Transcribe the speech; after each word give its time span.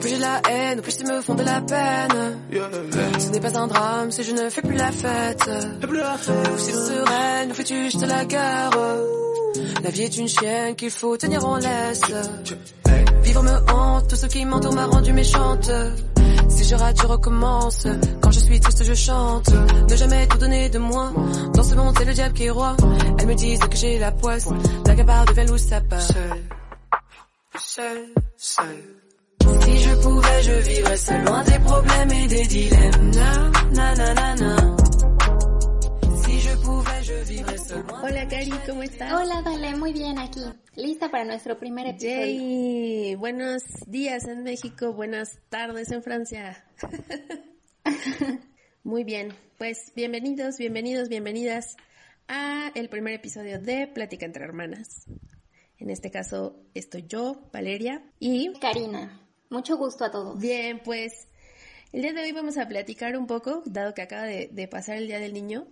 plus 0.00 0.08
j'ai 0.08 0.16
de 0.16 0.22
la 0.22 0.40
haine, 0.50 0.78
au 0.78 0.82
plus 0.82 0.96
ils 0.98 1.06
me 1.06 1.20
font 1.20 1.34
de 1.34 1.42
la 1.44 1.60
peine. 1.60 2.38
Ce 3.18 3.28
n'est 3.30 3.40
pas 3.40 3.58
un 3.58 3.66
drame 3.66 4.10
si 4.10 4.22
je 4.24 4.32
ne 4.32 4.48
fais 4.50 4.62
plus 4.62 4.76
la 4.76 4.90
fête. 4.90 5.48
Ou 5.82 6.58
si 6.58 6.72
sereine, 6.72 7.50
ou 7.50 7.54
fais-tu 7.54 7.84
juste 7.84 8.06
la 8.06 8.24
guerre? 8.24 8.70
La 9.82 9.90
vie 9.90 10.02
est 10.02 10.16
une 10.16 10.28
chienne 10.28 10.74
qu'il 10.74 10.90
faut 10.90 11.16
tenir 11.16 11.44
en 11.44 11.56
laisse. 11.56 12.02
Vivre 13.22 13.42
me 13.42 13.72
hante, 13.72 14.08
tout 14.08 14.16
ce 14.16 14.26
qui 14.26 14.44
m'entoure 14.44 14.74
m'a 14.74 14.86
rendu 14.86 15.12
méchante. 15.12 15.70
Si 16.48 16.64
je 16.64 16.74
rate, 16.74 16.96
je 17.00 17.06
recommence. 17.06 17.86
Quand 18.20 18.30
je 18.30 18.40
suis 18.40 18.58
triste, 18.58 18.84
je 18.84 18.94
chante. 18.94 19.50
Ne 19.88 19.96
jamais 19.96 20.26
tout 20.26 20.38
donner 20.38 20.68
de 20.68 20.78
moi. 20.78 21.12
Dans 21.54 21.62
ce 21.62 21.74
monde, 21.74 21.94
c'est 21.98 22.04
le 22.04 22.14
diable 22.14 22.34
qui 22.34 22.44
est 22.44 22.50
roi. 22.50 22.76
Elles 23.18 23.26
me 23.26 23.34
disent 23.34 23.60
que 23.60 23.76
j'ai 23.76 23.98
la 23.98 24.12
poisse. 24.12 24.48
La 24.86 24.94
gabarre 24.94 25.26
de 25.26 25.52
où 25.52 25.58
ça 25.58 25.80
part. 25.80 26.00
Seul, 26.00 26.42
seul, 27.56 28.06
seul. 28.36 28.99
Si 30.00 30.06
pouvais, 30.08 30.42
je 30.42 30.52
vivrais 30.52 30.96
seul, 30.96 31.24
loin 31.24 31.44
des 31.44 31.58
problèmes 31.58 32.10
et 32.10 32.26
des 32.26 32.46
dilemmes. 32.46 33.10
Na, 33.10 33.50
na, 33.74 33.94
na, 33.94 34.14
na, 34.14 34.34
na. 34.34 34.76
Hola 38.02 38.26
Cari, 38.28 38.50
¿cómo 38.66 38.82
estás? 38.82 39.12
Hola 39.12 39.42
Dale, 39.42 39.76
muy 39.76 39.92
bien 39.92 40.18
aquí. 40.18 40.40
Lista 40.74 41.10
para 41.10 41.24
nuestro 41.24 41.58
primer 41.58 41.86
episodio. 41.86 43.18
Buenos 43.18 43.62
días 43.86 44.26
en 44.26 44.42
México, 44.42 44.94
buenas 44.94 45.38
tardes 45.50 45.90
en 45.92 46.02
Francia. 46.02 46.64
muy 48.82 49.04
bien, 49.04 49.34
pues 49.58 49.92
bienvenidos, 49.94 50.56
bienvenidos, 50.56 51.08
bienvenidas 51.10 51.76
a 52.26 52.72
el 52.74 52.88
primer 52.88 53.14
episodio 53.14 53.60
de 53.60 53.86
Plática 53.86 54.24
entre 54.24 54.44
Hermanas. 54.44 55.06
En 55.78 55.90
este 55.90 56.10
caso 56.10 56.64
estoy 56.72 57.06
yo, 57.06 57.50
Valeria, 57.52 58.02
y 58.18 58.52
Karina. 58.60 59.29
Mucho 59.50 59.76
gusto 59.76 60.04
a 60.04 60.10
todos. 60.10 60.38
Bien, 60.38 60.80
pues 60.84 61.28
el 61.92 62.02
día 62.02 62.12
de 62.12 62.22
hoy 62.22 62.32
vamos 62.32 62.56
a 62.56 62.66
platicar 62.66 63.16
un 63.16 63.26
poco, 63.26 63.62
dado 63.66 63.94
que 63.94 64.02
acaba 64.02 64.22
de, 64.22 64.48
de 64.50 64.68
pasar 64.68 64.96
el 64.96 65.06
Día 65.06 65.18
del 65.18 65.34
Niño. 65.34 65.66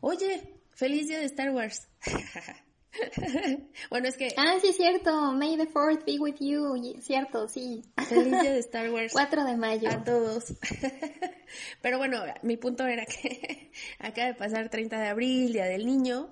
Oye, 0.00 0.60
Feliz 0.80 1.08
día 1.08 1.18
de 1.18 1.26
Star 1.26 1.50
Wars. 1.50 1.86
bueno, 3.90 4.08
es 4.08 4.16
que... 4.16 4.28
Ah, 4.38 4.56
sí, 4.62 4.72
cierto. 4.72 5.32
May 5.32 5.58
the 5.58 5.66
Fourth 5.66 6.06
be 6.06 6.18
with 6.18 6.36
you. 6.40 6.74
Cierto, 7.02 7.48
sí. 7.48 7.82
Feliz 8.08 8.40
día 8.40 8.54
de 8.54 8.58
Star 8.60 8.90
Wars. 8.90 9.12
4 9.12 9.44
de 9.44 9.56
mayo. 9.58 9.90
A 9.90 10.02
todos. 10.02 10.54
Pero 11.82 11.98
bueno, 11.98 12.22
mi 12.40 12.56
punto 12.56 12.86
era 12.86 13.04
que 13.04 13.70
acaba 13.98 14.28
de 14.28 14.34
pasar 14.36 14.70
30 14.70 14.98
de 14.98 15.08
abril, 15.08 15.52
Día 15.52 15.66
del 15.66 15.84
Niño. 15.84 16.30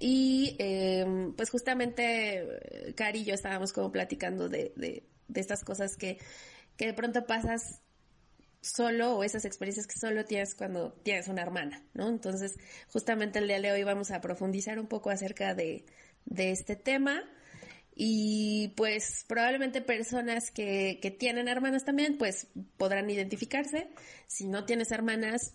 Y 0.00 0.56
em, 0.58 1.34
pues 1.34 1.50
justamente 1.50 2.94
Cari 2.96 3.18
y 3.20 3.24
yo 3.24 3.34
estábamos 3.34 3.74
como 3.74 3.92
platicando 3.92 4.48
de, 4.48 4.72
de, 4.76 5.04
de 5.28 5.40
estas 5.40 5.64
cosas 5.64 5.96
que, 5.96 6.18
que 6.76 6.86
de 6.86 6.94
pronto 6.94 7.24
pasas 7.26 7.80
solo 8.60 9.16
o 9.16 9.24
esas 9.24 9.44
experiencias 9.44 9.86
que 9.86 9.98
solo 9.98 10.24
tienes 10.24 10.54
cuando 10.54 10.92
tienes 11.02 11.28
una 11.28 11.42
hermana, 11.42 11.82
¿no? 11.94 12.08
Entonces, 12.08 12.56
justamente 12.92 13.38
el 13.38 13.46
día 13.46 13.60
de 13.60 13.72
hoy 13.72 13.84
vamos 13.84 14.10
a 14.10 14.20
profundizar 14.20 14.78
un 14.78 14.88
poco 14.88 15.10
acerca 15.10 15.54
de, 15.54 15.84
de 16.24 16.50
este 16.50 16.76
tema 16.76 17.22
y 17.94 18.68
pues 18.76 19.24
probablemente 19.26 19.80
personas 19.80 20.50
que, 20.50 20.98
que 21.02 21.10
tienen 21.10 21.48
hermanas 21.48 21.84
también 21.84 22.16
pues 22.18 22.48
podrán 22.76 23.10
identificarse. 23.10 23.90
Si 24.26 24.46
no 24.46 24.64
tienes 24.64 24.92
hermanas, 24.92 25.54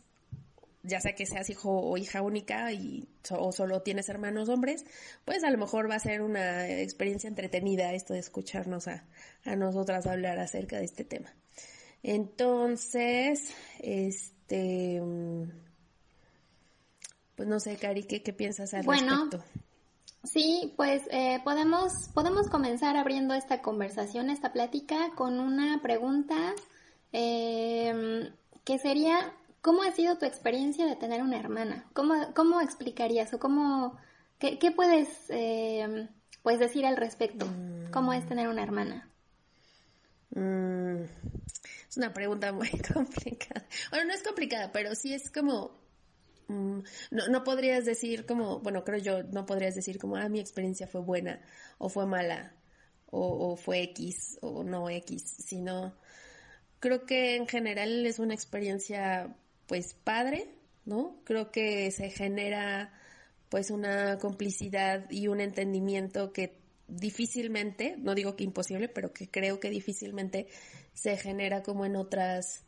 ya 0.83 0.99
sea 0.99 1.15
que 1.15 1.25
seas 1.25 1.49
hijo 1.49 1.71
o 1.71 1.97
hija 1.97 2.21
única 2.21 2.71
y, 2.71 3.07
o 3.31 3.51
solo 3.51 3.81
tienes 3.81 4.09
hermanos 4.09 4.49
hombres, 4.49 4.85
pues 5.25 5.43
a 5.43 5.49
lo 5.49 5.57
mejor 5.57 5.89
va 5.89 5.95
a 5.95 5.99
ser 5.99 6.21
una 6.21 6.69
experiencia 6.69 7.27
entretenida 7.27 7.93
esto 7.93 8.13
de 8.13 8.19
escucharnos 8.19 8.87
a, 8.87 9.05
a 9.45 9.55
nosotras 9.55 10.05
hablar 10.05 10.39
acerca 10.39 10.77
de 10.77 10.85
este 10.85 11.03
tema. 11.03 11.33
Entonces, 12.03 13.53
este, 13.79 15.01
pues 17.35 17.47
no 17.47 17.59
sé, 17.59 17.77
Cari, 17.77 18.03
¿qué, 18.03 18.21
qué 18.21 18.33
piensas 18.33 18.73
al 18.73 18.83
bueno, 18.83 19.25
respecto? 19.25 19.45
Sí, 20.23 20.73
pues 20.77 21.01
eh, 21.11 21.41
podemos, 21.43 22.09
podemos 22.13 22.49
comenzar 22.49 22.95
abriendo 22.95 23.33
esta 23.33 23.61
conversación, 23.61 24.29
esta 24.29 24.53
plática, 24.53 25.11
con 25.15 25.39
una 25.39 25.81
pregunta 25.81 26.53
eh, 27.11 28.31
que 28.63 28.79
sería, 28.79 29.33
¿cómo 29.63 29.81
ha 29.81 29.91
sido 29.91 30.17
tu 30.17 30.25
experiencia 30.25 30.85
de 30.85 30.97
tener 30.97 31.23
una 31.23 31.39
hermana? 31.39 31.89
¿Cómo, 31.93 32.33
cómo 32.35 32.61
explicarías 32.61 33.33
o 33.33 33.39
cómo, 33.39 33.97
qué, 34.37 34.59
qué 34.59 34.71
puedes 34.71 35.07
eh, 35.29 36.09
pues 36.43 36.59
decir 36.59 36.85
al 36.85 36.97
respecto? 36.97 37.47
¿Cómo 37.91 38.13
es 38.13 38.27
tener 38.27 38.49
una 38.49 38.61
hermana? 38.61 39.09
Mm, 40.31 41.03
es 41.89 41.97
una 41.97 42.13
pregunta 42.13 42.51
muy 42.51 42.69
complicada. 42.93 43.65
Bueno, 43.89 44.05
no 44.05 44.13
es 44.13 44.21
complicada, 44.21 44.71
pero 44.71 44.93
sí 44.95 45.13
es 45.13 45.31
como... 45.31 45.81
Mm, 46.49 46.79
no, 47.11 47.27
no 47.29 47.43
podrías 47.45 47.85
decir 47.85 48.25
como, 48.25 48.59
bueno, 48.59 48.83
creo 48.83 48.99
yo, 48.99 49.23
no 49.23 49.45
podrías 49.45 49.75
decir 49.75 49.97
como, 49.97 50.17
ah, 50.17 50.27
mi 50.27 50.41
experiencia 50.41 50.87
fue 50.87 50.99
buena 50.99 51.39
o 51.77 51.87
fue 51.87 52.05
mala 52.05 52.53
o, 53.09 53.53
o 53.53 53.55
fue 53.55 53.81
X 53.83 54.39
o 54.41 54.61
no 54.65 54.89
X, 54.89 55.23
sino 55.45 55.95
creo 56.81 57.05
que 57.05 57.37
en 57.37 57.47
general 57.47 58.05
es 58.05 58.19
una 58.19 58.33
experiencia 58.33 59.33
pues 59.67 59.93
padre, 60.03 60.49
¿no? 60.85 61.21
Creo 61.23 61.51
que 61.51 61.91
se 61.91 62.09
genera 62.09 62.93
pues 63.49 63.69
una 63.69 64.17
complicidad 64.17 65.09
y 65.11 65.27
un 65.27 65.39
entendimiento 65.39 66.33
que 66.33 66.57
difícilmente, 66.87 67.95
no 67.97 68.15
digo 68.15 68.35
que 68.35 68.43
imposible, 68.43 68.89
pero 68.89 69.13
que 69.13 69.29
creo 69.29 69.59
que 69.59 69.69
difícilmente 69.69 70.47
se 70.93 71.17
genera 71.17 71.63
como 71.63 71.85
en 71.85 71.95
otras, 71.95 72.65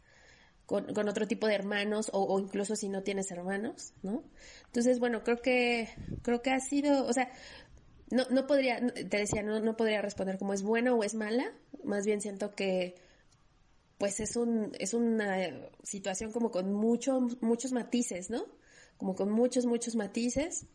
con, 0.66 0.85
otro 1.07 1.28
tipo 1.28 1.47
de 1.47 1.55
hermanos 1.55 2.09
o, 2.13 2.39
incluso 2.39 2.75
si 2.75 2.89
no 2.89 3.03
tienes 3.03 3.31
hermanos, 3.31 3.94
¿no? 4.03 4.23
Entonces, 4.67 5.00
bueno, 5.00 5.23
creo 5.23 5.41
que, 5.41 5.89
creo 6.22 6.41
que 6.41 6.51
ha 6.51 6.59
sido, 6.59 7.05
o 7.05 7.13
sea, 7.13 7.31
no, 8.11 8.25
no 8.29 8.47
podría, 8.47 8.79
te 8.88 9.17
decía, 9.17 9.44
no, 9.44 9.59
no 9.59 9.75
podría 9.75 10.01
responder 10.01 10.38
como 10.38 10.53
es 10.53 10.61
buena 10.61 10.94
o 10.94 11.03
es 11.03 11.16
mala, 11.16 11.51
más 11.84 12.05
bien 12.05 12.22
siento 12.22 12.53
que 12.55 12.95
pues 13.97 14.19
es 14.19 14.35
un, 14.35 14.72
es 14.79 14.94
una 14.94 15.38
situación 15.83 16.31
como 16.31 16.51
con 16.51 16.73
muchos, 16.73 17.41
muchos 17.41 17.72
matices, 17.72 18.29
¿no? 18.29 18.45
Como 18.97 19.16
con 19.16 19.31
muchos, 19.31 19.66
muchos 19.66 19.95
matices. 19.95 20.66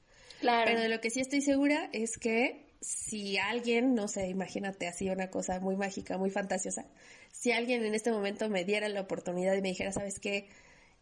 Claro. 0.41 0.71
Pero 0.71 0.81
de 0.81 0.89
lo 0.89 1.01
que 1.01 1.11
sí 1.11 1.21
estoy 1.21 1.43
segura 1.43 1.91
es 1.93 2.17
que 2.19 2.71
si 2.81 3.37
alguien, 3.37 3.95
no 3.95 4.09
sé, 4.09 4.29
imagínate 4.29 4.89
así 4.89 5.11
una 5.11 5.31
cosa 5.31 5.61
muy 5.61 5.77
mágica, 5.77 6.17
muy 6.17 6.31
fantasiosa, 6.31 6.87
si 7.31 7.53
alguien 7.53 7.85
en 7.85 7.95
este 7.95 8.11
momento 8.11 8.49
me 8.49 8.65
diera 8.65 8.89
la 8.89 9.03
oportunidad 9.03 9.55
y 9.55 9.63
me 9.63 9.69
dijera, 9.69 9.93
¿sabes 9.93 10.19
qué? 10.19 10.49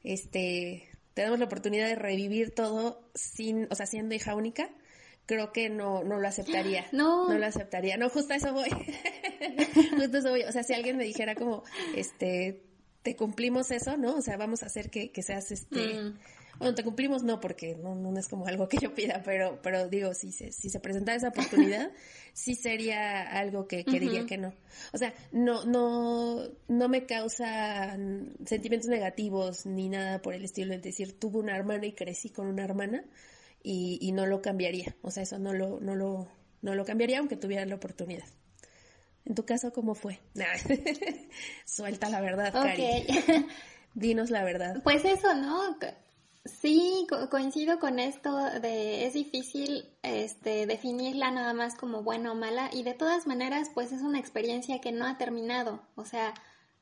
Este, 0.03 0.89
tenemos 1.15 1.39
la 1.39 1.45
oportunidad 1.45 1.87
de 1.87 1.95
revivir 1.95 2.55
todo 2.55 3.09
sin, 3.15 3.69
o 3.71 3.75
sea, 3.75 3.87
siendo 3.87 4.15
hija 4.15 4.35
única, 4.35 4.71
creo 5.29 5.53
que 5.53 5.69
no, 5.69 6.03
no 6.03 6.19
lo 6.19 6.27
aceptaría. 6.27 6.87
No. 6.93 7.29
No 7.29 7.39
lo 7.39 7.47
aceptaría. 7.47 7.97
No, 7.97 8.09
justo 8.09 8.33
a 8.33 8.37
eso 8.37 8.53
voy. 8.53 8.71
justo 9.97 10.17
a 10.17 10.21
eso 10.21 10.31
voy. 10.31 10.43
O 10.43 10.51
sea, 10.51 10.65
si 10.65 10.73
alguien 10.73 10.97
me 10.97 11.05
dijera 11.05 11.35
como, 11.37 11.63
este, 11.95 12.63
te 13.03 13.15
cumplimos 13.15 13.71
eso, 13.71 13.97
¿no? 13.97 14.17
O 14.17 14.23
sea, 14.23 14.37
vamos 14.37 14.63
a 14.63 14.67
hacer 14.67 14.91
que, 14.91 15.13
que 15.13 15.23
seas 15.23 15.53
este, 15.53 16.01
mm. 16.01 16.19
Bueno, 16.59 16.75
te 16.75 16.83
cumplimos 16.83 17.23
no, 17.23 17.39
porque 17.39 17.77
no, 17.77 17.95
no 17.95 18.19
es 18.19 18.27
como 18.27 18.47
algo 18.47 18.69
que 18.69 18.79
yo 18.79 18.93
pida, 18.93 19.23
pero, 19.25 19.61
pero 19.63 19.89
digo, 19.89 20.13
si 20.13 20.33
se, 20.33 20.51
si 20.51 20.71
se 20.71 20.81
presentara 20.81 21.17
esa 21.17 21.29
oportunidad, 21.29 21.93
sí 22.33 22.57
sería 22.57 23.23
algo 23.23 23.69
que, 23.69 23.85
que 23.85 24.01
diría 24.01 24.27
que 24.27 24.39
no. 24.39 24.53
O 24.93 24.99
sea, 24.99 25.15
no, 25.31 25.65
no, 25.67 26.49
no 26.67 26.89
me 26.89 27.07
causa 27.07 27.97
sentimientos 28.45 28.89
negativos 28.89 29.67
ni 29.67 29.89
nada 29.89 30.21
por 30.21 30.35
el 30.35 30.45
estilo 30.45 30.73
de 30.73 30.79
decir, 30.79 31.21
tuve 31.21 31.39
una 31.39 31.55
hermana 31.55 31.87
y 31.87 31.93
crecí 31.93 32.31
con 32.31 32.49
una 32.49 32.65
hermana 32.65 33.05
y, 33.63 33.99
y 34.01 34.13
no 34.13 34.27
lo 34.27 34.43
cambiaría. 34.43 34.97
O 35.03 35.11
sea, 35.11 35.23
eso 35.23 35.39
no 35.39 35.53
lo, 35.53 35.81
no 35.81 35.95
lo, 35.95 36.29
no 36.63 36.75
lo 36.75 36.85
cambiaría 36.85 37.19
aunque 37.19 37.37
tuviera 37.37 37.65
la 37.67 37.77
oportunidad. 37.77 38.27
En 39.25 39.35
tu 39.35 39.45
caso, 39.45 39.73
¿cómo 39.73 39.95
fue? 39.95 40.21
Suelta 41.67 42.09
la 42.09 42.21
verdad, 42.21 42.53
Cari. 42.53 43.07
Dinos 43.95 44.31
la 44.31 44.45
verdad. 44.45 44.81
Pues 44.83 45.05
eso, 45.05 45.35
¿no? 45.35 45.77
Sí, 46.45 47.07
coincido 47.31 47.79
con 47.79 47.99
esto 47.99 48.35
de 48.61 49.07
es 49.07 49.13
difícil 49.13 49.85
este, 50.03 50.67
definirla 50.67 51.31
nada 51.31 51.53
más 51.53 51.75
como 51.75 52.03
buena 52.03 52.33
o 52.33 52.35
mala 52.35 52.71
y 52.73 52.85
de 52.85 52.95
todas 52.95 53.27
maneras 53.27 53.71
pues 53.75 53.93
es 53.93 54.01
una 54.01 54.19
experiencia 54.19 54.81
que 54.81 54.93
no 54.93 55.07
ha 55.07 55.19
terminado, 55.19 55.83
o 55.95 56.07
sea, 56.07 56.33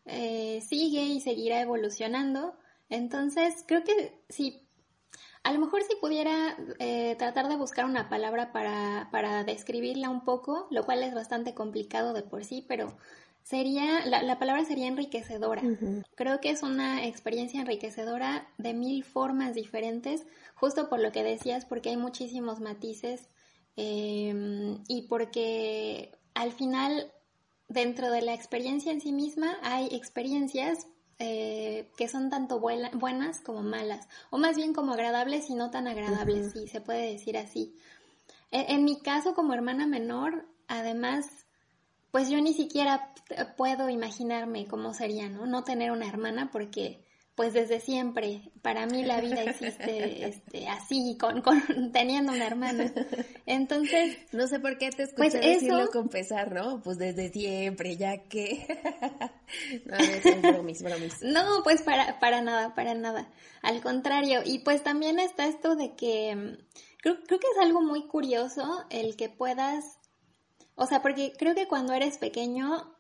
eh, 0.05 0.63
sigue 0.69 1.03
y 1.03 1.21
seguirá 1.21 1.61
evolucionando. 1.61 2.57
Entonces 2.89 3.65
creo 3.67 3.83
que 3.83 4.23
sí, 4.29 4.66
a 5.47 5.53
lo 5.53 5.61
mejor 5.61 5.85
si 5.85 5.95
pudiera 5.95 6.57
eh, 6.81 7.15
tratar 7.21 7.49
de 7.49 7.55
buscar 7.55 7.85
una 7.85 8.09
palabra 8.09 8.51
para, 8.51 9.09
para 9.13 9.45
describirla 9.45 10.11
un 10.11 10.25
poco, 10.25 10.67
lo 10.73 10.85
cual 10.85 11.05
es 11.05 11.15
bastante 11.15 11.55
complicado 11.55 12.13
de 12.15 12.25
por 12.25 12.45
sí, 12.45 12.65
pero 12.67 12.97
sería, 13.45 14.05
la, 14.07 14.25
la 14.25 14.41
palabra 14.41 14.65
sería 14.65 14.89
enriquecedora. 14.89 15.63
Creo 16.17 16.41
que 16.41 16.51
es 16.51 16.65
una 16.65 17.07
experiencia 17.07 17.61
enriquecedora 17.61 18.49
de 18.59 18.75
mil 18.75 19.05
formas 19.05 19.55
diferentes, 19.55 20.27
justo 20.57 20.89
por 20.89 20.99
lo 20.99 21.13
que 21.13 21.23
decías, 21.23 21.65
porque 21.65 21.91
hay 21.91 21.97
muchísimos 21.97 22.59
matices 22.59 23.29
em, 23.77 24.83
y 24.89 25.03
porque 25.03 26.11
al 26.35 26.51
final 26.51 27.13
dentro 27.69 28.11
de 28.11 28.23
la 28.23 28.35
experiencia 28.35 28.91
en 28.91 29.01
sí 29.01 29.13
misma 29.13 29.59
hay 29.63 29.87
experiencias 29.93 30.89
eh, 31.19 31.91
que 31.97 32.09
son 32.09 32.29
tanto 32.29 32.61
buenas 32.61 33.41
como 33.41 33.63
malas, 33.63 34.07
o 34.31 34.37
más 34.37 34.57
bien 34.57 34.75
como 34.75 34.93
agradables 34.93 35.49
y 35.49 35.55
no 35.55 35.71
tan 35.71 35.89
agradables, 35.89 36.53
si 36.53 36.69
se 36.69 36.81
puede 36.81 37.13
decir 37.13 37.39
así. 37.39 37.75
E, 38.51 38.75
en, 38.75 38.85
mi 38.85 39.01
caso, 39.01 39.35
como 39.35 39.55
hermana 39.55 39.87
menor, 39.87 40.47
además, 40.69 41.27
pues 42.11 42.29
yo 42.29 42.41
ni 42.41 42.53
siquiera 42.53 43.15
puedo 43.57 43.89
imaginarme 43.89 44.67
cómo 44.67 44.93
sería, 44.93 45.29
¿no? 45.29 45.47
No 45.47 45.65
tener 45.65 45.91
una 45.91 46.07
hermana 46.07 46.51
porque 46.53 47.06
pues 47.37 47.53
desde 47.53 47.81
siempre, 47.81 48.51
para 48.63 48.87
mí 48.87 49.05
la 49.05 49.21
vida 49.21 49.43
existe 49.43 50.27
este, 50.27 50.69
así, 50.69 51.19
con, 51.21 51.43
con, 51.43 51.63
teniendo 51.93 52.33
una 52.33 52.47
hermana. 52.47 52.93
Entonces... 53.45 54.17
No 54.33 54.49
sé 54.49 54.59
por 54.59 54.79
qué 54.79 54.89
te 54.91 55.03
escuché 55.03 55.31
pues 55.31 55.33
decirlo 55.35 55.89
con 55.93 56.09
pesar, 56.09 56.53
¿no? 56.53 56.81
Pues 56.83 56.97
desde 56.97 57.31
siempre, 57.31 57.97
ya 57.99 58.23
que... 58.25 58.67
no, 59.85 59.97
es 59.97 60.43
bromis, 60.43 60.83
bromis. 60.83 61.15
No, 61.21 61.63
pues 61.63 61.83
para, 61.83 62.19
para 62.21 62.41
nada, 62.41 62.75
para 62.75 62.95
nada. 62.95 63.29
Al 63.61 63.83
contrario, 63.83 64.41
y 64.43 64.61
pues 64.61 64.83
también 64.83 65.21
está 65.21 65.47
esto 65.47 65.77
de 65.77 65.95
que... 65.95 66.35
Mm, 66.35 66.57
creo, 67.03 67.19
creo 67.27 67.39
que 67.39 67.49
es 67.55 67.59
algo 67.61 67.83
muy 67.83 68.07
curioso 68.07 68.85
el 68.89 69.15
que 69.15 69.29
puedas... 69.29 69.99
O 70.75 70.87
sea, 70.87 71.03
porque 71.03 71.33
creo 71.39 71.55
que 71.55 71.69
cuando 71.69 71.93
eres 71.93 72.17
pequeño 72.17 72.96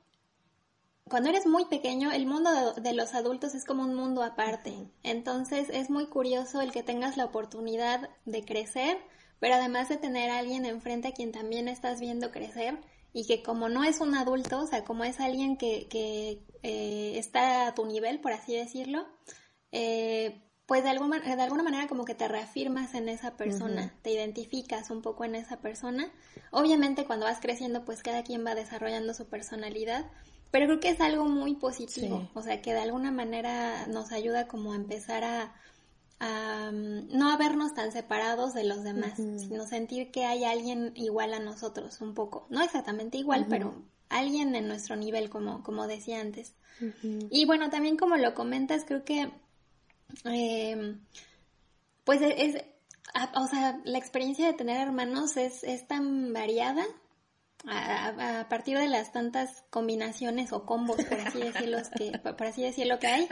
cuando 1.08 1.30
eres 1.30 1.46
muy 1.46 1.66
pequeño, 1.66 2.10
el 2.10 2.26
mundo 2.26 2.50
de, 2.74 2.92
los 2.92 3.14
adultos 3.14 3.54
es 3.54 3.64
como 3.64 3.84
un 3.84 3.94
mundo 3.94 4.22
aparte. 4.24 4.90
Entonces 5.04 5.68
es 5.70 5.88
muy 5.88 6.06
curioso 6.06 6.60
el 6.60 6.72
que 6.72 6.82
tengas 6.82 7.16
la 7.16 7.26
oportunidad 7.26 8.10
de 8.24 8.44
crecer, 8.44 8.98
pero 9.38 9.54
además 9.54 9.88
de 9.88 9.98
tener 9.98 10.30
a 10.30 10.38
alguien 10.38 10.66
enfrente 10.66 11.08
a 11.08 11.12
quien 11.12 11.30
también 11.30 11.68
estás 11.68 12.00
viendo 12.00 12.32
crecer 12.32 12.80
y 13.12 13.24
que 13.26 13.42
como 13.42 13.68
no 13.68 13.84
es 13.84 14.00
un 14.00 14.16
adulto, 14.16 14.60
o 14.62 14.66
sea, 14.66 14.84
como 14.84 15.04
es 15.04 15.20
alguien 15.20 15.56
que, 15.56 15.86
que 15.88 16.44
eh, 16.64 17.18
está 17.18 17.68
a 17.68 17.74
tu 17.74 17.86
nivel, 17.86 18.20
por 18.20 18.32
así 18.32 18.56
decirlo, 18.56 19.06
eh, 19.70 20.42
pues 20.66 20.82
de 20.82 20.90
alguna, 20.90 21.20
de 21.20 21.40
alguna 21.40 21.62
manera 21.62 21.86
como 21.86 22.04
que 22.04 22.16
te 22.16 22.26
reafirmas 22.26 22.94
en 22.94 23.08
esa 23.08 23.36
persona, 23.36 23.94
te 24.02 24.10
identificas 24.10 24.90
un 24.90 25.02
poco 25.02 25.24
en 25.24 25.36
esa 25.36 25.60
persona. 25.60 26.12
Obviamente 26.50 27.04
cuando 27.04 27.26
vas 27.26 27.38
creciendo, 27.38 27.84
pues 27.84 28.02
cada 28.02 28.24
quien 28.24 28.44
va 28.44 28.56
desarrollando 28.56 29.14
su 29.14 29.28
personalidad 29.28 30.10
pero 30.50 30.66
creo 30.66 30.80
que 30.80 30.90
es 30.90 31.00
algo 31.00 31.26
muy 31.26 31.54
positivo, 31.54 32.28
o 32.34 32.42
sea, 32.42 32.62
que 32.62 32.72
de 32.72 32.80
alguna 32.80 33.10
manera 33.10 33.86
nos 33.88 34.12
ayuda 34.12 34.46
como 34.46 34.72
a 34.72 34.76
empezar 34.76 35.24
a, 35.24 35.54
mm, 36.70 37.16
no 37.16 37.30
a 37.30 37.36
vernos 37.36 37.74
tan 37.74 37.92
separados 37.92 38.54
de 38.54 38.64
los 38.64 38.82
demás, 38.82 39.16
sino 39.16 39.66
sentir 39.66 40.10
que 40.10 40.24
hay 40.24 40.44
alguien 40.44 40.92
igual 40.94 41.34
a 41.34 41.40
nosotros 41.40 42.00
un 42.00 42.14
poco, 42.14 42.46
no 42.50 42.62
exactamente 42.62 43.18
igual, 43.18 43.46
pero 43.48 43.74
alguien 44.08 44.54
en 44.54 44.68
nuestro 44.68 44.96
nivel, 44.96 45.30
como, 45.30 45.62
como 45.62 45.86
decía 45.86 46.20
antes. 46.20 46.54
Y 47.30 47.46
bueno, 47.46 47.70
también 47.70 47.96
como 47.96 48.16
lo 48.16 48.34
comentas, 48.34 48.84
creo 48.86 49.04
que, 49.04 49.30
em, 50.24 51.00
pues 52.04 52.20
e, 52.20 52.44
es, 52.44 52.64
o 53.34 53.46
sea, 53.46 53.80
la 53.84 53.98
experiencia 53.98 54.46
de 54.46 54.52
tener 54.52 54.80
hermanos 54.80 55.36
es, 55.36 55.64
es 55.64 55.86
tan 55.86 56.32
variada 56.32 56.84
a, 57.64 58.46
partir 58.48 58.78
de 58.78 58.88
las 58.88 59.12
tantas 59.12 59.64
combinaciones 59.70 60.52
o 60.52 60.64
combos, 60.64 60.96
por 60.96 61.20
así 61.20 61.40
decirlo, 61.40 61.78
que, 61.96 62.18
por 62.18 62.46
así 62.46 62.62
decirlo 62.62 62.98
que 62.98 63.06
hay. 63.06 63.28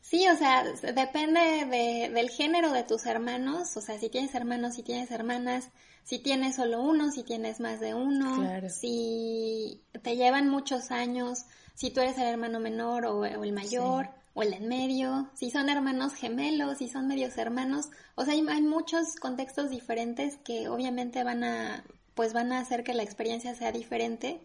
Sí, 0.00 0.26
o 0.28 0.36
sea, 0.36 0.64
depende 0.64 1.40
de, 1.40 2.10
del 2.12 2.28
género 2.30 2.72
de 2.72 2.82
tus 2.82 3.06
hermanos, 3.06 3.76
o 3.76 3.80
sea, 3.80 3.98
si 3.98 4.08
tienes 4.08 4.34
hermanos, 4.34 4.74
si 4.74 4.82
tienes 4.82 5.10
hermanas, 5.10 5.70
si 6.02 6.18
tienes 6.18 6.56
solo 6.56 6.82
uno, 6.82 7.10
si 7.12 7.22
tienes 7.22 7.60
más 7.60 7.78
de 7.80 7.94
uno, 7.94 8.68
si 8.68 9.82
te 10.02 10.16
llevan 10.16 10.48
muchos 10.48 10.90
años, 10.90 11.44
si 11.74 11.90
tú 11.90 12.00
eres 12.00 12.18
el 12.18 12.24
hermano 12.24 12.58
menor 12.58 13.06
o, 13.06 13.24
el 13.24 13.52
mayor. 13.52 14.10
o 14.34 14.42
el 14.42 14.54
en 14.54 14.66
medio, 14.66 15.30
si 15.34 15.50
son 15.50 15.68
hermanos 15.68 16.14
gemelos, 16.14 16.78
si 16.78 16.88
son 16.88 17.06
medios 17.06 17.38
hermanos, 17.38 17.90
o 18.16 18.24
sea, 18.24 18.34
hay, 18.34 18.44
hay, 18.48 18.62
muchos 18.62 19.14
contextos 19.16 19.70
diferentes 19.70 20.36
que 20.38 20.68
obviamente 20.68 21.22
van 21.22 21.44
a, 21.44 21.84
pues 22.14 22.32
van 22.32 22.52
a 22.52 22.60
hacer 22.60 22.84
que 22.84 22.94
la 22.94 23.02
experiencia 23.02 23.54
sea 23.54 23.72
diferente, 23.72 24.40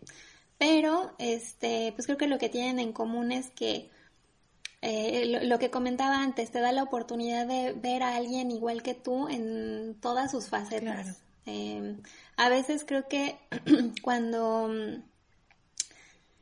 pero 0.58 1.14
este, 1.20 1.92
pues 1.94 2.06
creo 2.06 2.18
que 2.18 2.28
lo 2.28 2.38
que 2.38 2.50
tienen 2.50 2.80
en 2.80 2.94
común 2.94 3.32
es 3.32 3.50
que 3.50 3.90
eh, 4.82 5.40
lo, 5.44 5.60
que 5.60 5.72
comentaba 5.72 6.22
antes, 6.22 6.52
te 6.52 6.60
da 6.60 6.72
la 6.72 6.84
oportunidad 6.84 7.48
de 7.48 7.74
ver 7.74 8.04
a 8.04 8.16
alguien 8.16 8.52
igual 8.52 8.84
que 8.84 8.94
tú 8.94 9.28
en 9.28 9.96
todas 10.00 10.32
sus 10.32 10.50
facetas. 10.50 11.22
Em, 11.46 12.02
a 12.36 12.50
veces 12.50 12.84
creo 12.86 13.08
que 13.08 13.40
cuando, 14.04 14.70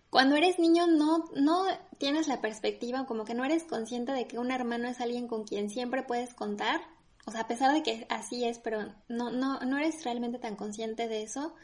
cuando 0.10 0.36
eres 0.36 0.60
niño 0.60 0.88
no, 0.88 1.30
no 1.36 1.66
tienes 1.98 2.28
la 2.28 2.42
perspectiva, 2.42 3.06
como 3.06 3.24
que 3.24 3.36
no 3.36 3.46
eres 3.46 3.64
consciente 3.64 4.12
de 4.12 4.28
que 4.28 4.38
un 4.38 4.52
hermano 4.52 4.90
es 4.90 5.00
alguien 5.00 5.28
con 5.28 5.46
quien 5.46 5.70
siempre 5.70 6.04
puedes 6.04 6.34
contar 6.34 6.82
o 7.26 7.32
sea, 7.32 7.42
a 7.42 7.48
pesar 7.48 7.74
de 7.74 7.82
que 7.82 8.06
así 8.10 8.46
es, 8.46 8.60
pero 8.60 8.94
no, 9.10 9.32
no, 9.32 9.60
no 9.62 9.78
eres 9.78 10.04
realmente 10.04 10.38
tan 10.38 10.56
consciente 10.56 11.08
de 11.08 11.24
eso. 11.24 11.56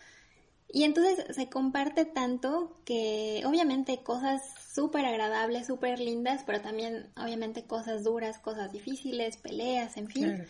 Y 0.73 0.83
entonces 0.83 1.35
se 1.35 1.49
comparte 1.49 2.05
tanto 2.05 2.77
que 2.85 3.43
obviamente 3.45 4.01
cosas 4.03 4.41
súper 4.73 5.05
agradables, 5.05 5.67
súper 5.67 5.99
lindas, 5.99 6.43
pero 6.45 6.61
también 6.61 7.11
obviamente 7.15 7.65
cosas 7.65 8.03
duras, 8.03 8.39
cosas 8.39 8.71
difíciles, 8.71 9.37
peleas, 9.37 9.97
en 9.97 10.07
fin. 10.07 10.45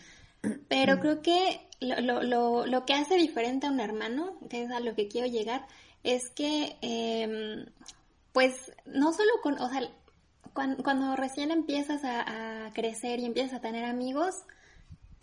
Pero 0.68 0.98
creo 1.00 1.22
que 1.22 1.68
lo, 1.80 2.22
lo, 2.22 2.66
lo, 2.66 2.84
que 2.84 2.94
hace 2.94 3.16
diferente 3.16 3.66
a 3.66 3.70
un 3.70 3.80
hermano, 3.80 4.38
que 4.48 4.62
es 4.62 4.70
a 4.70 4.80
lo 4.80 4.94
que 4.94 5.08
quiero 5.08 5.26
llegar, 5.26 5.66
es 6.04 6.30
que 6.30 6.76
em, 6.80 7.66
pues 8.32 8.72
no 8.86 9.12
solo 9.12 9.30
con, 9.42 9.60
o 9.60 9.68
sea, 9.68 9.88
cuando, 10.52 11.16
recién 11.16 11.50
empiezas 11.50 12.04
a, 12.04 12.66
a 12.66 12.72
crecer 12.72 13.20
y 13.20 13.24
empiezas 13.24 13.54
a 13.54 13.60
tener 13.60 13.84
amigos, 13.84 14.34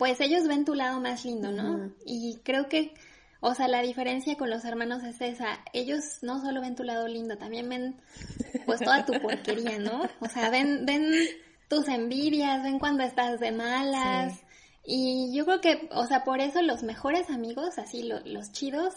pues 0.00 0.18
ellos 0.22 0.48
ven 0.48 0.64
tu 0.64 0.74
lado 0.74 0.98
más 0.98 1.26
lindo, 1.26 1.52
¿no? 1.52 1.92
Y 2.06 2.38
creo 2.42 2.70
que, 2.70 2.94
o 3.40 3.54
sea, 3.54 3.68
la 3.68 3.82
diferencia 3.82 4.34
con 4.38 4.48
los 4.48 4.64
hermanos 4.64 5.04
es 5.04 5.20
esa. 5.20 5.62
Ellos 5.74 6.22
no 6.22 6.40
solo 6.40 6.62
ven 6.62 6.74
tu 6.74 6.84
lado 6.84 7.06
lindo, 7.06 7.36
también 7.36 7.68
ven 7.68 8.00
pues 8.64 8.80
toda 8.80 9.04
tu 9.04 9.12
porquería, 9.20 9.78
¿no? 9.78 10.08
O 10.20 10.26
sea, 10.26 10.48
ven, 10.48 10.86
ven 10.86 11.12
tus 11.68 11.86
envidias, 11.86 12.62
ven 12.62 12.78
cuando 12.78 13.04
estás 13.04 13.40
de 13.40 13.52
malas. 13.52 14.40
Y 14.86 15.36
yo 15.36 15.44
creo 15.44 15.60
que, 15.60 15.90
o 15.92 16.06
sea, 16.06 16.24
por 16.24 16.40
eso 16.40 16.62
los 16.62 16.82
mejores 16.82 17.28
amigos, 17.28 17.76
así 17.76 18.02
los 18.02 18.52
chidos, 18.52 18.94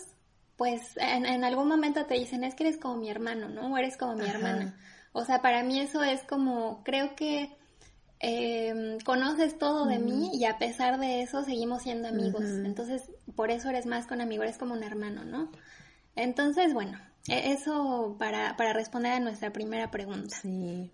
pues 0.55 0.79
en, 0.95 1.43
algún 1.43 1.67
momento 1.67 2.05
te 2.05 2.13
dicen, 2.13 2.45
es 2.45 2.55
que 2.55 2.63
eres 2.63 2.79
como 2.79 2.95
mi 2.95 3.09
hermano, 3.09 3.49
¿no? 3.49 3.73
O 3.73 3.77
eres 3.77 3.97
como 3.97 4.15
mi 4.15 4.25
hermana. 4.25 4.79
O 5.11 5.25
sea, 5.25 5.41
para 5.41 5.63
mí 5.63 5.81
eso 5.81 6.01
es 6.01 6.23
como, 6.23 6.81
creo 6.85 7.13
que 7.17 7.57
eh, 8.25 8.97
conoces 9.03 9.57
todo 9.57 9.85
de 9.85 9.99
mí 9.99 10.31
y 10.33 10.45
a 10.45 10.57
pesar 10.57 10.97
de 10.97 11.21
eso 11.21 11.43
seguimos 11.43 11.83
siendo 11.83 12.07
amigos. 12.07 12.45
Entonces, 12.45 13.03
por 13.35 13.51
eso 13.51 13.69
eres 13.69 13.85
más 13.85 14.07
con 14.07 14.21
amigo, 14.21 14.43
eres 14.43 14.57
como 14.57 14.73
un 14.73 14.81
hermano, 14.81 15.25
¿no? 15.25 15.51
Entonces, 16.15 16.73
bueno, 16.73 16.97
e-, 17.27 17.51
eso 17.51 18.15
para, 18.17 18.55
para 18.55 18.71
responder 18.71 19.11
a 19.11 19.19
nuestra 19.19 19.51
primera 19.51 19.91
pregunta. 19.91 20.37
Sí. 20.41 20.89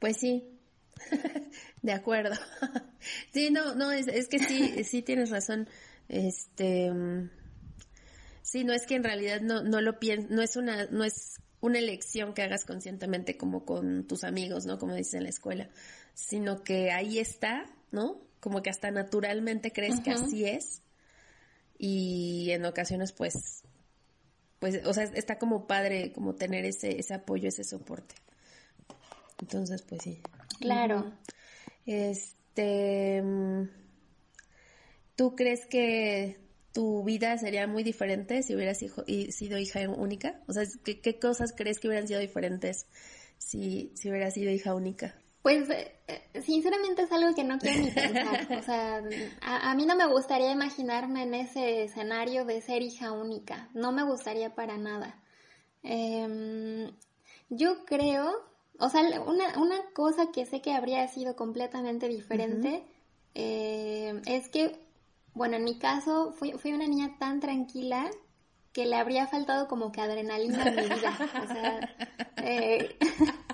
Pues 0.00 0.16
sí, 0.16 0.58
de 1.82 1.92
acuerdo. 1.92 2.34
sí, 3.32 3.50
no, 3.52 3.76
no, 3.76 3.92
es, 3.92 4.08
es 4.08 4.26
que 4.26 4.40
sí, 4.40 4.82
sí 4.84 5.02
tienes 5.02 5.30
razón. 5.30 5.68
Este, 6.08 6.92
sí, 8.42 8.64
no 8.64 8.72
es 8.72 8.86
que 8.86 8.96
en 8.96 9.04
realidad 9.04 9.40
no, 9.40 9.62
no 9.62 9.80
lo 9.80 10.00
pienso, 10.00 10.34
no 10.34 10.42
es 10.42 10.56
una, 10.56 10.86
no 10.86 11.04
es 11.04 11.40
una 11.60 11.78
elección 11.78 12.34
que 12.34 12.42
hagas 12.42 12.64
conscientemente 12.64 13.36
como 13.36 13.64
con 13.64 14.06
tus 14.06 14.24
amigos, 14.24 14.66
¿no? 14.66 14.78
Como 14.78 14.94
dices 14.94 15.14
en 15.14 15.24
la 15.24 15.30
escuela, 15.30 15.68
sino 16.14 16.62
que 16.62 16.90
ahí 16.92 17.18
está, 17.18 17.66
¿no? 17.90 18.20
Como 18.40 18.62
que 18.62 18.70
hasta 18.70 18.90
naturalmente 18.90 19.72
crees 19.72 20.00
que 20.00 20.10
así 20.10 20.44
es 20.44 20.82
y 21.78 22.50
en 22.50 22.64
ocasiones 22.64 23.12
pues, 23.12 23.62
pues, 24.58 24.84
o 24.86 24.92
sea, 24.92 25.04
está 25.04 25.38
como 25.38 25.66
padre 25.66 26.12
como 26.12 26.34
tener 26.34 26.64
ese, 26.64 26.98
ese 26.98 27.14
apoyo, 27.14 27.48
ese 27.48 27.64
soporte. 27.64 28.14
Entonces, 29.40 29.82
pues 29.82 30.02
sí. 30.02 30.20
Claro. 30.60 31.12
Este, 31.84 33.22
¿tú 35.14 35.36
crees 35.36 35.66
que 35.66 36.45
tu 36.76 37.02
vida 37.02 37.38
sería 37.38 37.66
muy 37.66 37.82
diferente 37.82 38.42
si 38.42 38.54
hubieras 38.54 38.76
sido 38.76 39.56
hija 39.58 39.88
única? 39.88 40.42
O 40.46 40.52
sea, 40.52 40.64
¿qué, 40.84 41.18
cosas 41.18 41.54
crees 41.56 41.80
que 41.80 41.88
hubieran 41.88 42.06
sido 42.06 42.20
diferentes 42.20 42.86
si, 43.38 43.92
si 43.94 44.10
hubieras 44.10 44.34
sido 44.34 44.50
hija 44.50 44.74
única? 44.74 45.14
Pues 45.40 45.70
eh, 45.70 45.94
eh, 46.06 46.42
sinceramente 46.42 47.00
es 47.00 47.12
algo 47.12 47.34
que 47.34 47.44
no 47.44 47.58
quiero 47.58 47.80
ni 47.80 47.90
pensar. 47.90 48.58
O 48.58 48.62
sea, 48.62 49.02
a, 49.40 49.74
mí 49.74 49.86
no 49.86 49.96
me 49.96 50.06
gustaría 50.06 50.52
imaginarme 50.52 51.22
en 51.22 51.32
ese 51.32 51.84
escenario 51.84 52.44
de 52.44 52.60
ser 52.60 52.82
hija 52.82 53.10
única. 53.10 53.70
No 53.72 53.90
me 53.90 54.02
gustaría 54.02 54.54
para 54.54 54.76
nada. 54.76 55.18
Em, 55.82 56.90
yo 57.48 57.86
creo, 57.86 58.34
o 58.78 58.90
sea, 58.90 59.00
una, 59.22 59.58
una, 59.58 59.82
cosa 59.94 60.30
que 60.30 60.44
sé 60.44 60.60
que 60.60 60.74
habría 60.74 61.08
sido 61.08 61.36
completamente 61.36 62.06
diferente 62.06 62.84
eh, 63.34 64.20
es 64.26 64.50
que 64.50 64.85
bueno, 65.36 65.56
en 65.56 65.64
mi 65.64 65.78
caso 65.78 66.32
fui, 66.32 66.52
fui 66.52 66.72
una 66.72 66.88
niña 66.88 67.16
tan 67.18 67.40
tranquila 67.40 68.10
que 68.72 68.86
le 68.86 68.96
habría 68.96 69.26
faltado 69.26 69.68
como 69.68 69.92
que 69.92 70.00
adrenalina 70.00 70.62
en 70.64 70.76
mi 70.76 70.82
vida. 70.82 71.18
O 71.42 71.46
sea, 71.46 71.96
eh, 72.38 72.98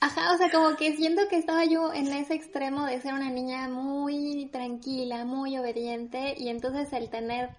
Ajá, 0.00 0.32
o 0.32 0.38
sea, 0.38 0.50
como 0.50 0.76
que 0.76 0.96
siento 0.96 1.28
que 1.28 1.36
estaba 1.36 1.66
yo 1.66 1.92
en 1.92 2.06
ese 2.12 2.34
extremo 2.34 2.86
de 2.86 3.00
ser 3.02 3.12
una 3.12 3.30
niña 3.30 3.68
muy 3.68 4.48
tranquila, 4.50 5.26
muy 5.26 5.58
obediente, 5.58 6.34
y 6.38 6.48
entonces 6.48 6.90
el 6.94 7.10
tener, 7.10 7.50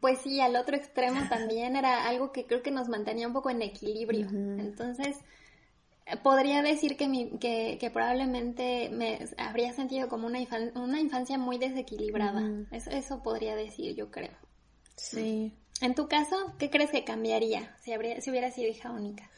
pues 0.00 0.20
sí, 0.20 0.40
al 0.40 0.56
otro 0.56 0.76
extremo 0.76 1.28
también 1.28 1.76
era 1.76 2.06
algo 2.08 2.32
que 2.32 2.46
creo 2.46 2.62
que 2.62 2.70
nos 2.70 2.88
mantenía 2.88 3.26
un 3.26 3.34
poco 3.34 3.50
en 3.50 3.60
equilibrio. 3.60 4.28
Entonces, 4.30 5.18
podría 6.22 6.62
decir 6.62 6.96
que, 6.96 7.08
mi, 7.08 7.38
que, 7.38 7.78
que, 7.80 7.90
probablemente 7.90 8.90
me 8.90 9.18
habría 9.38 9.72
sentido 9.72 10.08
como 10.08 10.26
una, 10.26 10.38
una 10.74 11.00
infancia 11.00 11.38
muy 11.38 11.58
desequilibrada. 11.58 12.42
eso, 12.70 12.90
eso 12.90 13.22
podría 13.22 13.56
decir, 13.56 13.94
yo 13.94 14.10
creo. 14.10 14.32
Sí. 14.96 15.52
En 15.80 15.94
tu 15.94 16.06
caso, 16.08 16.36
¿qué 16.58 16.70
crees 16.70 16.90
que 16.90 17.04
cambiaría 17.04 17.76
si, 17.82 17.92
habría, 17.92 18.20
si 18.20 18.30
hubiera 18.30 18.50
sido 18.50 18.68
hija 18.68 18.90
única? 18.90 19.30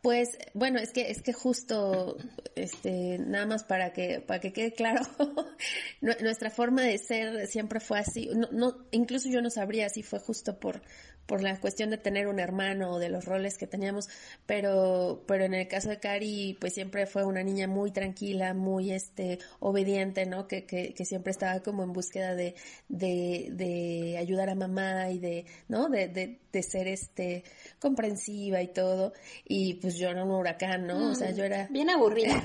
Pues 0.00 0.38
bueno, 0.54 0.78
es 0.78 0.92
que 0.92 1.10
es 1.10 1.22
que 1.22 1.32
justo 1.32 2.16
este 2.54 3.18
nada 3.18 3.46
más 3.46 3.64
para 3.64 3.92
que 3.92 4.20
para 4.20 4.38
que 4.38 4.52
quede 4.52 4.72
claro, 4.72 5.02
nuestra 6.00 6.50
forma 6.50 6.82
de 6.82 6.98
ser 6.98 7.48
siempre 7.48 7.80
fue 7.80 7.98
así. 7.98 8.30
No, 8.32 8.48
no 8.52 8.86
incluso 8.92 9.28
yo 9.28 9.42
no 9.42 9.50
sabría 9.50 9.88
si 9.88 10.04
fue 10.04 10.20
justo 10.20 10.60
por 10.60 10.82
por 11.28 11.42
la 11.42 11.60
cuestión 11.60 11.90
de 11.90 11.98
tener 11.98 12.26
un 12.26 12.40
hermano 12.40 12.92
o 12.92 12.98
de 12.98 13.10
los 13.10 13.26
roles 13.26 13.58
que 13.58 13.66
teníamos, 13.66 14.08
pero, 14.46 15.22
pero 15.26 15.44
en 15.44 15.52
el 15.52 15.68
caso 15.68 15.90
de 15.90 16.00
Cari, 16.00 16.56
pues 16.58 16.72
siempre 16.72 17.06
fue 17.06 17.24
una 17.24 17.42
niña 17.42 17.68
muy 17.68 17.90
tranquila, 17.90 18.54
muy 18.54 18.92
este, 18.92 19.38
obediente, 19.60 20.24
¿no? 20.24 20.48
Que, 20.48 20.64
que, 20.64 20.94
que 20.94 21.04
siempre 21.04 21.30
estaba 21.30 21.60
como 21.60 21.84
en 21.84 21.92
búsqueda 21.92 22.34
de, 22.34 22.54
de, 22.88 23.50
de 23.52 24.16
ayudar 24.18 24.48
a 24.48 24.54
mamá 24.54 25.10
y 25.10 25.18
de, 25.18 25.44
¿no? 25.68 25.90
De, 25.90 26.08
de, 26.08 26.40
de 26.50 26.62
ser 26.62 26.88
este, 26.88 27.44
comprensiva 27.80 28.62
y 28.62 28.68
todo. 28.68 29.12
Y 29.44 29.74
pues 29.74 29.96
yo 29.96 30.08
era 30.08 30.24
un 30.24 30.30
huracán, 30.30 30.86
¿no? 30.86 31.10
o 31.10 31.14
sea, 31.14 31.30
yo 31.30 31.44
era... 31.44 31.68
Bien 31.70 31.90
aburrida. 31.90 32.42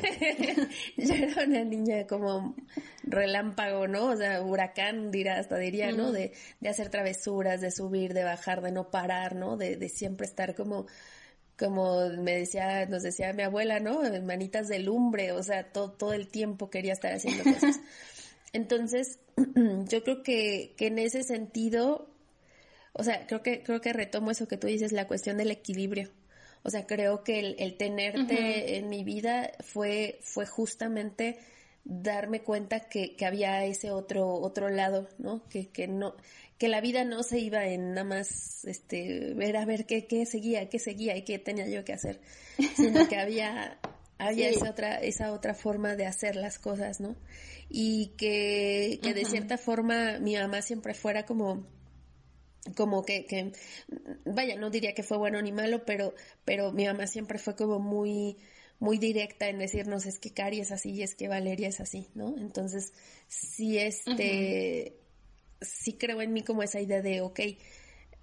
yo 0.97 1.13
era 1.13 1.43
una 1.45 1.63
niña 1.63 2.05
como 2.07 2.55
relámpago, 3.03 3.87
¿no? 3.87 4.11
O 4.11 4.15
sea, 4.15 4.41
huracán, 4.41 5.11
dirá, 5.11 5.39
hasta 5.39 5.57
diría, 5.57 5.91
¿no? 5.91 6.11
De, 6.11 6.33
de 6.59 6.69
hacer 6.69 6.89
travesuras, 6.89 7.61
de 7.61 7.71
subir, 7.71 8.13
de 8.13 8.23
bajar, 8.23 8.61
de 8.61 8.71
no 8.71 8.89
parar, 8.89 9.35
¿no? 9.35 9.57
De, 9.57 9.75
de 9.75 9.89
siempre 9.89 10.25
estar 10.25 10.55
como, 10.55 10.85
como 11.57 12.09
me 12.09 12.37
decía, 12.37 12.85
nos 12.85 13.03
decía 13.03 13.33
mi 13.33 13.43
abuela, 13.43 13.79
¿no? 13.79 14.01
Manitas 14.21 14.67
de 14.67 14.79
lumbre, 14.79 15.31
o 15.31 15.43
sea, 15.43 15.71
todo, 15.71 15.91
todo 15.91 16.13
el 16.13 16.27
tiempo 16.27 16.69
quería 16.69 16.93
estar 16.93 17.13
haciendo 17.13 17.43
cosas. 17.43 17.79
Entonces, 18.53 19.19
yo 19.89 20.03
creo 20.03 20.23
que, 20.23 20.73
que 20.77 20.87
en 20.87 20.99
ese 20.99 21.23
sentido, 21.23 22.12
o 22.93 23.03
sea, 23.03 23.25
creo 23.27 23.41
que, 23.41 23.63
creo 23.63 23.81
que 23.81 23.91
retomo 23.91 24.31
eso 24.31 24.47
que 24.47 24.57
tú 24.57 24.67
dices, 24.67 24.91
la 24.91 25.07
cuestión 25.07 25.37
del 25.37 25.51
equilibrio. 25.51 26.09
O 26.63 26.69
sea, 26.69 26.85
creo 26.85 27.23
que 27.23 27.39
el, 27.39 27.55
el 27.59 27.75
tenerte 27.75 28.77
en 28.77 28.87
mi 28.87 29.03
vida 29.03 29.51
fue, 29.59 30.19
fue 30.21 30.45
justamente 30.45 31.37
darme 31.83 32.41
cuenta 32.41 32.81
que, 32.81 33.15
que, 33.15 33.25
había 33.25 33.65
ese 33.65 33.91
otro, 33.91 34.33
otro 34.35 34.69
lado, 34.69 35.09
¿no? 35.17 35.43
Que, 35.49 35.67
que 35.67 35.87
no, 35.87 36.15
que 36.57 36.69
la 36.69 36.79
vida 36.79 37.03
no 37.03 37.23
se 37.23 37.39
iba 37.39 37.65
en 37.65 37.93
nada 37.93 38.05
más 38.05 38.63
este 38.63 39.33
ver 39.33 39.57
a 39.57 39.65
ver 39.65 39.85
qué, 39.85 40.05
qué 40.05 40.25
seguía, 40.25 40.69
qué 40.69 40.79
seguía 40.79 41.17
y 41.17 41.23
qué 41.23 41.39
tenía 41.39 41.67
yo 41.67 41.83
que 41.83 41.91
hacer, 41.93 42.21
sino 42.77 43.07
que 43.09 43.17
había 43.17 43.77
había 44.17 44.47
esa 44.47 44.69
otra 44.69 44.95
esa 44.99 45.33
otra 45.33 45.53
forma 45.53 45.97
de 45.97 46.05
hacer 46.05 46.37
las 46.37 46.59
cosas, 46.59 47.01
¿no? 47.01 47.17
Y 47.69 48.13
que, 48.17 48.99
que 49.01 49.13
de 49.13 49.25
cierta 49.25 49.57
forma 49.57 50.19
mi 50.19 50.37
mamá 50.37 50.61
siempre 50.61 50.93
fuera 50.93 51.25
como 51.25 51.65
como 52.75 53.03
que, 53.03 53.25
que 53.25 53.51
vaya, 54.25 54.55
no 54.55 54.69
diría 54.69 54.93
que 54.93 55.03
fue 55.03 55.17
bueno 55.17 55.41
ni 55.41 55.51
malo, 55.51 55.85
pero 55.85 56.13
pero 56.45 56.71
mi 56.71 56.85
mamá 56.85 57.07
siempre 57.07 57.39
fue 57.39 57.55
como 57.55 57.79
muy 57.79 58.37
muy 58.79 58.97
directa 58.97 59.47
en 59.47 59.59
decirnos 59.59 60.05
es 60.05 60.19
que 60.19 60.31
Cari 60.31 60.59
es 60.59 60.71
así 60.71 60.91
y 60.91 61.03
es 61.03 61.15
que 61.15 61.29
Valeria 61.29 61.69
es 61.69 61.79
así, 61.79 62.09
¿no? 62.15 62.35
Entonces, 62.37 62.91
si 63.27 63.77
este, 63.77 64.97
sí 65.61 65.93
creo 65.93 66.21
en 66.21 66.33
mí 66.33 66.43
como 66.43 66.63
esa 66.63 66.81
idea 66.81 67.01
de, 67.01 67.21
ok, 67.21 67.39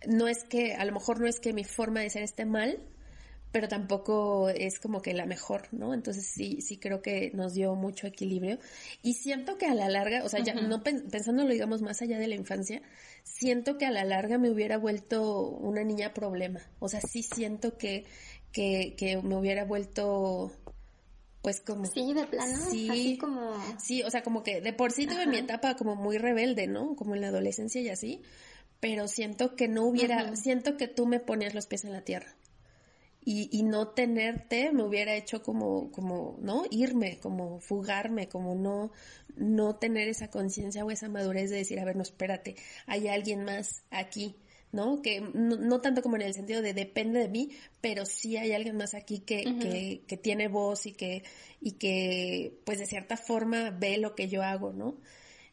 no 0.06 0.28
es 0.28 0.44
que, 0.44 0.74
a 0.74 0.84
lo 0.84 0.92
mejor 0.92 1.18
no 1.18 1.26
es 1.26 1.40
que 1.40 1.54
mi 1.54 1.64
forma 1.64 2.00
de 2.00 2.10
ser 2.10 2.22
esté 2.22 2.44
mal, 2.44 2.78
pero 3.52 3.68
tampoco 3.68 4.48
es 4.48 4.78
como 4.78 5.02
que 5.02 5.12
la 5.12 5.26
mejor, 5.26 5.68
¿no? 5.72 5.92
Entonces 5.92 6.26
sí, 6.26 6.60
sí 6.60 6.78
creo 6.78 7.02
que 7.02 7.32
nos 7.34 7.54
dio 7.54 7.74
mucho 7.74 8.06
equilibrio. 8.06 8.58
Y 9.02 9.14
siento 9.14 9.58
que 9.58 9.66
a 9.66 9.74
la 9.74 9.88
larga, 9.88 10.24
o 10.24 10.28
sea, 10.28 10.42
ya 10.42 10.54
no 10.54 10.82
pensándolo, 10.82 11.50
digamos, 11.50 11.82
más 11.82 12.00
allá 12.00 12.18
de 12.18 12.28
la 12.28 12.36
infancia, 12.36 12.82
siento 13.24 13.76
que 13.76 13.86
a 13.86 13.90
la 13.90 14.04
larga 14.04 14.38
me 14.38 14.50
hubiera 14.50 14.78
vuelto 14.78 15.48
una 15.48 15.82
niña 15.82 16.14
problema. 16.14 16.60
O 16.78 16.88
sea, 16.88 17.00
sí 17.00 17.22
siento 17.22 17.76
que, 17.76 18.04
que, 18.52 18.94
que 18.96 19.20
me 19.20 19.36
hubiera 19.36 19.64
vuelto 19.64 20.52
pues 21.42 21.62
como 21.62 21.86
sí 21.86 22.12
de 22.12 22.26
plano 22.26 22.58
sí 22.70 22.90
así 22.90 23.16
como 23.16 23.54
sí 23.78 24.02
o 24.02 24.10
sea 24.10 24.22
como 24.22 24.42
que 24.42 24.60
de 24.60 24.74
por 24.74 24.92
sí 24.92 25.06
tuve 25.06 25.26
mi 25.26 25.38
etapa 25.38 25.74
como 25.74 25.96
muy 25.96 26.18
rebelde 26.18 26.66
no 26.66 26.94
como 26.96 27.14
en 27.14 27.22
la 27.22 27.28
adolescencia 27.28 27.80
y 27.80 27.88
así 27.88 28.20
pero 28.78 29.08
siento 29.08 29.56
que 29.56 29.66
no 29.66 29.86
hubiera 29.86 30.36
siento 30.36 30.76
que 30.76 30.86
tú 30.86 31.06
me 31.06 31.18
ponías 31.18 31.54
los 31.54 31.66
pies 31.66 31.86
en 31.86 31.92
la 31.92 32.02
tierra 32.02 32.36
y, 33.24 33.48
y 33.52 33.62
no 33.62 33.88
tenerte 33.88 34.72
me 34.72 34.82
hubiera 34.82 35.14
hecho 35.14 35.42
como 35.42 35.90
como 35.92 36.38
no 36.40 36.64
irme 36.70 37.18
como 37.18 37.60
fugarme 37.60 38.28
como 38.28 38.54
no 38.54 38.92
no 39.36 39.76
tener 39.76 40.08
esa 40.08 40.30
conciencia 40.30 40.84
o 40.84 40.90
esa 40.90 41.08
madurez 41.08 41.50
de 41.50 41.56
decir 41.56 41.78
a 41.80 41.84
ver 41.84 41.96
no 41.96 42.02
espérate 42.02 42.56
hay 42.86 43.08
alguien 43.08 43.44
más 43.44 43.82
aquí 43.90 44.36
¿no? 44.72 45.02
Que 45.02 45.20
no, 45.20 45.80
tanto 45.80 46.02
como 46.02 46.16
en 46.16 46.22
el 46.22 46.34
sentido 46.34 46.62
de 46.62 46.74
depende 46.74 47.18
de 47.18 47.28
mí, 47.28 47.50
pero 47.80 48.06
sí 48.06 48.36
hay 48.36 48.52
alguien 48.52 48.76
más 48.76 48.94
aquí 48.94 49.20
que, 49.20 49.42
que, 49.60 50.04
que, 50.06 50.16
tiene 50.16 50.48
voz 50.48 50.86
y 50.86 50.92
que, 50.92 51.24
y 51.60 51.72
que, 51.72 52.60
pues 52.64 52.78
de 52.78 52.86
cierta 52.86 53.16
forma 53.16 53.70
ve 53.70 53.98
lo 53.98 54.14
que 54.14 54.28
yo 54.28 54.42
hago, 54.42 54.72
¿no? 54.72 54.96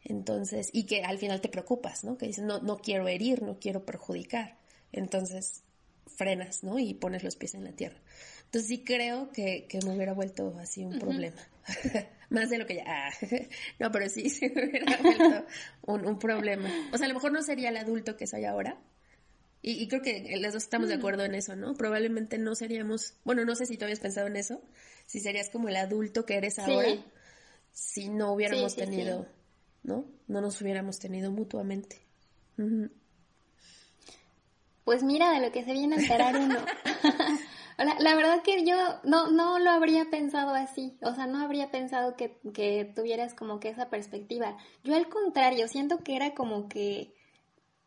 Entonces, 0.04 0.70
y 0.72 0.84
que 0.84 1.02
al 1.02 1.18
final 1.18 1.40
te 1.40 1.48
preocupas, 1.48 2.04
¿no? 2.04 2.16
Que 2.16 2.26
dices, 2.26 2.44
no, 2.44 2.60
no 2.60 2.78
quiero 2.78 3.08
herir, 3.08 3.42
no 3.42 3.58
quiero 3.58 3.84
perjudicar. 3.84 4.56
Entonces, 4.92 5.64
frenas, 6.08 6.64
¿no? 6.64 6.78
Y 6.78 6.94
pones 6.94 7.24
los 7.24 7.36
pies 7.36 7.54
en 7.54 7.64
la 7.64 7.72
tierra. 7.72 7.98
Entonces 8.44 8.68
sí 8.68 8.84
creo 8.84 9.30
que, 9.30 9.66
que 9.68 9.78
me 9.84 9.94
hubiera 9.94 10.14
vuelto 10.14 10.56
así 10.58 10.84
un 10.84 10.98
problema. 10.98 11.36
Más 12.30 12.50
de 12.50 12.58
lo 12.58 12.66
que 12.66 12.76
ya... 12.76 12.84
Ah, 12.86 13.10
no, 13.78 13.90
pero 13.90 14.08
sí, 14.08 14.30
sí 14.30 14.50
me 14.54 14.68
hubiera 14.68 14.96
vuelto 14.96 15.46
un, 15.82 16.06
un 16.06 16.18
problema. 16.18 16.70
O 16.92 16.96
sea, 16.96 17.06
a 17.06 17.08
lo 17.08 17.14
mejor 17.14 17.32
no 17.32 17.42
sería 17.42 17.68
el 17.68 17.76
adulto 17.76 18.16
que 18.16 18.26
soy 18.26 18.44
ahora, 18.44 18.78
y, 19.60 19.88
creo 19.88 20.02
que 20.02 20.36
los 20.40 20.52
dos 20.52 20.62
estamos 20.62 20.88
de 20.88 20.94
acuerdo 20.94 21.24
en 21.24 21.34
eso, 21.34 21.56
¿no? 21.56 21.74
Probablemente 21.74 22.38
no 22.38 22.54
seríamos, 22.54 23.14
bueno, 23.24 23.44
no 23.44 23.56
sé 23.56 23.66
si 23.66 23.76
tú 23.76 23.84
habías 23.84 23.98
pensado 23.98 24.28
en 24.28 24.36
eso, 24.36 24.62
si 25.06 25.18
serías 25.18 25.50
como 25.50 25.68
el 25.68 25.76
adulto 25.76 26.24
que 26.24 26.36
eres 26.36 26.60
ahora, 26.60 27.04
si 27.72 28.08
no 28.08 28.32
hubiéramos 28.32 28.76
tenido, 28.76 29.26
¿no? 29.82 30.06
No 30.28 30.40
nos 30.40 30.60
hubiéramos 30.62 31.00
tenido 31.00 31.32
mutuamente. 31.32 32.00
Pues 34.88 35.02
mira 35.02 35.32
de 35.32 35.40
lo 35.40 35.52
que 35.52 35.64
se 35.64 35.74
viene 35.74 35.96
a 35.96 35.98
enterar 35.98 36.34
uno. 36.34 36.56
la, 37.76 37.94
la, 37.98 38.16
verdad 38.16 38.40
que 38.40 38.64
yo 38.64 38.74
no, 39.04 39.30
no 39.30 39.58
lo 39.58 39.70
habría 39.70 40.08
pensado 40.08 40.54
así, 40.54 40.96
o 41.02 41.14
sea, 41.14 41.26
no 41.26 41.44
habría 41.44 41.70
pensado 41.70 42.16
que, 42.16 42.40
que 42.54 42.90
tuvieras 42.96 43.34
como 43.34 43.60
que 43.60 43.68
esa 43.68 43.90
perspectiva. 43.90 44.56
Yo 44.84 44.96
al 44.96 45.10
contrario, 45.10 45.68
siento 45.68 45.98
que 45.98 46.16
era 46.16 46.34
como 46.34 46.70
que 46.70 47.14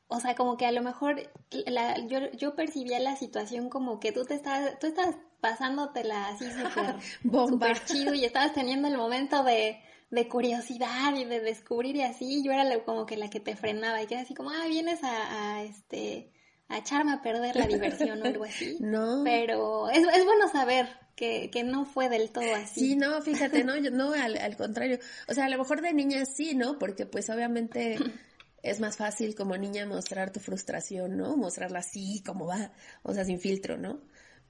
o 0.09 0.19
sea, 0.19 0.35
como 0.35 0.57
que 0.57 0.67
a 0.67 0.71
lo 0.71 0.83
mejor 0.83 1.27
la, 1.65 1.97
yo, 2.05 2.31
yo 2.33 2.53
percibía 2.53 2.99
la 2.99 3.15
situación 3.15 3.69
como 3.69 3.99
que 3.99 4.11
tú 4.11 4.23
te 4.23 4.35
estabas, 4.35 4.77
tú 4.77 4.85
estabas 4.85 5.15
pasándotela 5.39 6.27
así 6.27 6.45
súper 7.23 7.83
chido 7.85 8.13
y 8.13 8.25
estabas 8.25 8.53
teniendo 8.53 8.87
el 8.87 8.97
momento 8.97 9.43
de, 9.43 9.81
de 10.11 10.27
curiosidad 10.27 11.15
y 11.15 11.25
de 11.25 11.39
descubrir 11.39 11.95
y 11.95 12.03
así, 12.03 12.43
yo 12.43 12.51
era 12.51 12.83
como 12.83 13.07
que 13.07 13.17
la 13.17 13.31
que 13.31 13.39
te 13.39 13.55
frenaba 13.55 14.03
y 14.03 14.05
que 14.05 14.13
era 14.13 14.23
así 14.23 14.35
como, 14.35 14.51
ah, 14.51 14.67
vienes 14.67 14.99
a, 15.01 15.63
este 15.63 16.31
a 16.71 16.77
echarme 16.77 17.13
a 17.13 17.21
perder 17.21 17.55
la 17.55 17.67
diversión 17.67 18.21
o 18.21 18.25
algo 18.25 18.45
así. 18.45 18.77
No. 18.79 19.23
Pero 19.23 19.89
es, 19.89 19.99
es 19.99 20.25
bueno 20.25 20.49
saber 20.51 20.87
que, 21.15 21.49
que 21.51 21.63
no 21.63 21.85
fue 21.85 22.09
del 22.09 22.31
todo 22.31 22.55
así. 22.55 22.79
Sí, 22.79 22.95
no, 22.95 23.21
fíjate, 23.21 23.63
no, 23.63 23.77
yo, 23.77 23.91
no, 23.91 24.13
al, 24.13 24.37
al 24.37 24.55
contrario. 24.55 24.99
O 25.27 25.33
sea, 25.33 25.45
a 25.45 25.49
lo 25.49 25.57
mejor 25.57 25.81
de 25.81 25.93
niña 25.93 26.25
sí, 26.25 26.55
¿no? 26.55 26.79
Porque 26.79 27.05
pues 27.05 27.29
obviamente 27.29 27.97
es 28.63 28.79
más 28.79 28.97
fácil 28.97 29.35
como 29.35 29.57
niña 29.57 29.85
mostrar 29.85 30.31
tu 30.31 30.39
frustración, 30.39 31.17
¿no? 31.17 31.35
Mostrarla 31.37 31.79
así 31.79 32.23
como 32.25 32.47
va, 32.47 32.71
o 33.03 33.13
sea, 33.13 33.25
sin 33.25 33.39
filtro, 33.39 33.77
¿no? 33.77 34.01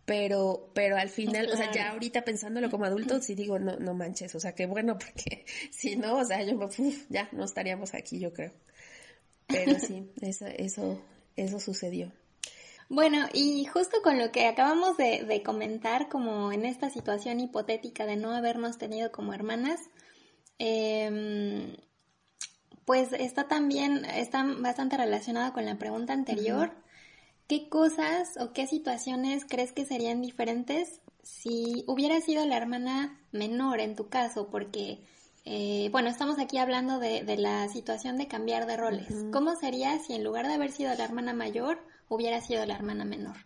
Pero, 0.05 0.71
pero 0.73 0.97
al 0.97 1.09
final, 1.09 1.49
o 1.51 1.55
sea, 1.55 1.71
ya 1.71 1.91
ahorita 1.91 2.23
pensándolo 2.23 2.69
como 2.69 2.85
adulto, 2.85 3.21
sí 3.21 3.35
digo, 3.35 3.59
no, 3.59 3.77
no 3.77 3.93
manches, 3.93 4.33
o 4.33 4.39
sea, 4.39 4.53
qué 4.53 4.65
bueno, 4.65 4.97
porque 4.97 5.45
si 5.71 5.95
no, 5.95 6.17
o 6.17 6.25
sea, 6.25 6.43
yo, 6.43 6.57
ya 7.09 7.29
no 7.31 7.45
estaríamos 7.45 7.93
aquí, 7.93 8.19
yo 8.19 8.33
creo. 8.33 8.51
Pero 9.47 9.79
sí, 9.79 10.09
eso, 10.21 10.47
eso, 10.47 11.01
eso 11.41 11.59
sucedió. 11.59 12.11
Bueno, 12.89 13.27
y 13.33 13.65
justo 13.65 13.97
con 14.03 14.17
lo 14.17 14.31
que 14.31 14.47
acabamos 14.47 14.97
de, 14.97 15.23
de 15.23 15.43
comentar, 15.43 16.09
como 16.09 16.51
en 16.51 16.65
esta 16.65 16.89
situación 16.89 17.39
hipotética 17.39 18.05
de 18.05 18.17
no 18.17 18.31
habernos 18.31 18.77
tenido 18.77 19.11
como 19.11 19.33
hermanas, 19.33 19.79
eh, 20.59 21.77
pues 22.85 23.13
está 23.13 23.47
también, 23.47 24.03
está 24.05 24.43
bastante 24.43 24.97
relacionada 24.97 25.53
con 25.53 25.65
la 25.65 25.77
pregunta 25.77 26.13
anterior. 26.13 26.73
¿qué 27.51 27.67
cosas 27.67 28.37
o 28.39 28.53
qué 28.53 28.65
situaciones 28.65 29.43
crees 29.43 29.73
que 29.73 29.85
serían 29.85 30.21
diferentes 30.21 31.01
si 31.21 31.83
hubiera 31.85 32.21
sido 32.21 32.45
la 32.45 32.55
hermana 32.55 33.19
menor 33.33 33.81
en 33.81 33.97
tu 33.97 34.07
caso? 34.07 34.47
Porque, 34.49 35.03
eh, 35.43 35.89
bueno, 35.91 36.09
estamos 36.09 36.37
aquí 36.39 36.57
hablando 36.57 36.99
de, 36.99 37.23
la 37.37 37.67
situación 37.69 38.17
de 38.17 38.27
cambiar 38.27 38.67
de 38.67 38.77
roles. 38.77 39.07
¿Cómo 39.31 39.55
sería 39.55 39.97
si 39.99 40.13
en 40.13 40.23
lugar 40.23 40.47
de 40.47 40.53
haber 40.53 40.71
sido 40.71 40.93
la 40.93 41.03
hermana 41.03 41.33
mayor, 41.33 41.79
hubiera 42.09 42.41
sido 42.41 42.65
la 42.65 42.75
hermana 42.75 43.05
menor? 43.05 43.37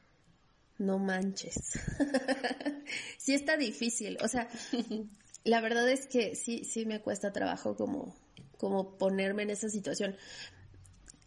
No 0.77 0.99
manches. 0.99 1.79
sí 3.17 3.33
está 3.33 3.55
difícil. 3.55 4.17
O 4.21 4.27
sea, 4.27 4.49
la 5.45 5.61
verdad 5.61 5.89
es 5.89 6.07
que 6.07 6.35
sí, 6.35 6.65
sí 6.65 6.85
me 6.85 7.01
cuesta 7.01 7.31
trabajo 7.31 7.77
como, 7.77 8.13
como 8.57 8.97
ponerme 8.97 9.43
en 9.43 9.51
esa 9.51 9.69
situación. 9.69 10.17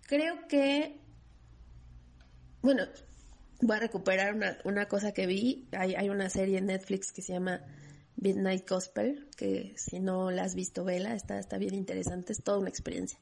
Creo 0.06 0.46
que, 0.48 1.00
bueno, 2.60 2.84
voy 3.62 3.76
a 3.76 3.80
recuperar 3.80 4.34
una, 4.34 4.58
una 4.64 4.86
cosa 4.86 5.12
que 5.12 5.26
vi. 5.26 5.66
Hay, 5.72 5.94
hay, 5.94 6.10
una 6.10 6.28
serie 6.28 6.58
en 6.58 6.66
Netflix 6.66 7.10
que 7.10 7.22
se 7.22 7.32
llama 7.32 7.62
Midnight 8.20 8.68
Gospel, 8.68 9.28
que 9.36 9.74
si 9.76 10.00
no 10.00 10.30
la 10.30 10.42
has 10.42 10.54
visto, 10.54 10.84
vela, 10.84 11.14
está, 11.14 11.38
está 11.38 11.56
bien 11.56 11.74
interesante, 11.74 12.32
es 12.32 12.42
toda 12.42 12.58
una 12.58 12.68
experiencia. 12.68 13.18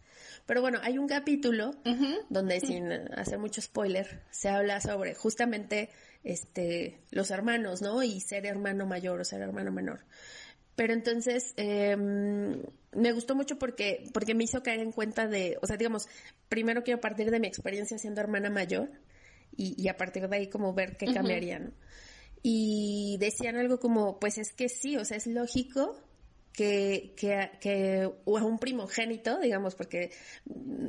Pero 0.47 0.63
bueno, 0.63 0.79
hay 0.83 0.99
un 0.99 1.07
capítulo 1.07 1.75
donde, 2.31 2.61
sin 2.61 2.91
hacer 2.91 3.39
mucho 3.39 3.61
spoiler, 3.61 4.23
se 4.31 4.49
habla 4.49 4.81
sobre 4.81 5.15
justamente 5.15 5.91
este, 6.25 6.99
los 7.11 7.31
hermanos, 7.31 7.83
¿no? 7.83 8.03
Y 8.03 8.21
ser 8.21 8.47
hermano 8.47 8.87
mayor 8.87 9.21
o 9.21 9.25
ser 9.25 9.43
hermano 9.43 9.71
menor. 9.71 10.01
Pero 10.77 10.93
entonces 10.93 11.55
em, 11.57 12.63
me 12.93 13.13
gustó 13.13 13.35
mucho 13.35 13.59
porque, 13.59 14.05
porque 14.13 14.35
me 14.35 14.45
hizo 14.45 14.63
caer 14.63 14.81
en 14.81 14.93
cuenta 14.93 15.27
de, 15.27 15.59
o 15.63 15.67
sea, 15.67 15.77
digamos, 15.77 16.09
primero 16.49 16.83
quiero 16.85 17.01
partir 17.01 17.31
de 17.31 17.41
mi 17.41 17.47
experiencia 17.47 17.99
siendo 17.99 18.21
hermana 18.21 18.51
mayor 18.51 18.91
y, 19.57 19.89
a 19.89 19.97
partir 19.97 20.29
de 20.29 20.37
ahí 20.37 20.49
como 20.49 20.75
ver 20.75 20.97
qué 20.99 21.07
cambiaría, 21.13 21.59
¿no? 21.59 21.71
Y 22.49 23.17
decían 23.19 23.57
algo 23.57 23.81
como, 23.81 24.21
pues 24.21 24.39
es 24.39 24.53
que 24.53 24.69
sí, 24.69 24.97
o 24.97 25.05
sea, 25.05 25.17
es 25.17 25.27
lógico 25.27 25.97
que, 26.53 27.13
que, 27.17 27.51
que 27.61 28.03
a 28.05 28.45
un 28.45 28.61
primogénito, 28.61 29.41
digamos, 29.41 29.75
porque 29.75 30.13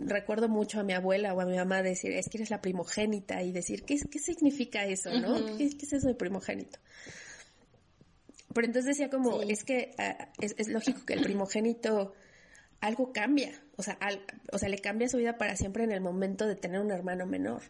recuerdo 0.05 0.49
mucho 0.49 0.79
a 0.79 0.83
mi 0.83 0.93
abuela 0.93 1.33
o 1.33 1.41
a 1.41 1.47
mi 1.47 1.55
mamá 1.55 1.81
decir, 1.81 2.11
es 2.11 2.29
que 2.29 2.37
eres 2.37 2.51
la 2.51 2.61
primogénita 2.61 3.41
y 3.41 3.51
decir, 3.51 3.85
¿qué, 3.85 3.97
qué 3.97 4.19
significa 4.19 4.85
eso, 4.85 5.09
no? 5.19 5.57
¿Qué, 5.57 5.63
es 5.63 5.93
eso 5.93 6.07
de 6.07 6.13
primogénito? 6.13 6.77
Pero 8.53 8.67
entonces 8.67 8.95
decía 8.95 9.09
como, 9.09 9.41
es 9.41 9.63
que 9.63 9.95
ah, 9.97 10.29
es, 10.39 10.67
lógico 10.67 11.07
que 11.07 11.15
el 11.15 11.23
primogénito 11.23 12.13
algo 12.81 13.11
cambia, 13.13 13.59
o 13.77 13.81
sea, 13.81 13.97
o 14.51 14.59
sea, 14.59 14.69
le 14.69 14.77
cambia 14.77 15.09
su 15.09 15.17
vida 15.17 15.39
para 15.39 15.55
siempre 15.55 15.85
en 15.85 15.91
el 15.91 16.01
momento 16.01 16.45
de 16.45 16.55
tener 16.55 16.79
un 16.81 16.91
hermano 16.91 17.25
menor. 17.25 17.63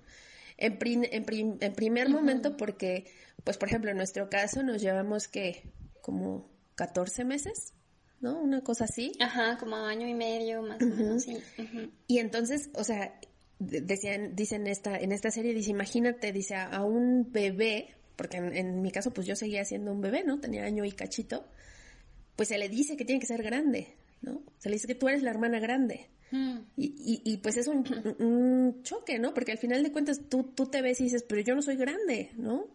En, 0.58 0.78
en, 0.82 1.58
en 1.62 1.74
primer 1.74 2.10
momento 2.10 2.58
porque, 2.58 3.06
pues 3.48 3.58
por 3.58 3.70
ejemplo, 3.70 3.90
en 3.90 3.96
nuestro 3.96 4.30
caso 4.30 4.62
nos 4.62 4.82
llevamos 4.82 5.30
que 5.30 5.72
como 6.02 6.52
14 6.76 7.24
meses 7.24 7.74
¿no? 8.20 8.42
Una 8.42 8.62
cosa 8.62 8.84
así. 8.84 9.14
Ajá, 9.22 9.58
como 9.58 9.78
año 9.78 10.06
y 10.06 10.14
medio, 10.14 10.62
más 10.64 10.82
o 10.82 10.86
menos, 10.86 11.24
sí. 11.24 11.38
Y 12.08 12.20
entonces, 12.20 12.70
o 12.74 12.84
sea, 12.84 13.18
decían, 13.60 14.36
dicen 14.36 14.68
esta, 14.68 14.98
en 14.98 15.12
esta 15.12 15.32
serie, 15.32 15.54
dice, 15.54 15.72
imagínate, 15.72 16.32
dice, 16.32 16.56
a, 16.56 16.84
un 16.84 17.32
bebé, 17.32 17.96
porque 18.16 18.38
en, 18.38 18.82
mi 18.82 18.92
caso, 18.92 19.14
pues 19.14 19.28
yo 19.28 19.36
seguía 19.36 19.64
siendo 19.66 19.92
un 19.92 20.02
bebé, 20.02 20.24
¿no? 20.26 20.40
Tenía 20.40 20.64
año 20.64 20.84
y 20.84 20.92
cachito, 20.92 21.46
pues 22.36 22.50
se 22.50 22.58
le 22.58 22.70
dice 22.70 22.98
que 22.98 23.06
tiene 23.06 23.20
que 23.20 23.28
ser 23.28 23.44
grande, 23.44 23.96
¿no? 24.22 24.42
Se 24.58 24.68
le 24.70 24.76
dice 24.76 24.88
que 24.88 24.96
tú 24.96 25.08
eres 25.08 25.24
la 25.24 25.30
hermana 25.30 25.60
grande. 25.60 26.10
Mm. 26.32 26.58
Y, 26.76 27.22
y, 27.24 27.38
pues 27.38 27.56
es 27.56 27.68
un, 27.68 27.86
un, 28.20 28.84
choque, 28.84 29.18
¿no? 29.20 29.34
Porque 29.34 29.54
al 29.54 29.58
final 29.58 29.82
de 29.84 29.94
cuentas 29.94 30.22
tú, 30.28 30.44
tú 30.44 30.66
te 30.66 30.82
ves 30.82 31.00
y 31.00 31.06
dices, 31.06 31.24
pero 31.24 31.40
yo 31.42 31.56
no 31.56 31.62
soy 31.62 31.78
grande, 31.78 32.32
¿no? 32.36 32.68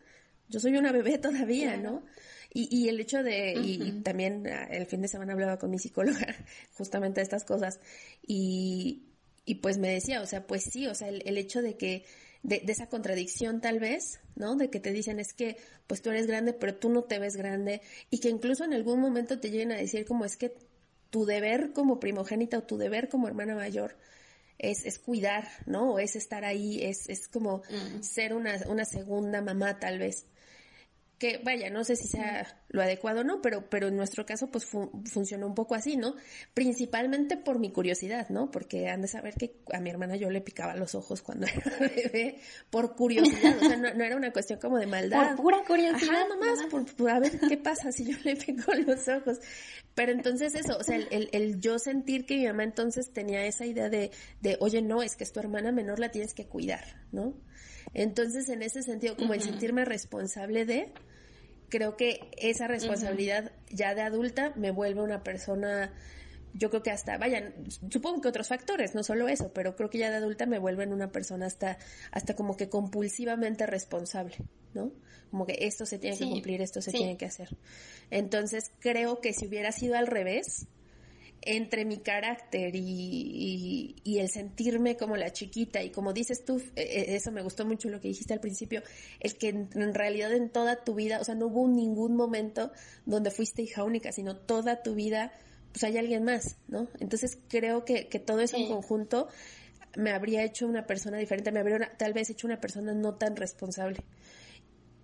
Yo 0.52 0.60
soy 0.60 0.76
una 0.76 0.92
bebé 0.92 1.18
todavía, 1.18 1.76
¿no? 1.76 2.04
Y, 2.54 2.68
y 2.70 2.88
el 2.90 3.00
hecho 3.00 3.22
de, 3.22 3.54
y, 3.54 4.02
también 4.02 4.46
ah, 4.46 4.68
el 4.70 4.84
fin 4.86 5.00
de 5.00 5.08
semana 5.08 5.32
hablaba 5.32 5.58
con 5.58 5.70
mi 5.70 5.78
psicóloga 5.78 6.26
justamente 6.76 7.20
de 7.20 7.24
estas 7.24 7.44
cosas 7.44 7.80
y, 8.26 9.04
y 9.46 9.56
pues 9.56 9.78
me 9.78 9.88
decía, 9.88 10.20
o 10.20 10.26
sea, 10.26 10.46
pues 10.46 10.64
sí, 10.64 10.86
o 10.86 10.94
sea, 10.94 11.08
el, 11.08 11.38
hecho 11.38 11.62
de 11.62 11.78
que, 11.78 12.04
de, 12.42 12.60
de, 12.60 12.72
esa 12.72 12.90
contradicción 12.90 13.62
tal 13.62 13.80
vez, 13.80 14.20
¿no? 14.36 14.56
De 14.56 14.68
que 14.68 14.80
te 14.80 14.92
dicen 14.92 15.18
es 15.18 15.32
que 15.32 15.56
pues 15.86 16.02
tú 16.02 16.10
eres 16.10 16.26
grande, 16.26 16.52
pero 16.52 16.74
tú 16.74 16.90
no 16.90 17.04
te 17.04 17.18
ves 17.18 17.36
grande 17.36 17.80
y 18.10 18.18
que 18.18 18.28
incluso 18.28 18.64
en 18.64 18.74
algún 18.74 19.00
momento 19.00 19.40
te 19.40 19.50
lleguen 19.50 19.72
a 19.72 19.76
decir 19.76 20.04
como 20.04 20.26
es 20.26 20.36
que 20.36 20.54
tu 21.08 21.24
deber 21.24 21.72
como 21.72 22.00
primogénita 22.00 22.58
o 22.58 22.62
tu 22.64 22.76
deber 22.76 23.08
como 23.08 23.28
hermana 23.28 23.54
mayor 23.54 23.96
es, 24.58 24.84
es 24.84 24.98
cuidar, 24.98 25.48
¿no? 25.64 25.94
O 25.94 25.98
es 25.98 26.16
estar 26.16 26.44
ahí, 26.44 26.82
es, 26.82 27.08
es 27.08 27.28
como 27.28 27.62
ser 28.00 28.34
una, 28.34 28.60
una 28.68 28.84
segunda 28.84 29.40
mamá 29.40 29.78
tal 29.78 29.98
vez 29.98 30.26
que 31.22 31.38
vaya, 31.38 31.70
no 31.70 31.84
sé 31.84 31.94
si 31.94 32.08
sea 32.08 32.44
lo 32.68 32.82
adecuado 32.82 33.20
o 33.20 33.24
no, 33.24 33.40
pero, 33.40 33.70
pero 33.70 33.86
en 33.86 33.96
nuestro 33.96 34.26
caso 34.26 34.50
pues 34.50 34.66
funcionó 34.66 35.46
un 35.46 35.54
poco 35.54 35.76
así, 35.76 35.96
¿no? 35.96 36.16
Principalmente 36.52 37.36
por 37.36 37.60
mi 37.60 37.70
curiosidad, 37.70 38.28
¿no? 38.30 38.50
Porque 38.50 38.88
han 38.88 39.02
de 39.02 39.06
saber 39.06 39.34
que 39.34 39.60
a 39.72 39.78
mi 39.78 39.88
hermana 39.88 40.16
yo 40.16 40.30
le 40.30 40.40
picaba 40.40 40.74
los 40.74 40.96
ojos 40.96 41.22
cuando 41.22 41.46
era 41.64 41.78
bebé, 41.78 42.40
por 42.70 42.96
curiosidad, 42.96 43.56
o 43.56 43.60
sea, 43.60 43.76
no, 43.76 44.02
era 44.02 44.16
una 44.16 44.32
cuestión 44.32 44.58
como 44.58 44.78
de 44.78 44.88
maldad. 44.88 45.28
Por 45.28 45.44
pura 45.44 45.62
curiosidad. 45.64 46.12
Ajá, 46.12 46.26
nomás, 46.28 46.58
por, 46.68 47.08
a 47.08 47.20
ver 47.20 47.38
qué 47.38 47.56
pasa 47.56 47.92
si 47.92 48.04
yo 48.04 48.18
le 48.24 48.34
pico 48.34 48.74
los 48.84 49.06
ojos. 49.06 49.38
Pero 49.94 50.10
entonces 50.10 50.56
eso, 50.56 50.76
o 50.76 50.82
sea, 50.82 50.96
el, 50.96 51.28
el, 51.30 51.60
yo 51.60 51.78
sentir 51.78 52.26
que 52.26 52.36
mi 52.36 52.46
mamá 52.46 52.64
entonces 52.64 53.12
tenía 53.12 53.46
esa 53.46 53.64
idea 53.64 53.88
de, 53.88 54.10
de, 54.40 54.56
oye, 54.58 54.82
no, 54.82 55.04
es 55.04 55.14
que 55.14 55.22
es 55.22 55.32
tu 55.32 55.38
hermana 55.38 55.70
menor, 55.70 56.00
la 56.00 56.10
tienes 56.10 56.34
que 56.34 56.46
cuidar, 56.46 56.82
¿no? 57.12 57.32
Entonces, 57.94 58.48
en 58.48 58.62
ese 58.62 58.82
sentido, 58.82 59.16
como 59.16 59.34
el 59.34 59.42
sentirme 59.42 59.84
responsable 59.84 60.64
de, 60.64 60.92
creo 61.72 61.96
que 61.96 62.28
esa 62.36 62.68
responsabilidad 62.68 63.50
ya 63.70 63.94
de 63.94 64.02
adulta 64.02 64.52
me 64.56 64.70
vuelve 64.70 65.00
una 65.00 65.22
persona, 65.22 65.90
yo 66.52 66.68
creo 66.68 66.82
que 66.82 66.90
hasta, 66.90 67.16
vayan, 67.16 67.54
supongo 67.88 68.20
que 68.20 68.28
otros 68.28 68.48
factores, 68.48 68.94
no 68.94 69.02
solo 69.02 69.26
eso, 69.26 69.54
pero 69.54 69.74
creo 69.74 69.88
que 69.88 69.96
ya 69.96 70.10
de 70.10 70.16
adulta 70.16 70.44
me 70.44 70.58
vuelven 70.58 70.92
una 70.92 71.10
persona 71.10 71.46
hasta, 71.46 71.78
hasta 72.10 72.36
como 72.36 72.58
que 72.58 72.68
compulsivamente 72.68 73.64
responsable, 73.64 74.36
¿no? 74.74 74.92
Como 75.30 75.46
que 75.46 75.56
esto 75.60 75.86
se 75.86 75.98
tiene 75.98 76.18
que 76.18 76.28
cumplir, 76.28 76.60
esto 76.60 76.82
se 76.82 76.90
tiene 76.90 77.16
que 77.16 77.24
hacer. 77.24 77.56
Entonces 78.10 78.70
creo 78.78 79.22
que 79.22 79.32
si 79.32 79.46
hubiera 79.46 79.72
sido 79.72 79.96
al 79.96 80.08
revés, 80.08 80.66
entre 81.42 81.84
mi 81.84 81.98
carácter 81.98 82.74
y, 82.74 83.96
y, 84.04 84.18
el 84.18 84.30
sentirme 84.30 84.96
como 84.96 85.16
la 85.16 85.32
chiquita 85.32 85.82
y 85.82 85.90
como 85.90 86.12
dices 86.12 86.44
tú, 86.44 86.62
e, 86.76 86.82
e, 86.82 87.16
eso 87.16 87.32
me 87.32 87.42
gustó 87.42 87.64
mucho 87.66 87.88
lo 87.88 88.00
que 88.00 88.08
dijiste 88.08 88.32
al 88.32 88.40
principio, 88.40 88.82
el 89.18 89.36
que 89.36 89.48
en, 89.48 89.94
realidad 89.94 90.32
en 90.32 90.50
toda 90.50 90.84
tu 90.84 90.94
vida, 90.94 91.20
o 91.20 91.24
sea, 91.24 91.34
no 91.34 91.46
hubo 91.46 91.66
ningún 91.68 92.14
momento 92.14 92.70
donde 93.06 93.32
fuiste 93.32 93.62
hija 93.62 93.82
única, 93.82 94.12
sino 94.12 94.36
toda 94.36 94.82
tu 94.82 94.94
vida, 94.94 95.32
pues 95.72 95.82
hay 95.82 95.98
alguien 95.98 96.22
más, 96.22 96.58
¿no? 96.68 96.88
Entonces 97.00 97.38
creo 97.48 97.84
que, 97.84 98.08
que 98.08 98.20
todo 98.20 98.40
eso 98.40 98.56
en 98.56 98.68
conjunto 98.68 99.28
me 99.96 100.12
habría 100.12 100.44
hecho 100.44 100.68
una 100.68 100.86
persona 100.86 101.18
diferente, 101.18 101.50
me 101.50 101.58
habría 101.60 101.90
tal 101.98 102.12
vez 102.12 102.30
hecho 102.30 102.46
una 102.46 102.60
persona 102.60 102.94
no 102.94 103.16
tan 103.16 103.34
responsable. 103.34 104.04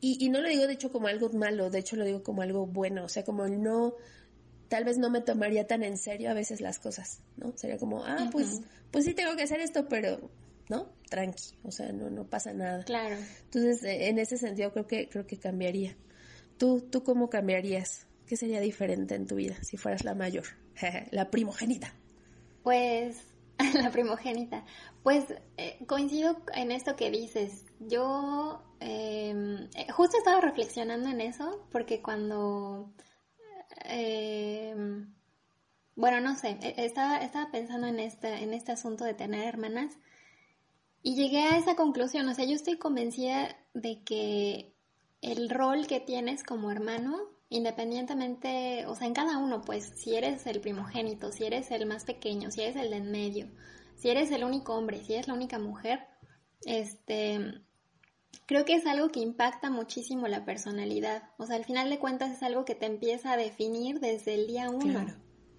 Y, 0.00 0.24
y 0.24 0.28
no 0.28 0.40
lo 0.40 0.48
digo 0.48 0.68
de 0.68 0.74
hecho 0.74 0.92
como 0.92 1.08
algo 1.08 1.30
malo, 1.30 1.68
de 1.70 1.80
hecho 1.80 1.96
lo 1.96 2.04
digo 2.04 2.22
como 2.22 2.42
algo 2.42 2.66
bueno, 2.66 3.04
o 3.04 3.08
sea, 3.08 3.24
como 3.24 3.48
no 3.48 3.96
tal 4.68 4.84
vez 4.84 4.98
no 4.98 5.10
me 5.10 5.20
tomaría 5.20 5.66
tan 5.66 5.82
en 5.82 5.96
serio 5.96 6.30
a 6.30 6.34
veces 6.34 6.60
las 6.60 6.78
cosas, 6.78 7.22
¿no? 7.36 7.56
Sería 7.56 7.78
como, 7.78 8.04
ah, 8.04 8.28
pues, 8.30 8.60
pues 8.90 9.04
sí 9.04 9.14
tengo 9.14 9.36
que 9.36 9.42
hacer 9.42 9.60
esto, 9.60 9.88
pero, 9.88 10.30
¿no? 10.68 10.88
Tranqui, 11.08 11.56
o 11.64 11.70
sea, 11.70 11.90
no, 11.92 12.10
no 12.10 12.24
pasa 12.24 12.52
nada. 12.52 12.84
Claro. 12.84 13.16
Entonces, 13.44 13.82
eh, 13.84 14.08
en 14.08 14.18
ese 14.18 14.36
sentido 14.36 14.72
creo 14.72 14.86
que, 14.86 15.08
creo 15.08 15.26
que 15.26 15.38
cambiaría. 15.38 15.96
¿Tú, 16.58 16.80
tú 16.80 17.02
cómo 17.02 17.30
cambiarías? 17.30 18.06
¿Qué 18.26 18.36
sería 18.36 18.60
diferente 18.60 19.14
en 19.14 19.26
tu 19.26 19.36
vida 19.36 19.56
si 19.62 19.76
fueras 19.76 20.04
la 20.04 20.14
mayor? 20.14 20.44
la 21.10 21.30
primogénita. 21.30 21.92
Pues, 22.62 23.16
la 23.74 23.90
primogénita. 23.90 24.64
Pues 25.02 25.24
eh, 25.56 25.78
coincido 25.86 26.42
en 26.54 26.70
esto 26.70 26.96
que 26.96 27.10
dices. 27.10 27.64
Yo 27.80 28.62
em, 28.80 29.68
eh, 29.74 29.90
justo 29.90 30.18
estaba 30.18 30.40
reflexionando 30.40 31.08
en 31.08 31.20
eso 31.20 31.66
porque 31.70 32.02
cuando 32.02 32.90
eh, 33.84 34.74
bueno, 35.96 36.20
no 36.20 36.36
sé, 36.36 36.58
e, 36.62 36.84
estaba, 36.84 37.50
pensando 37.50 37.86
en 37.86 37.98
este, 37.98 38.42
en 38.42 38.54
este 38.54 38.72
asunto 38.72 39.04
de 39.04 39.14
tener 39.14 39.46
hermanas 39.46 39.98
y 41.02 41.16
llegué 41.16 41.42
a 41.42 41.58
esa 41.58 41.74
conclusión, 41.74 42.28
o 42.28 42.34
sea, 42.34 42.44
yo 42.44 42.54
estoy 42.54 42.78
convencida 42.78 43.56
de 43.74 44.02
que 44.04 44.74
el 45.22 45.50
rol 45.50 45.86
que 45.86 46.00
tienes 46.00 46.44
como 46.44 46.70
hermano, 46.70 47.18
independientemente, 47.48 48.86
o 48.86 48.94
sea, 48.94 49.06
en 49.06 49.14
cada 49.14 49.38
uno, 49.38 49.62
pues, 49.62 49.92
si 49.96 50.14
eres 50.14 50.46
el 50.46 50.60
primogénito, 50.60 51.32
si 51.32 51.44
eres 51.44 51.70
el 51.70 51.86
más 51.86 52.04
pequeño, 52.04 52.50
si 52.50 52.62
eres 52.62 52.76
el 52.76 52.90
de 52.90 52.96
en 52.98 53.10
medio, 53.10 53.48
si 53.96 54.10
eres 54.10 54.30
el 54.30 54.44
único 54.44 54.74
hombre, 54.74 55.02
si 55.04 55.14
eres 55.14 55.28
la 55.28 55.34
única 55.34 55.58
mujer, 55.58 56.06
este, 56.64 57.62
creo 58.46 58.64
que 58.64 58.74
es 58.74 58.86
algo 58.86 59.08
que 59.08 59.20
impacta 59.20 59.70
muchísimo 59.70 60.28
la 60.28 60.44
personalidad. 60.44 61.30
O 61.38 61.46
sea, 61.46 61.56
al 61.56 61.64
final 61.64 61.90
de 61.90 61.98
cuentas 61.98 62.32
es 62.32 62.42
algo 62.42 62.64
que 62.64 62.74
te 62.74 62.86
empieza 62.86 63.32
a 63.32 63.36
definir 63.36 64.00
desde 64.00 64.34
el 64.34 64.46
día 64.46 64.70
uno. 64.70 65.06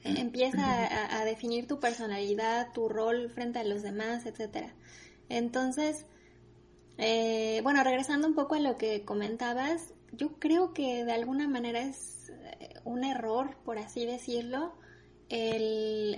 E, 0.04 0.20
empieza 0.20 1.20
a, 1.20 1.26
definir 1.26 1.68
tu 1.68 1.80
personalidad, 1.80 2.72
tu 2.74 2.88
rol 2.88 3.30
frente 3.30 3.60
a 3.60 3.64
los 3.64 3.82
demás, 3.82 4.26
etcétera. 4.26 4.74
Entonces, 5.30 6.06
Eh, 7.02 7.62
bueno, 7.64 7.82
regresando 7.82 8.28
un 8.28 8.36
poco 8.36 8.56
a 8.56 8.60
lo 8.60 8.76
que 8.78 9.06
comentabas, 9.06 9.94
yo 10.12 10.38
creo 10.38 10.74
que 10.74 11.06
de 11.06 11.14
alguna 11.14 11.48
manera 11.48 11.82
es 11.82 12.30
eh, 12.60 12.74
un 12.84 13.06
error, 13.06 13.56
por 13.64 13.78
así 13.78 14.06
decirlo, 14.06 14.74
el, 15.30 16.18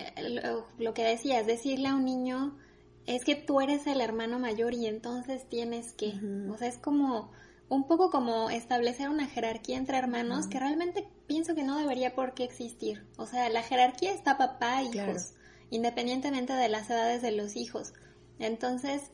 lo, 0.79 0.93
que 0.95 1.03
decías, 1.03 1.45
decirle 1.45 1.89
a 1.89 1.95
un 1.95 2.05
niño, 2.05 2.57
es 3.05 3.25
que 3.25 3.35
tú 3.35 3.61
eres 3.61 3.87
el 3.87 4.01
hermano 4.01 4.39
mayor 4.39 4.73
y 4.73 4.85
entonces 4.85 5.47
tienes 5.49 5.93
que, 5.93 6.13
o 6.49 6.57
sea, 6.57 6.67
es 6.67 6.77
como 6.77 7.31
un 7.69 7.87
poco 7.87 8.09
como 8.09 8.49
establecer 8.49 9.09
una 9.09 9.27
jerarquía 9.27 9.77
entre 9.77 9.97
hermanos 9.97 10.47
que 10.47 10.59
realmente 10.59 11.07
pienso 11.25 11.55
que 11.55 11.63
no 11.63 11.77
debería 11.77 12.15
por 12.15 12.33
qué 12.33 12.43
existir. 12.43 13.07
O 13.17 13.25
sea, 13.25 13.49
la 13.49 13.63
jerarquía 13.63 14.11
está 14.11 14.37
papá 14.37 14.81
e 14.81 14.85
hijos, 14.85 15.33
independientemente 15.69 16.51
de 16.51 16.67
las 16.67 16.89
edades 16.89 17.21
de 17.21 17.31
los 17.31 17.55
hijos. 17.55 17.93
Entonces, 18.39 19.11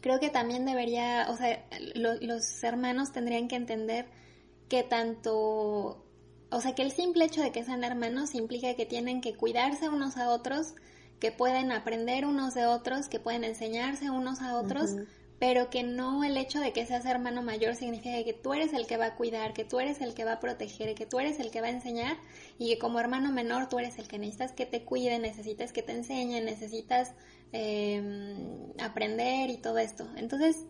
creo 0.00 0.20
que 0.20 0.30
también 0.30 0.64
debería, 0.64 1.26
o 1.28 1.36
sea, 1.36 1.66
los 1.94 2.64
hermanos 2.64 3.12
tendrían 3.12 3.46
que 3.46 3.56
entender 3.56 4.06
que 4.68 4.82
tanto, 4.82 6.02
o 6.50 6.60
sea, 6.60 6.74
que 6.74 6.82
el 6.82 6.92
simple 6.92 7.26
hecho 7.26 7.42
de 7.42 7.52
que 7.52 7.62
sean 7.62 7.84
hermanos 7.84 8.34
implica 8.34 8.74
que 8.74 8.86
tienen 8.86 9.20
que 9.20 9.34
cuidarse 9.34 9.88
unos 9.90 10.16
a 10.16 10.30
otros, 10.30 10.74
que 11.20 11.32
pueden 11.32 11.72
aprender 11.72 12.26
unos 12.26 12.54
de 12.54 12.66
otros, 12.66 13.08
que 13.08 13.20
pueden 13.20 13.44
enseñarse 13.44 14.10
unos 14.10 14.40
a 14.40 14.56
otros, 14.56 14.96
pero 15.38 15.68
que 15.68 15.82
no 15.82 16.24
el 16.24 16.36
hecho 16.36 16.60
de 16.60 16.72
que 16.72 16.86
seas 16.86 17.04
hermano 17.04 17.42
mayor 17.42 17.74
significa 17.74 18.22
que 18.24 18.32
tú 18.32 18.54
eres 18.54 18.72
el 18.72 18.86
que 18.86 18.96
va 18.96 19.06
a 19.06 19.14
cuidar, 19.16 19.52
que 19.52 19.64
tú 19.64 19.80
eres 19.80 20.00
el 20.00 20.14
que 20.14 20.24
va 20.24 20.34
a 20.34 20.40
proteger, 20.40 20.94
que 20.94 21.06
tú 21.06 21.18
eres 21.18 21.38
el 21.40 21.50
que 21.50 21.60
va 21.60 21.66
a 21.66 21.70
enseñar 21.70 22.16
y 22.58 22.70
que 22.70 22.78
como 22.78 23.00
hermano 23.00 23.32
menor 23.32 23.68
tú 23.68 23.78
eres 23.78 23.98
el 23.98 24.08
que 24.08 24.18
necesitas 24.18 24.52
que 24.52 24.66
te 24.66 24.82
cuide, 24.82 25.18
necesitas 25.18 25.72
que 25.72 25.82
te 25.82 25.92
enseñe, 25.92 26.40
necesitas 26.40 27.12
em, 27.52 28.72
aprender 28.78 29.50
y 29.50 29.58
todo 29.58 29.78
esto. 29.78 30.08
Entonces, 30.16 30.64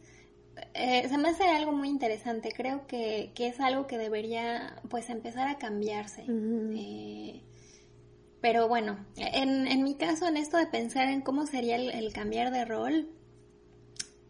eh, 0.75 1.09
se 1.09 1.19
me 1.19 1.29
hace 1.29 1.45
algo 1.45 1.73
muy 1.73 1.89
interesante, 1.89 2.51
creo 2.51 2.87
que, 2.87 3.33
que, 3.35 3.49
es 3.49 3.61
algo 3.61 3.87
que 3.87 3.99
debería 3.99 4.81
pues 4.89 5.11
empezar 5.11 5.49
a 5.49 5.59
cambiarse. 5.59 6.25
Eh, 6.29 7.43
pero 8.47 8.69
bueno, 8.69 8.97
en, 9.17 9.67
en, 9.67 9.83
mi 9.83 9.97
caso, 9.97 10.29
en 10.29 10.37
esto 10.37 10.57
de 10.57 10.69
pensar 10.69 11.09
en 11.09 11.21
cómo 11.21 11.49
sería 11.49 11.75
el 11.75 12.13
cambiar 12.13 12.53
de 12.53 12.65
rol, 12.65 13.09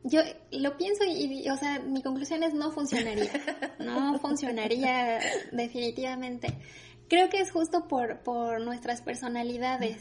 yo 0.05 0.23
lo 0.53 0.79
pienso 0.79 1.05
y, 1.05 1.47
o 1.51 1.57
sea, 1.59 1.81
mi 1.81 2.03
conclusión 2.03 2.43
es 2.43 2.55
no 2.55 2.73
funcionaría. 2.73 3.31
No 3.79 4.19
funcionaría 4.19 5.21
definitivamente. 5.53 6.49
Creo 7.09 7.29
que 7.29 7.41
es 7.41 7.51
justo 7.51 7.89
por, 7.89 8.21
por 8.21 8.63
nuestras 8.63 9.03
personalidades. 9.03 9.99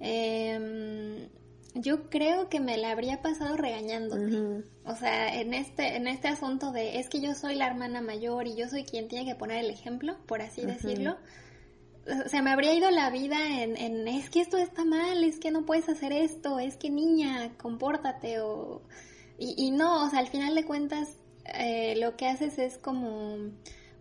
Em, 0.00 1.28
yo 1.74 2.08
creo 2.08 2.48
que 2.48 2.60
me 2.60 2.78
la 2.78 2.92
habría 2.92 3.20
pasado 3.20 3.58
regañándote. 3.58 4.64
O 4.86 4.96
sea, 4.96 5.38
en 5.38 5.52
este, 5.52 5.96
en 5.96 6.08
este 6.08 6.28
asunto 6.28 6.72
de 6.72 6.98
es 6.98 7.10
que 7.10 7.20
yo 7.20 7.34
soy 7.34 7.56
la 7.56 7.66
hermana 7.66 8.00
mayor 8.00 8.46
y 8.46 8.56
yo 8.56 8.70
soy 8.70 8.84
quien 8.84 9.06
tiene 9.08 9.26
que 9.26 9.34
poner 9.34 9.62
el 9.62 9.70
ejemplo, 9.70 10.16
por 10.24 10.40
así 10.40 10.64
decirlo. 10.64 11.18
O 12.26 12.28
sea, 12.28 12.42
me 12.42 12.50
habría 12.50 12.74
ido 12.74 12.90
la 12.90 13.10
vida 13.10 13.62
en, 13.62 13.76
en 13.76 14.06
es 14.08 14.28
que 14.30 14.40
esto 14.40 14.58
está 14.58 14.84
mal, 14.84 15.24
es 15.24 15.38
que 15.38 15.50
no 15.50 15.64
puedes 15.64 15.88
hacer 15.88 16.12
esto, 16.12 16.58
es 16.58 16.76
que 16.76 16.90
niña, 16.90 17.56
compórtate 17.56 18.40
o 18.40 18.82
y, 19.38 19.54
y 19.56 19.70
no, 19.70 20.04
o 20.04 20.10
sea, 20.10 20.20
al 20.20 20.28
final 20.28 20.54
de 20.54 20.64
cuentas, 20.64 21.16
eh, 21.54 21.96
lo 21.96 22.16
que 22.16 22.26
haces 22.26 22.58
es 22.58 22.78
como, 22.78 23.36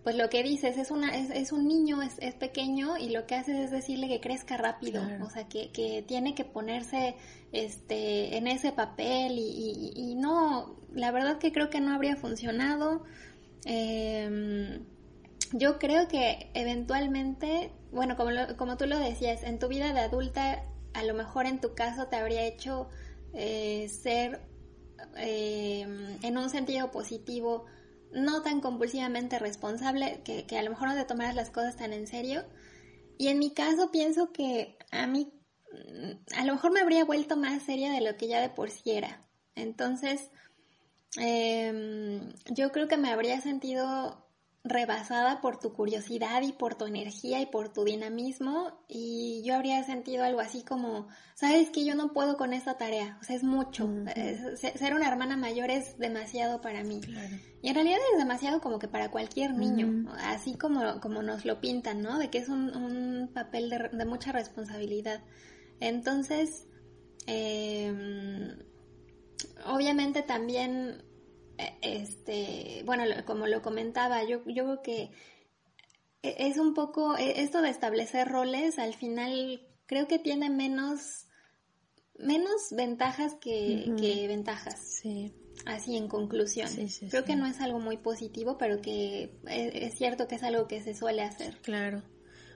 pues 0.03 0.15
lo 0.15 0.29
que 0.29 0.43
dices, 0.43 0.77
es, 0.77 0.91
una, 0.91 1.15
es, 1.17 1.29
es 1.31 1.51
un 1.51 1.67
niño, 1.67 2.01
es, 2.01 2.15
es, 2.19 2.35
pequeño 2.35 2.97
y 2.97 3.09
lo 3.09 3.25
que 3.25 3.35
haces 3.35 3.57
es 3.57 3.71
decirle 3.71 4.07
que 4.07 4.19
crezca 4.19 4.57
rápido, 4.57 5.01
o 5.21 5.29
sea, 5.29 5.47
que, 5.47 5.71
que 5.71 6.03
tiene 6.03 6.35
que 6.35 6.45
ponerse 6.45 7.15
este, 7.51 8.37
en 8.37 8.47
ese 8.47 8.71
papel 8.71 9.33
y, 9.37 9.93
y, 9.95 10.15
no, 10.15 10.75
la 10.93 11.11
verdad 11.11 11.39
que 11.39 11.51
creo 11.51 11.69
que 11.69 11.81
no 11.81 11.93
habría 11.93 12.15
funcionado. 12.15 13.03
Eh, 13.65 14.79
yo 15.53 15.77
creo 15.79 16.07
que 16.07 16.49
eventualmente, 16.53 17.71
bueno, 17.93 18.15
como, 18.15 18.31
como 18.57 18.77
tú 18.77 18.85
lo 18.85 18.97
decías, 18.97 19.43
en 19.43 19.59
tu 19.59 19.67
vida 19.67 19.93
de 19.93 19.99
adulta, 20.01 20.65
a 20.93 21.03
lo 21.03 21.13
mejor 21.13 21.45
en 21.45 21.59
tu 21.59 21.73
caso 21.75 22.07
te 22.07 22.15
habría 22.15 22.45
hecho 22.45 22.89
eh, 23.33 23.89
ser 23.89 24.41
eh, 25.17 25.81
en 26.21 26.37
un 26.37 26.49
sentido 26.49 26.91
positivo, 26.91 27.65
no 28.11 28.41
tan 28.41 28.61
compulsivamente 28.61 29.39
responsable, 29.39 30.21
que, 30.23 30.45
a 30.57 30.63
lo 30.63 30.69
mejor 30.71 30.89
no 30.89 30.95
te 30.95 31.05
tomaras 31.05 31.35
las 31.35 31.49
cosas 31.49 31.77
tan 31.77 31.93
en 31.93 32.07
serio. 32.07 32.43
Y 33.17 33.27
en 33.27 33.39
mi 33.39 33.51
caso 33.51 33.91
pienso 33.91 34.31
que 34.31 34.77
a 34.91 35.07
mí, 35.07 35.31
mm, 35.71 36.39
a 36.39 36.45
lo 36.45 36.53
mejor 36.53 36.71
me 36.71 36.81
habría 36.81 37.05
vuelto 37.05 37.37
más 37.37 37.63
seria 37.63 37.91
de 37.91 38.01
lo 38.01 38.17
que 38.17 38.27
ya 38.27 38.41
de 38.41 38.49
por 38.49 38.69
sí 38.69 38.91
era. 38.91 39.27
Entonces, 39.55 40.29
em, 41.17 42.33
yo 42.51 42.71
creo 42.71 42.87
que 42.87 42.97
me 42.97 43.11
habría 43.11 43.41
sentido 43.41 44.27
rebasada 44.63 45.41
por 45.41 45.59
tu 45.59 45.73
curiosidad 45.73 46.41
y 46.41 46.53
por 46.53 46.75
tu 46.75 46.85
energía 46.85 47.41
y 47.41 47.45
por 47.47 47.73
tu 47.73 47.83
dinamismo 47.83 48.79
y 48.87 49.43
yo 49.45 49.55
habría 49.55 49.83
sentido 49.83 50.23
algo 50.23 50.39
así 50.39 50.63
como, 50.63 51.09
sabes 51.35 51.69
que 51.69 51.83
yo 51.83 51.95
no 51.95 52.13
puedo 52.13 52.37
con 52.37 52.53
esta 52.53 52.77
tarea, 52.77 53.17
o 53.19 53.23
sea, 53.25 53.35
es 53.35 53.43
mucho, 53.43 53.89
ser 54.55 54.93
una 54.93 55.07
hermana 55.09 55.35
mayor 55.35 55.69
es 55.69 55.97
demasiado 55.97 56.61
para 56.61 56.83
mí. 56.83 57.01
Y 57.61 57.69
en 57.69 57.75
realidad 57.75 57.99
es 58.13 58.19
demasiado 58.19 58.61
como 58.61 58.79
que 58.79 58.87
para 58.87 59.11
cualquier 59.11 59.53
niño, 59.53 60.05
así 60.19 60.55
como, 60.55 61.01
como 61.01 61.21
nos 61.21 61.43
lo 61.43 61.59
pintan, 61.59 62.01
¿no? 62.01 62.17
De 62.17 62.29
que 62.29 62.37
es 62.37 62.47
un, 62.47 63.29
papel 63.33 63.69
de, 63.69 64.05
mucha 64.05 64.31
responsabilidad. 64.31 65.21
Entonces, 65.81 66.67
em, 67.25 68.57
obviamente 69.65 70.21
también 70.21 71.03
este, 71.81 72.83
bueno, 72.85 73.03
como 73.25 73.47
lo 73.47 73.61
comentaba, 73.61 74.23
yo, 74.23 74.43
yo 74.47 74.63
creo 74.63 74.81
que 74.81 75.11
e, 76.23 76.47
es 76.47 76.57
un 76.57 76.73
poco, 76.73 77.17
e, 77.17 77.41
esto 77.41 77.61
de 77.61 77.69
establecer 77.69 78.27
roles, 78.27 78.79
al 78.79 78.95
final 78.95 79.61
creo 79.85 80.07
que 80.07 80.17
tiene 80.17 80.49
menos, 80.49 81.27
menos 82.17 82.69
ventajas 82.71 83.35
que, 83.39 84.25
ventajas. 84.27 84.79
Sí. 85.01 85.33
Así 85.65 85.95
en 85.95 86.07
conclusión. 86.07 86.67
creo 87.09 87.23
que 87.23 87.35
no 87.35 87.45
es 87.45 87.61
algo 87.61 87.79
muy 87.79 87.97
positivo, 87.97 88.57
pero 88.57 88.81
que 88.81 89.35
es, 89.47 89.95
cierto 89.95 90.27
que 90.27 90.35
es 90.35 90.43
algo 90.43 90.67
que 90.67 90.81
se 90.81 90.95
suele 90.95 91.21
hacer. 91.21 91.57
Claro. 91.61 92.01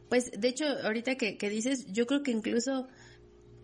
Pues 0.09 0.31
de 0.31 0.47
hecho, 0.47 0.65
ahorita 0.83 1.15
que, 1.15 1.49
dices, 1.49 1.85
yo 1.91 2.07
creo 2.07 2.23
que 2.23 2.31
incluso 2.31 2.87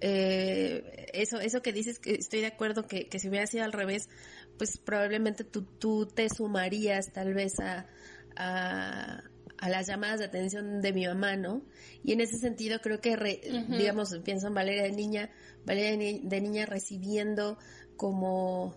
eh, 0.02 1.08
eso, 1.14 1.40
eso 1.40 1.62
que 1.62 1.74
dices, 1.74 2.00
que 2.00 2.14
estoy 2.14 2.42
de 2.42 2.48
acuerdo 2.48 2.86
que, 2.86 3.08
que 3.08 3.20
si 3.20 3.28
hubiera 3.28 3.48
sido 3.48 3.64
al 3.64 3.74
revés, 3.74 4.08
pues 4.58 4.78
probablemente 4.78 5.44
tú, 5.44 5.64
tú 5.64 6.06
te 6.06 6.28
sumarías 6.30 7.12
tal 7.12 7.34
vez 7.34 7.60
a, 7.60 7.88
a, 8.36 9.24
las 9.70 9.88
llamadas 9.88 10.20
de 10.20 10.26
atención 10.26 10.82
de 10.82 10.94
mi 10.94 11.08
mamá, 11.08 11.36
¿no? 11.38 11.64
Y 12.04 12.12
en 12.12 12.22
ese 12.22 12.38
sentido 12.38 12.80
creo 12.80 13.00
que, 13.00 13.16
digamos, 13.70 14.10
pienso 14.24 14.48
en 14.48 14.54
Valeria 14.54 14.84
de 14.84 14.92
niña, 14.92 15.30
Valeria 15.66 16.20
de, 16.22 16.42
niña 16.42 16.66
recibiendo 16.66 17.58
como 17.96 18.76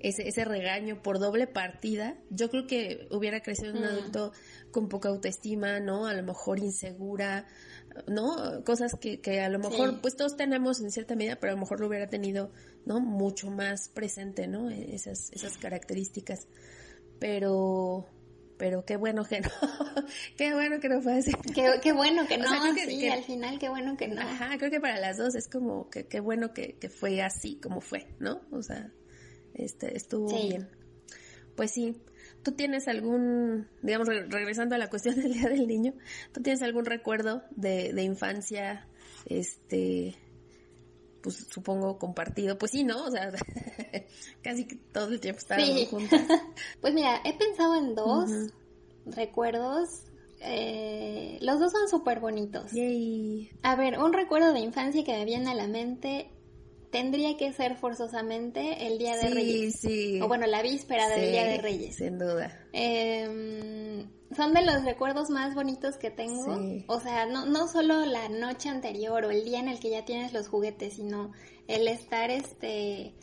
ese, 0.00 0.26
ese 0.26 0.44
regaño 0.44 1.00
por 1.00 1.20
doble 1.20 1.46
partida, 1.46 2.18
yo 2.30 2.50
creo 2.50 2.66
que 2.66 3.06
hubiera 3.12 3.40
crecido 3.40 3.72
un 3.72 3.84
adulto 3.84 4.32
con 4.72 4.88
poca 4.88 5.10
autoestima, 5.10 5.78
¿no? 5.78 6.06
A 6.06 6.14
lo 6.14 6.24
mejor 6.24 6.58
insegura, 6.58 7.46
¿no? 8.06 8.64
Cosas 8.64 8.96
que, 9.00 9.20
que 9.20 9.40
a 9.40 9.48
lo 9.48 9.58
mejor, 9.58 10.00
pues 10.00 10.16
todos 10.16 10.36
tenemos 10.36 10.80
en 10.80 10.90
cierta 10.90 11.14
medida, 11.16 11.36
pero 11.36 11.52
a 11.52 11.54
lo 11.54 11.60
mejor 11.60 11.80
lo 11.80 11.88
hubiera 11.88 12.08
tenido, 12.08 12.50
¿no? 12.84 13.00
Mucho 13.00 13.50
más 13.50 13.88
presente, 13.88 14.46
¿no? 14.46 14.70
E, 14.70 14.94
esas, 14.94 15.30
esas 15.32 15.58
características. 15.58 16.46
Pero, 17.18 18.06
pero 18.58 18.84
qué 18.84 18.96
bueno 18.96 19.24
que 19.24 19.40
no, 19.40 19.50
qué 20.36 20.54
bueno 20.54 20.80
que 20.80 20.88
no 20.88 21.00
fue 21.00 21.18
así. 21.18 21.32
Qué, 21.54 21.80
qué 21.82 21.92
bueno 21.92 22.26
que 22.26 22.38
no, 22.38 22.46
sí, 22.74 23.08
al 23.08 23.24
final 23.24 23.58
qué 23.58 23.68
bueno 23.68 23.96
que 23.96 24.08
no. 24.08 24.20
Ajá, 24.20 24.56
creo 24.58 24.70
que 24.70 24.80
para 24.80 24.98
las 24.98 25.16
dos 25.16 25.34
es 25.34 25.48
como 25.48 25.88
que 25.90 26.06
qué 26.06 26.20
bueno 26.20 26.52
que, 26.52 26.76
que 26.78 26.88
fue 26.88 27.22
así 27.22 27.58
como 27.62 27.80
fue, 27.80 28.06
¿no? 28.18 28.42
O 28.50 28.62
sea, 28.62 28.92
este, 29.54 29.96
estuvo 29.96 30.28
bien. 30.28 30.68
Pues 31.56 31.70
sí, 31.70 31.96
¿Tú 32.46 32.52
tienes 32.52 32.86
algún, 32.86 33.66
digamos, 33.82 34.06
regresando 34.06 34.76
a 34.76 34.78
la 34.78 34.88
cuestión 34.88 35.16
del 35.16 35.32
Día 35.32 35.48
del 35.48 35.66
Niño, 35.66 35.94
¿tú 36.30 36.42
tienes 36.42 36.62
algún 36.62 36.84
recuerdo 36.84 37.42
de, 37.50 37.92
de 37.92 38.04
infancia, 38.04 38.86
este, 39.24 40.14
pues 41.22 41.48
supongo 41.50 41.98
compartido? 41.98 42.56
Pues 42.56 42.70
sí, 42.70 42.84
¿no? 42.84 43.04
O 43.04 43.10
sea, 43.10 43.32
casi 44.44 44.64
todo 44.92 45.08
el 45.08 45.18
tiempo 45.18 45.40
estábamos 45.40 45.88
juntas. 45.88 46.20
pues 46.80 46.94
mira, 46.94 47.20
he 47.24 47.36
pensado 47.36 47.74
en 47.74 47.96
dos 47.96 48.30
recuerdos. 49.06 50.04
Eh, 50.40 51.38
los 51.40 51.58
dos 51.58 51.72
son 51.72 51.88
súper 51.88 52.20
bonitos. 52.20 52.70
A 53.64 53.74
ver, 53.74 53.98
un 53.98 54.12
recuerdo 54.12 54.52
de 54.52 54.60
infancia 54.60 55.02
que 55.02 55.14
me 55.14 55.24
viene 55.24 55.50
a 55.50 55.54
la 55.56 55.66
mente 55.66 56.30
tendría 56.90 57.36
que 57.36 57.52
ser 57.52 57.76
forzosamente 57.76 58.86
el 58.86 58.98
Día 58.98 59.16
de 59.16 59.30
Reyes. 59.30 59.80
Sí. 59.80 60.20
O 60.20 60.28
bueno, 60.28 60.46
la 60.46 60.62
víspera 60.62 61.08
del 61.08 61.30
Día 61.30 61.44
de 61.44 61.58
Reyes. 61.58 61.96
Sin 61.96 62.18
duda. 62.18 62.66
Em, 62.72 64.08
son 64.34 64.54
de 64.54 64.64
los 64.64 64.84
recuerdos 64.84 65.30
más 65.30 65.54
bonitos 65.54 65.96
que 65.96 66.10
tengo. 66.10 66.58
O 66.88 67.00
sea, 67.00 67.26
no, 67.26 67.46
no 67.46 67.68
solo 67.68 68.04
la 68.04 68.28
noche 68.28 68.68
anterior 68.68 69.24
o 69.24 69.30
el 69.30 69.44
día 69.44 69.60
en 69.60 69.68
el 69.68 69.80
que 69.80 69.90
ya 69.90 70.04
tienes 70.04 70.32
los 70.32 70.48
juguetes, 70.48 70.94
sino 70.94 71.32
el 71.68 71.88
estar 71.88 72.30
este 72.30 73.14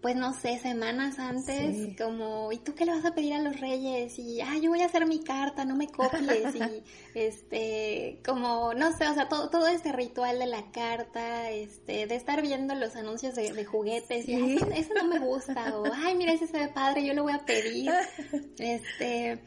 pues 0.00 0.16
no 0.16 0.32
sé, 0.32 0.58
semanas 0.58 1.18
antes, 1.18 1.94
como, 1.98 2.52
¿y 2.52 2.58
tú 2.58 2.74
qué 2.74 2.86
le 2.86 2.92
vas 2.92 3.04
a 3.04 3.14
pedir 3.14 3.34
a 3.34 3.38
los 3.38 3.60
reyes? 3.60 4.18
Y, 4.18 4.40
ah, 4.40 4.56
yo 4.60 4.70
voy 4.70 4.80
a 4.80 4.86
hacer 4.86 5.06
mi 5.06 5.22
carta, 5.22 5.66
no 5.66 5.76
me 5.76 5.88
copies. 5.88 6.54
y, 6.54 6.82
este, 7.14 8.20
como, 8.24 8.72
no 8.72 8.96
sé, 8.96 9.06
o 9.08 9.14
sea, 9.14 9.28
todo, 9.28 9.50
todo 9.50 9.66
este 9.66 9.92
ritual 9.92 10.38
de 10.38 10.46
la 10.46 10.70
carta, 10.70 11.50
este, 11.50 12.06
de 12.06 12.14
estar 12.14 12.40
viendo 12.40 12.74
los 12.74 12.96
anuncios 12.96 13.34
de, 13.34 13.64
juguetes, 13.64 14.26
y, 14.26 14.54
eso, 14.74 14.94
no 14.94 15.04
me 15.04 15.18
gusta, 15.18 15.76
o, 15.76 15.84
ay, 15.92 16.14
mira, 16.14 16.32
ese 16.32 16.46
se 16.46 16.58
ve 16.58 16.68
padre, 16.68 17.04
yo 17.04 17.12
lo 17.12 17.24
voy 17.24 17.34
a 17.34 17.44
pedir. 17.44 17.92
este, 18.58 19.38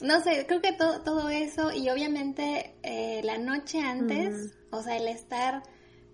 no 0.00 0.22
sé, 0.22 0.46
creo 0.46 0.62
que 0.62 0.72
todo, 0.72 1.02
todo 1.02 1.28
eso, 1.28 1.72
y 1.72 1.90
obviamente 1.90 2.74
eh, 2.82 3.20
la 3.22 3.36
noche 3.36 3.80
antes, 3.80 4.54
o 4.70 4.82
sea, 4.82 4.96
el 4.96 5.08
estar 5.08 5.62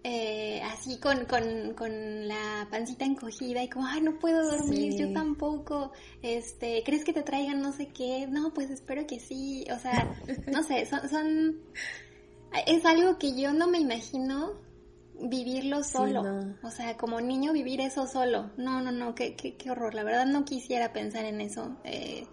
eh, 0.03 0.63
así 0.63 0.99
con, 0.99 1.27
con, 1.27 1.75
con, 1.75 2.27
la 2.27 2.67
pancita 2.71 3.05
encogida 3.05 3.63
y 3.63 3.69
como, 3.69 3.87
ay, 3.87 4.01
no 4.01 4.19
puedo 4.19 4.51
dormir, 4.51 4.97
yo 4.97 5.13
tampoco, 5.13 5.93
este, 6.23 6.83
¿crees 6.85 7.05
que 7.05 7.13
te 7.13 7.23
traigan 7.23 7.61
no 7.61 7.73
sé 7.73 7.89
qué? 7.89 8.27
No, 8.27 8.55
pues 8.55 8.71
espero 8.71 9.07
que 9.07 9.21
sí, 9.21 9.67
o 9.71 9.79
sea, 9.79 10.11
no 10.51 10.63
sé, 10.63 10.87
son, 10.87 11.09
son, 11.09 11.61
es 12.67 12.85
algo 12.87 13.19
que 13.19 13.39
yo 13.39 13.53
no 13.53 13.67
me 13.67 13.79
imagino 13.79 14.53
vivirlo 15.21 15.85
solo, 15.85 16.25
o 16.63 16.71
sea, 16.71 16.97
como 16.97 17.21
niño 17.21 17.53
vivir 17.53 17.83
eso 17.83 18.07
solo, 18.07 18.53
no, 18.57 18.81
no, 18.81 18.93
no, 18.93 19.15
qué, 19.15 19.37
qué, 19.37 19.57
qué 19.57 19.71
horror, 19.71 19.95
la 19.95 20.03
verdad 20.03 20.25
no 20.25 20.47
quisiera 20.47 20.95
pensar 20.95 21.27
en 21.27 21.43
eso, 21.43 21.77
eh, 21.85 22.27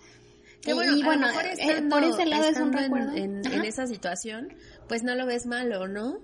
y, 0.65 1.03
bueno, 1.03 1.27
eh, 1.29 1.81
por 1.89 2.03
ese 2.03 2.25
lado 2.25 2.45
es 2.45 2.57
un 2.57 2.73
recuerdo. 2.73 3.15
En, 3.15 3.45
en, 3.45 3.63
esa 3.63 3.87
situación, 3.87 4.53
pues 4.89 5.03
no 5.03 5.15
lo 5.15 5.25
ves 5.25 5.45
malo, 5.45 5.87
¿no? 5.87 6.19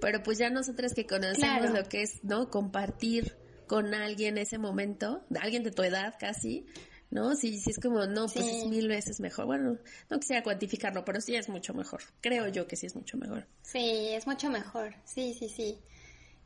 Pero 0.00 0.22
pues 0.22 0.38
ya 0.38 0.50
nosotras 0.50 0.94
que 0.94 1.06
conocemos 1.06 1.70
lo 1.70 1.84
que 1.84 2.02
es, 2.02 2.22
¿no? 2.22 2.50
Compartir 2.50 3.36
con 3.66 3.94
alguien 3.94 4.38
ese 4.38 4.58
momento, 4.58 5.24
alguien 5.40 5.62
de 5.62 5.70
tu 5.70 5.82
edad 5.82 6.14
casi, 6.18 6.66
¿no? 7.10 7.34
Si, 7.34 7.58
si 7.58 7.70
es 7.70 7.78
como, 7.78 8.06
no, 8.06 8.26
pues 8.26 8.46
es 8.46 8.66
mil 8.66 8.88
veces 8.88 9.20
mejor. 9.20 9.46
Bueno, 9.46 9.78
no 10.10 10.18
quisiera 10.18 10.42
cuantificarlo, 10.42 11.04
pero 11.04 11.20
sí 11.20 11.34
es 11.36 11.48
mucho 11.48 11.72
mejor. 11.74 12.02
Creo 12.20 12.48
yo 12.48 12.66
que 12.66 12.76
sí 12.76 12.86
es 12.86 12.94
mucho 12.94 13.16
mejor. 13.16 13.46
Sí, 13.62 14.08
es 14.10 14.26
mucho 14.26 14.50
mejor. 14.50 14.94
Sí, 15.04 15.34
sí, 15.38 15.48
sí. 15.48 15.78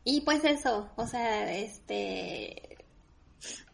Y 0.05 0.21
pues 0.23 0.45
eso, 0.45 0.91
o 0.97 1.07
sea, 1.07 1.53
este, 1.55 2.79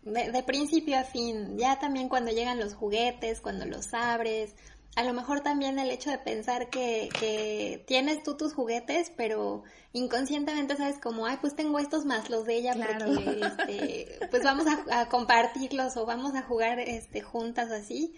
de, 0.03 0.33
de, 0.33 0.43
principio 0.43 0.99
a 0.99 1.05
fin, 1.05 1.57
ya 1.57 1.79
también 1.79 2.09
cuando 2.09 2.33
llegan 2.33 2.59
los 2.59 2.75
juguetes, 2.75 3.41
cuando 3.41 3.67
los 3.67 3.93
abres, 3.95 4.55
a 4.97 5.03
lo 5.03 5.13
mejor 5.13 5.41
también 5.41 5.79
el 5.79 5.91
hecho 5.91 6.11
de 6.11 6.19
pensar 6.19 6.71
que, 6.71 7.09
que 7.19 7.85
tienes 7.87 8.23
tú 8.23 8.37
tus 8.37 8.55
juguetes, 8.55 9.11
pero 9.17 9.65
inconscientemente 9.93 10.77
sabes 10.77 10.99
como, 11.01 11.27
ay, 11.27 11.39
pues 11.41 11.57
tengo 11.57 11.79
estos 11.79 12.05
más 12.05 12.31
los 12.31 12.45
de 12.45 12.57
ella 12.57 12.75
porque, 12.75 13.41
este, 13.41 14.29
pues 14.31 14.45
vamos 14.45 14.67
a, 14.91 15.09
compartirlos 15.09 15.97
o 15.97 16.07
vamos 16.07 16.35
a 16.35 16.43
jugar, 16.43 16.79
este, 16.79 17.23
juntas 17.23 17.71
así. 17.71 18.15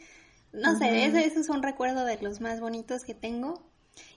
No 0.52 0.78
sé, 0.78 1.04
ese, 1.06 1.24
es 1.26 1.48
un 1.48 1.62
recuerdo 1.62 2.04
de 2.04 2.18
los 2.20 2.40
más 2.40 2.60
bonitos 2.60 3.04
que 3.04 3.14
tengo. 3.14 3.62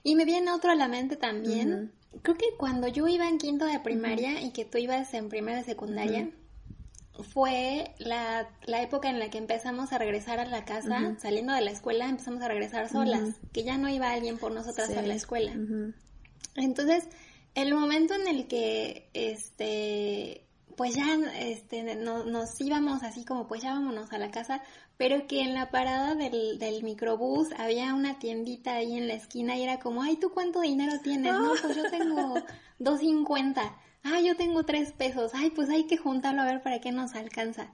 Y 0.02 0.14
me 0.14 0.24
viene 0.24 0.52
otro 0.52 0.70
a 0.70 0.74
la 0.74 0.88
mente 0.88 1.16
también. 1.16 1.92
Creo 2.22 2.36
que 2.36 2.56
cuando 2.58 2.88
yo 2.88 3.08
iba 3.08 3.28
en 3.28 3.38
quinto 3.38 3.64
de 3.64 3.80
primaria 3.80 4.42
y 4.42 4.50
que 4.50 4.64
tú 4.64 4.78
ibas 4.78 5.14
en 5.14 5.28
primera 5.28 5.58
de 5.58 5.64
secundaria, 5.64 6.30
fue 7.22 7.94
la, 7.98 8.48
la, 8.64 8.82
época 8.82 9.10
en 9.10 9.18
la 9.18 9.30
que 9.30 9.38
empezamos 9.38 9.92
a 9.92 9.98
regresar 9.98 10.38
a 10.38 10.46
la 10.46 10.64
casa, 10.64 11.16
saliendo 11.20 11.52
de 11.52 11.60
la 11.60 11.70
escuela, 11.70 12.08
empezamos 12.08 12.42
a 12.42 12.48
regresar 12.48 12.88
solas, 12.88 13.36
que 13.52 13.62
ya 13.62 13.78
no 13.78 13.88
iba 13.88 14.10
alguien 14.10 14.38
por 14.38 14.52
nosotras 14.52 14.90
a 14.90 15.02
la 15.02 15.14
escuela. 15.14 15.52
Entonces, 16.56 17.08
el 17.54 17.74
momento 17.74 18.14
en 18.14 18.28
el 18.28 18.46
que, 18.46 19.08
este, 19.12 20.44
pues 20.76 20.94
ya, 20.94 21.18
este, 21.38 21.96
no, 21.96 22.24
nos 22.24 22.60
íbamos 22.60 23.02
así 23.02 23.24
como, 23.24 23.46
pues 23.46 23.62
ya 23.62 23.72
vámonos 23.72 24.12
a 24.12 24.18
la 24.18 24.30
casa, 24.30 24.62
pero 24.96 25.26
que 25.26 25.42
en 25.42 25.54
la 25.54 25.70
parada 25.70 26.14
del, 26.14 26.58
del 26.58 26.82
microbús 26.82 27.48
había 27.58 27.94
una 27.94 28.18
tiendita 28.18 28.74
ahí 28.74 28.96
en 28.96 29.08
la 29.08 29.14
esquina 29.14 29.56
y 29.56 29.62
era 29.62 29.78
como, 29.78 30.02
ay, 30.02 30.16
¿tú 30.16 30.30
cuánto 30.30 30.60
dinero 30.60 31.00
tienes? 31.02 31.32
No, 31.32 31.52
pues 31.60 31.76
yo 31.76 31.90
tengo 31.90 32.34
250 32.78 33.76
ah, 34.02 34.20
yo 34.20 34.36
tengo 34.36 34.64
tres 34.64 34.92
pesos, 34.92 35.32
ay, 35.34 35.50
pues 35.50 35.68
hay 35.70 35.84
que 35.86 35.96
juntarlo 35.96 36.42
a 36.42 36.46
ver 36.46 36.62
para 36.62 36.80
qué 36.80 36.92
nos 36.92 37.14
alcanza. 37.14 37.70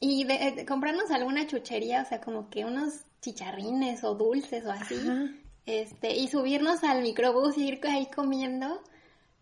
Y 0.00 0.24
de, 0.24 0.64
comprarnos 0.66 1.10
alguna 1.10 1.46
chuchería, 1.46 2.02
o 2.02 2.06
sea, 2.06 2.20
como 2.20 2.48
que 2.48 2.64
unos 2.64 3.04
chicharrines 3.20 4.02
o 4.02 4.14
dulces 4.14 4.64
o 4.64 4.70
así, 4.70 4.96
este, 5.66 6.16
y 6.16 6.28
subirnos 6.28 6.84
al 6.84 7.02
microbús 7.02 7.58
y 7.58 7.68
ir 7.68 7.80
ahí 7.86 8.06
comiendo, 8.06 8.82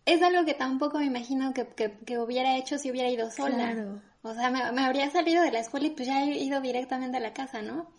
es 0.05 0.21
algo 0.21 0.43
que 0.45 0.53
tampoco 0.53 0.99
me 0.99 1.05
imagino 1.05 1.53
que, 1.53 1.65
que, 2.05 2.19
hubiera 2.19 2.57
hecho 2.57 2.77
si 2.77 2.91
hubiera 2.91 3.09
ido 3.09 3.31
sola. 3.31 3.71
Claro. 3.71 4.01
O 4.21 4.33
sea, 4.33 4.49
me, 4.49 4.71
me, 4.73 4.81
habría 4.81 5.09
salido 5.09 5.41
de 5.43 5.51
la 5.51 5.59
escuela 5.59 5.87
y 5.87 5.91
pues 5.91 6.07
ya 6.07 6.23
he 6.23 6.37
ido 6.37 6.59
directamente 6.59 7.17
a 7.17 7.21
la 7.21 7.33
casa, 7.33 7.61
¿no? 7.61 7.89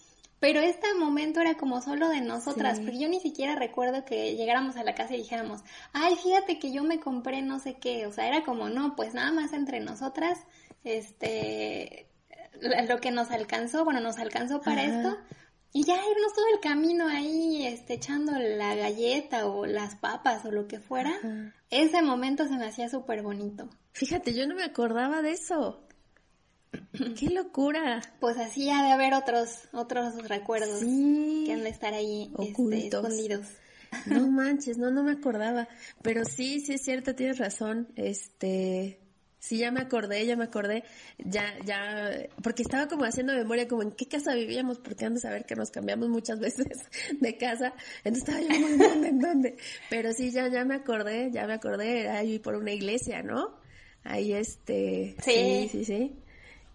Pero 0.40 0.61
este 0.61 0.94
momento 0.94 1.40
era 1.40 1.57
como 1.57 1.83
solo 1.83 2.09
de 2.09 2.22
nosotras, 2.22 2.81
porque 2.81 2.98
yo 2.98 3.09
ni 3.09 3.20
siquiera 3.20 3.57
recuerdo 3.57 4.07
que 4.07 4.37
llegáramos 4.37 4.76
a 4.76 4.85
la 4.85 4.94
casa 4.94 5.14
y 5.14 5.18
dijéramos, 5.18 5.61
ay, 5.92 6.16
fíjate 6.16 6.59
que 6.59 6.72
yo 6.72 6.83
me 6.83 6.98
compré 6.98 7.42
no 7.42 7.59
sé 7.59 7.74
qué, 7.74 8.07
o 8.07 8.12
sea, 8.12 8.26
era 8.26 8.42
como, 8.42 8.70
no, 8.70 8.96
pues 8.96 9.12
nada 9.12 9.33
más 9.33 9.53
entre 9.53 9.81
nosotras, 9.81 10.38
este, 10.83 12.09
lo 12.88 12.98
que 13.00 13.11
nos 13.11 13.31
alcanzó, 13.31 13.85
bueno, 13.85 14.00
nos 14.00 14.18
alcanzó 14.18 14.62
para 14.62 14.83
esto, 14.83 15.18
y 15.72 15.85
ya 15.85 15.94
irnos 15.94 16.33
todo 16.35 16.46
el 16.55 16.61
camino 16.61 17.07
ahí, 17.07 17.66
este, 17.66 17.94
echando 17.94 18.33
la 18.33 18.74
galleta 18.74 19.46
o 19.46 19.66
las 19.66 19.94
papas 19.94 20.44
o 20.46 20.50
lo 20.50 20.66
que 20.66 20.81
fuera, 20.81 21.12
ese 21.68 22.00
momento 22.00 22.48
se 22.48 22.57
me 22.57 22.66
hacía 22.66 22.88
súper 22.88 23.22
bonito. 23.22 23.68
Fíjate, 23.92 24.33
yo 24.33 24.46
no 24.46 24.55
me 24.55 24.64
acordaba 24.64 25.20
de 25.20 25.33
eso. 25.33 25.87
¡Qué 27.18 27.30
locura! 27.30 28.00
Pues 28.20 28.38
así 28.38 28.70
ha 28.70 28.83
de 28.83 28.92
haber 28.92 29.14
otros, 29.14 29.68
otros 29.72 30.28
recuerdos 30.28 30.80
que 30.80 31.52
han 31.52 31.64
de 31.64 31.70
estar 31.70 31.94
ahí 31.94 32.30
este, 32.38 32.50
escondidos. 32.50 33.46
No 34.06 34.28
manches, 34.28 34.78
no, 34.78 34.90
no 34.90 35.02
me 35.02 35.12
acordaba. 35.12 35.68
Pero 36.02 36.24
sí, 36.24 36.61
sí 36.61 36.74
es 36.74 36.83
cierto, 36.83 37.14
tienes 37.14 37.38
razón. 37.38 37.88
Este, 37.96 39.00
sí, 39.40 39.59
ya 39.59 39.72
me 39.72 39.80
acordé, 39.80 40.24
ya 40.26 40.37
me 40.37 40.44
acordé. 40.44 40.85
Ya, 41.18 41.56
ya, 41.64 42.28
porque 42.42 42.62
estaba 42.62 42.87
como 42.87 43.04
haciendo 43.04 43.33
memoria, 43.33 43.66
como 43.66 43.83
en 43.83 43.90
qué 43.90 44.06
casa 44.06 44.35
vivíamos, 44.35 44.78
porque 44.78 45.06
han 45.06 45.14
de 45.14 45.20
saber 45.20 45.44
que 45.44 45.56
nos 45.56 45.70
cambiamos 45.70 46.09
muchas 46.09 46.38
veces 46.40 46.78
de 47.20 47.37
casa. 47.37 47.72
Entonces 48.04 48.28
estaba 48.28 48.40
yo 48.40 48.48
como, 48.48 48.68
¿en 48.68 48.78
dónde, 48.78 49.09
en 49.09 49.18
dónde? 49.18 49.56
Pero 49.88 50.12
sí, 50.12 50.30
ya, 50.30 50.46
ya 50.48 50.64
me 50.64 50.76
acordé, 50.76 51.30
ya 51.33 51.46
me 51.46 51.54
acordé, 51.54 52.02
era 52.02 52.18
ahí 52.18 52.38
por 52.38 52.54
una 52.54 52.72
iglesia, 52.72 53.22
¿no? 53.22 53.59
Ahí 54.04 54.33
este, 54.33 55.16
sí, 55.22 55.68
sí. 55.70 55.85
sí. 55.85 56.16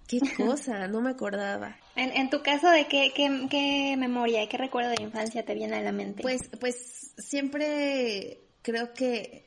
Qué 0.08 0.20
cosa, 0.38 0.88
no 0.88 1.02
me 1.02 1.12
acordaba. 1.12 1.78
En, 1.96 2.12
en 2.12 2.30
tu 2.30 2.42
caso, 2.44 2.70
¿de 2.70 2.88
qué, 2.88 3.12
qué, 3.16 3.48
qué 3.50 3.96
memoria 3.98 4.48
qué 4.48 4.58
recuerdo 4.58 4.92
de 4.92 5.02
infancia 5.02 5.44
te 5.44 5.56
viene 5.56 5.78
a 5.78 5.82
la 5.82 5.92
mente? 5.92 6.22
Pues, 6.22 6.50
pues 6.60 7.14
siempre 7.18 8.42
creo 8.62 8.94
que 8.94 9.46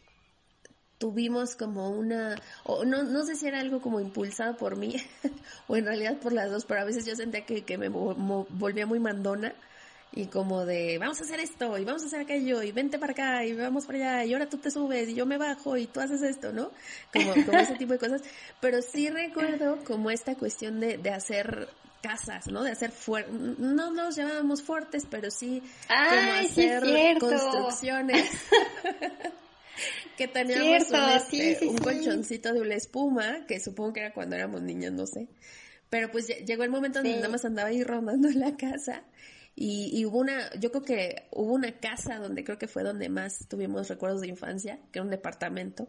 tuvimos 0.98 1.54
como 1.54 1.90
una, 1.90 2.36
o 2.64 2.84
no, 2.84 3.04
no 3.04 3.24
sé 3.24 3.36
si 3.36 3.46
era 3.46 3.60
algo 3.60 3.80
como 3.80 4.00
impulsado 4.00 4.56
por 4.56 4.76
mí, 4.76 4.96
o 5.68 5.76
en 5.76 5.86
realidad 5.86 6.18
por 6.18 6.32
las 6.32 6.50
dos, 6.50 6.64
pero 6.64 6.80
a 6.80 6.84
veces 6.84 7.06
yo 7.06 7.14
sentía 7.14 7.46
que, 7.46 7.62
que 7.62 7.78
me 7.78 7.88
volvía 7.88 8.86
muy 8.86 8.98
mandona 8.98 9.54
y 10.12 10.26
como 10.26 10.64
de 10.64 10.98
vamos 10.98 11.20
a 11.20 11.24
hacer 11.24 11.40
esto 11.40 11.76
y 11.78 11.84
vamos 11.84 12.02
a 12.02 12.06
hacer 12.06 12.20
aquello 12.20 12.62
y 12.62 12.72
vente 12.72 12.98
para 12.98 13.12
acá 13.12 13.44
y 13.44 13.52
vamos 13.52 13.86
para 13.86 13.98
allá 13.98 14.24
y 14.24 14.32
ahora 14.32 14.48
tú 14.48 14.58
te 14.58 14.70
subes 14.70 15.08
y 15.08 15.14
yo 15.14 15.26
me 15.26 15.36
bajo 15.36 15.76
y 15.76 15.86
tú 15.86 16.00
haces 16.00 16.22
esto, 16.22 16.52
¿no? 16.52 16.70
Como, 17.12 17.32
como 17.44 17.58
ese 17.58 17.74
tipo 17.76 17.92
de 17.92 17.98
cosas. 17.98 18.22
Pero 18.60 18.80
sí 18.82 19.10
recuerdo 19.10 19.84
como 19.84 20.10
esta 20.10 20.34
cuestión 20.34 20.80
de, 20.80 20.98
de 20.98 21.10
hacer 21.10 21.68
casas, 22.02 22.46
¿no? 22.46 22.62
De 22.62 22.70
hacer 22.70 22.90
fuertes, 22.90 23.32
no 23.58 23.90
nos 23.90 24.16
llamábamos 24.16 24.62
fuertes, 24.62 25.06
pero 25.10 25.30
sí 25.30 25.62
como 25.88 26.32
hacer 26.32 27.18
construcciones. 27.18 28.30
que 30.16 30.26
teníamos 30.26 30.90
un, 30.90 31.10
este, 31.10 31.66
un 31.66 31.78
colchoncito 31.78 32.52
de 32.52 32.60
una 32.60 32.74
espuma, 32.74 33.46
que 33.46 33.60
supongo 33.60 33.92
que 33.92 34.00
era 34.00 34.12
cuando 34.12 34.34
éramos 34.34 34.62
niños, 34.62 34.92
no 34.92 35.06
sé. 35.06 35.28
Pero 35.90 36.10
pues 36.10 36.26
llegó 36.26 36.64
el 36.64 36.70
momento 36.70 36.98
donde 36.98 37.16
nada 37.16 37.28
más 37.28 37.44
andaba 37.44 37.68
ahí 37.68 37.82
rondando 37.82 38.28
en 38.28 38.40
la 38.40 38.56
casa 38.56 39.04
y, 39.60 40.04
hubo 40.04 40.18
una, 40.18 40.54
yo 40.60 40.70
creo 40.70 40.84
que 40.84 41.28
hubo 41.32 41.52
una 41.52 41.72
casa 41.80 42.18
donde 42.18 42.44
creo 42.44 42.58
que 42.58 42.68
fue 42.68 42.82
donde 42.82 43.08
más 43.08 43.46
tuvimos 43.48 43.88
recuerdos 43.88 44.20
de 44.20 44.28
infancia, 44.28 44.78
que 44.92 44.98
era 44.98 45.04
un 45.04 45.10
departamento, 45.10 45.88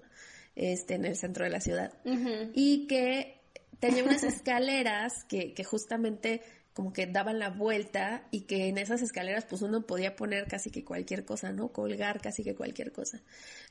este, 0.55 0.95
en 0.95 1.05
el 1.05 1.15
centro 1.15 1.43
de 1.43 1.51
la 1.51 1.61
ciudad. 1.61 1.93
Y 2.53 2.87
que 2.87 3.41
tenía 3.79 4.03
unas 4.03 4.23
escaleras 4.23 5.23
que, 5.27 5.53
que 5.53 5.63
justamente 5.63 6.41
como 6.73 6.93
que 6.93 7.07
daban 7.07 7.39
la 7.39 7.49
vuelta 7.49 8.25
y 8.31 8.41
que 8.41 8.69
en 8.69 8.77
esas 8.77 9.01
escaleras 9.01 9.45
pues 9.45 9.61
uno 9.61 9.85
podía 9.85 10.15
poner 10.15 10.47
casi 10.47 10.71
que 10.71 10.85
cualquier 10.85 11.25
cosa, 11.25 11.51
¿no? 11.51 11.73
Colgar 11.73 12.21
casi 12.21 12.43
que 12.43 12.55
cualquier 12.55 12.93
cosa. 12.93 13.21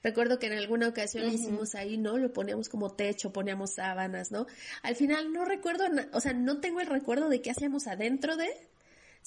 Recuerdo 0.03 0.39
que 0.39 0.49
en 0.49 0.53
alguna 0.53 0.89
ocasión 0.89 1.33
hicimos 1.33 1.75
ahí, 1.75 1.97
¿no? 1.97 2.19
Lo 2.19 2.33
poníamos 2.33 2.69
como 2.69 2.93
techo, 2.93 3.33
poníamos 3.33 3.75
sábanas, 3.77 4.31
¿no? 4.31 4.47
Al 4.83 4.95
final 4.95 5.33
no 5.33 5.45
recuerdo, 5.45 5.87
o 6.13 6.21
sea, 6.21 6.35
no 6.35 6.61
tengo 6.61 6.81
el 6.81 6.87
recuerdo 6.87 7.31
de 7.31 7.41
qué 7.41 7.51
hacíamos 7.51 7.87
adentro 7.87 8.37
de, 8.37 8.49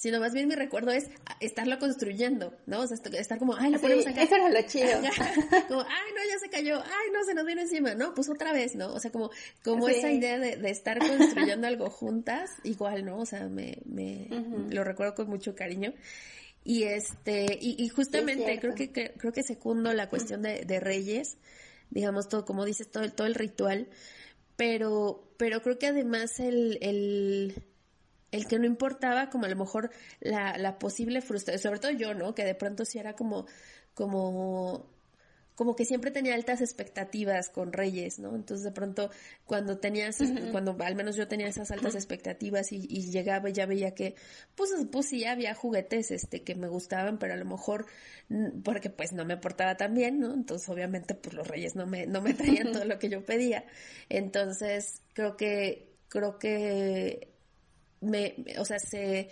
sino 0.02 0.18
más 0.18 0.34
bien 0.34 0.48
mi 0.48 0.56
recuerdo 0.56 0.90
es 0.90 1.08
estarlo 1.38 1.78
construyendo, 1.78 2.52
¿no? 2.66 2.80
O 2.80 2.86
sea, 2.88 2.96
estar 3.12 3.38
como, 3.38 3.54
ay, 3.54 3.70
lo 3.70 3.80
ponemos 3.80 4.04
acá. 4.04 4.24
Eso 4.24 4.34
era 4.34 4.48
lo 4.48 4.60
chido. 4.62 4.98
como, 5.68 5.82
ay, 5.82 6.10
no, 6.12 6.28
ya 6.28 6.38
se 6.40 6.50
cayó, 6.50 6.82
ay, 6.82 7.10
no, 7.12 7.22
se 7.24 7.34
nos 7.34 7.46
vino 7.46 7.60
encima, 7.60 7.94
¿no? 7.94 8.12
Pues 8.12 8.28
otra 8.28 8.52
vez, 8.52 8.74
¿no? 8.74 8.92
O 8.92 8.98
sea, 8.98 9.12
como, 9.12 9.30
como 9.62 9.88
esa 9.88 10.10
idea 10.10 10.40
de, 10.40 10.56
de, 10.56 10.70
estar 10.70 10.98
construyendo 10.98 11.68
algo 11.68 11.88
juntas, 11.88 12.50
igual, 12.64 13.04
¿no? 13.04 13.18
O 13.18 13.26
sea, 13.26 13.46
me, 13.46 13.78
me, 13.84 14.26
lo 14.70 14.82
recuerdo 14.82 15.14
con 15.14 15.28
mucho 15.28 15.54
cariño. 15.54 15.94
Y 16.64 16.82
este, 16.82 17.56
y, 17.60 17.80
y 17.80 17.88
justamente 17.88 18.58
creo 18.58 18.74
que, 18.74 18.90
creo 18.90 19.32
que 19.32 19.44
secundo 19.44 19.92
la 19.92 20.08
cuestión 20.08 20.42
de, 20.42 20.64
de 20.64 20.80
Reyes, 20.80 21.36
digamos 21.90 22.28
todo, 22.28 22.44
como 22.44 22.64
dices, 22.64 22.90
todo, 22.90 23.08
todo 23.12 23.28
el 23.28 23.36
ritual, 23.36 23.86
pero, 24.56 25.32
pero 25.36 25.62
creo 25.62 25.78
que 25.78 25.86
además 25.86 26.40
el, 26.40 26.78
el, 26.82 27.62
el 28.32 28.48
que 28.48 28.58
no 28.58 28.66
importaba 28.66 29.30
como 29.30 29.44
a 29.44 29.48
lo 29.48 29.56
mejor 29.56 29.90
la, 30.20 30.58
la 30.58 30.78
posible 30.78 31.20
frustración, 31.20 31.62
sobre 31.62 31.78
todo 31.78 31.92
yo, 31.92 32.14
¿no? 32.14 32.34
Que 32.34 32.44
de 32.44 32.54
pronto 32.54 32.84
sí 32.84 32.98
era 32.98 33.14
como, 33.14 33.46
como 33.94 34.90
como 35.54 35.76
que 35.76 35.84
siempre 35.84 36.10
tenía 36.10 36.34
altas 36.34 36.60
expectativas 36.60 37.48
con 37.48 37.72
Reyes, 37.72 38.18
¿no? 38.18 38.34
Entonces 38.34 38.64
de 38.64 38.72
pronto 38.72 39.10
cuando 39.44 39.78
tenías, 39.78 40.18
cuando 40.50 40.76
al 40.80 40.94
menos 40.94 41.16
yo 41.16 41.28
tenía 41.28 41.46
esas 41.46 41.70
altas 41.70 41.94
expectativas 41.94 42.72
y, 42.72 42.80
llegaba 43.10 43.50
y 43.50 43.52
ya 43.52 43.66
veía 43.66 43.94
que, 43.94 44.14
pues, 44.54 44.70
pues 44.90 45.06
sí 45.06 45.24
había 45.24 45.54
juguetes, 45.54 46.10
este, 46.10 46.42
que 46.42 46.54
me 46.54 46.68
gustaban, 46.68 47.18
pero 47.18 47.34
a 47.34 47.36
lo 47.36 47.44
mejor, 47.44 47.86
porque 48.64 48.88
pues 48.88 49.12
no 49.12 49.24
me 49.24 49.36
portaba 49.36 49.76
tan 49.76 49.94
bien, 49.94 50.20
¿no? 50.20 50.32
Entonces 50.32 50.68
obviamente 50.68 51.14
pues 51.14 51.34
los 51.34 51.46
Reyes 51.46 51.76
no 51.76 51.86
me, 51.86 52.06
no 52.06 52.22
me 52.22 52.34
traían 52.34 52.72
todo 52.72 52.84
lo 52.84 52.98
que 52.98 53.10
yo 53.10 53.24
pedía. 53.24 53.64
Entonces 54.08 55.02
creo 55.12 55.36
que, 55.36 55.94
creo 56.08 56.38
que 56.38 57.31
me, 58.02 58.34
o 58.58 58.64
sea, 58.64 58.78
se, 58.78 59.28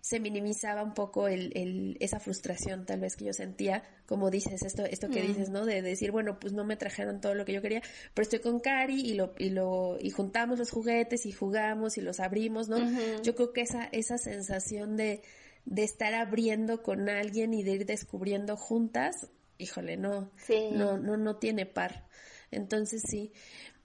se 0.00 0.18
minimizaba 0.18 0.82
un 0.82 0.94
poco 0.94 1.28
el, 1.28 1.52
el, 1.54 1.96
esa 2.00 2.18
frustración 2.18 2.84
tal 2.84 3.00
vez 3.00 3.14
que 3.14 3.24
yo 3.24 3.32
sentía, 3.32 3.84
como 4.04 4.30
dices, 4.30 4.62
esto, 4.62 4.84
esto 4.84 5.08
que 5.08 5.22
mm. 5.22 5.26
dices, 5.26 5.50
¿no? 5.50 5.64
De 5.64 5.80
decir, 5.80 6.10
bueno, 6.10 6.40
pues 6.40 6.52
no 6.52 6.64
me 6.64 6.76
trajeron 6.76 7.20
todo 7.20 7.34
lo 7.34 7.44
que 7.44 7.52
yo 7.52 7.62
quería, 7.62 7.82
pero 8.12 8.24
estoy 8.24 8.40
con 8.40 8.58
Cari 8.58 9.00
y 9.00 9.14
lo, 9.14 9.32
y 9.38 9.50
lo, 9.50 9.96
y 10.00 10.10
juntamos 10.10 10.58
los 10.58 10.70
juguetes 10.70 11.24
y 11.24 11.30
jugamos 11.30 11.98
y 11.98 12.00
los 12.00 12.18
abrimos, 12.18 12.68
¿no? 12.68 12.78
Yo 13.22 13.36
creo 13.36 13.52
que 13.52 13.60
esa, 13.60 13.84
esa 13.92 14.18
sensación 14.18 14.96
de, 14.96 15.22
de 15.66 15.84
estar 15.84 16.14
abriendo 16.14 16.82
con 16.82 17.08
alguien 17.08 17.54
y 17.54 17.62
de 17.62 17.70
ir 17.70 17.86
descubriendo 17.86 18.56
juntas, 18.56 19.28
híjole, 19.58 19.96
no, 19.96 20.32
no, 20.72 20.98
no, 20.98 21.16
no 21.16 21.36
tiene 21.36 21.64
par. 21.64 22.08
Entonces 22.50 23.02
sí. 23.08 23.32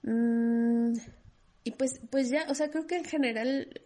Mm, 0.02 0.94
y 1.62 1.70
pues, 1.72 2.00
pues 2.10 2.28
ya, 2.28 2.46
o 2.48 2.54
sea, 2.54 2.70
creo 2.70 2.86
que 2.86 2.96
en 2.96 3.04
general 3.04 3.82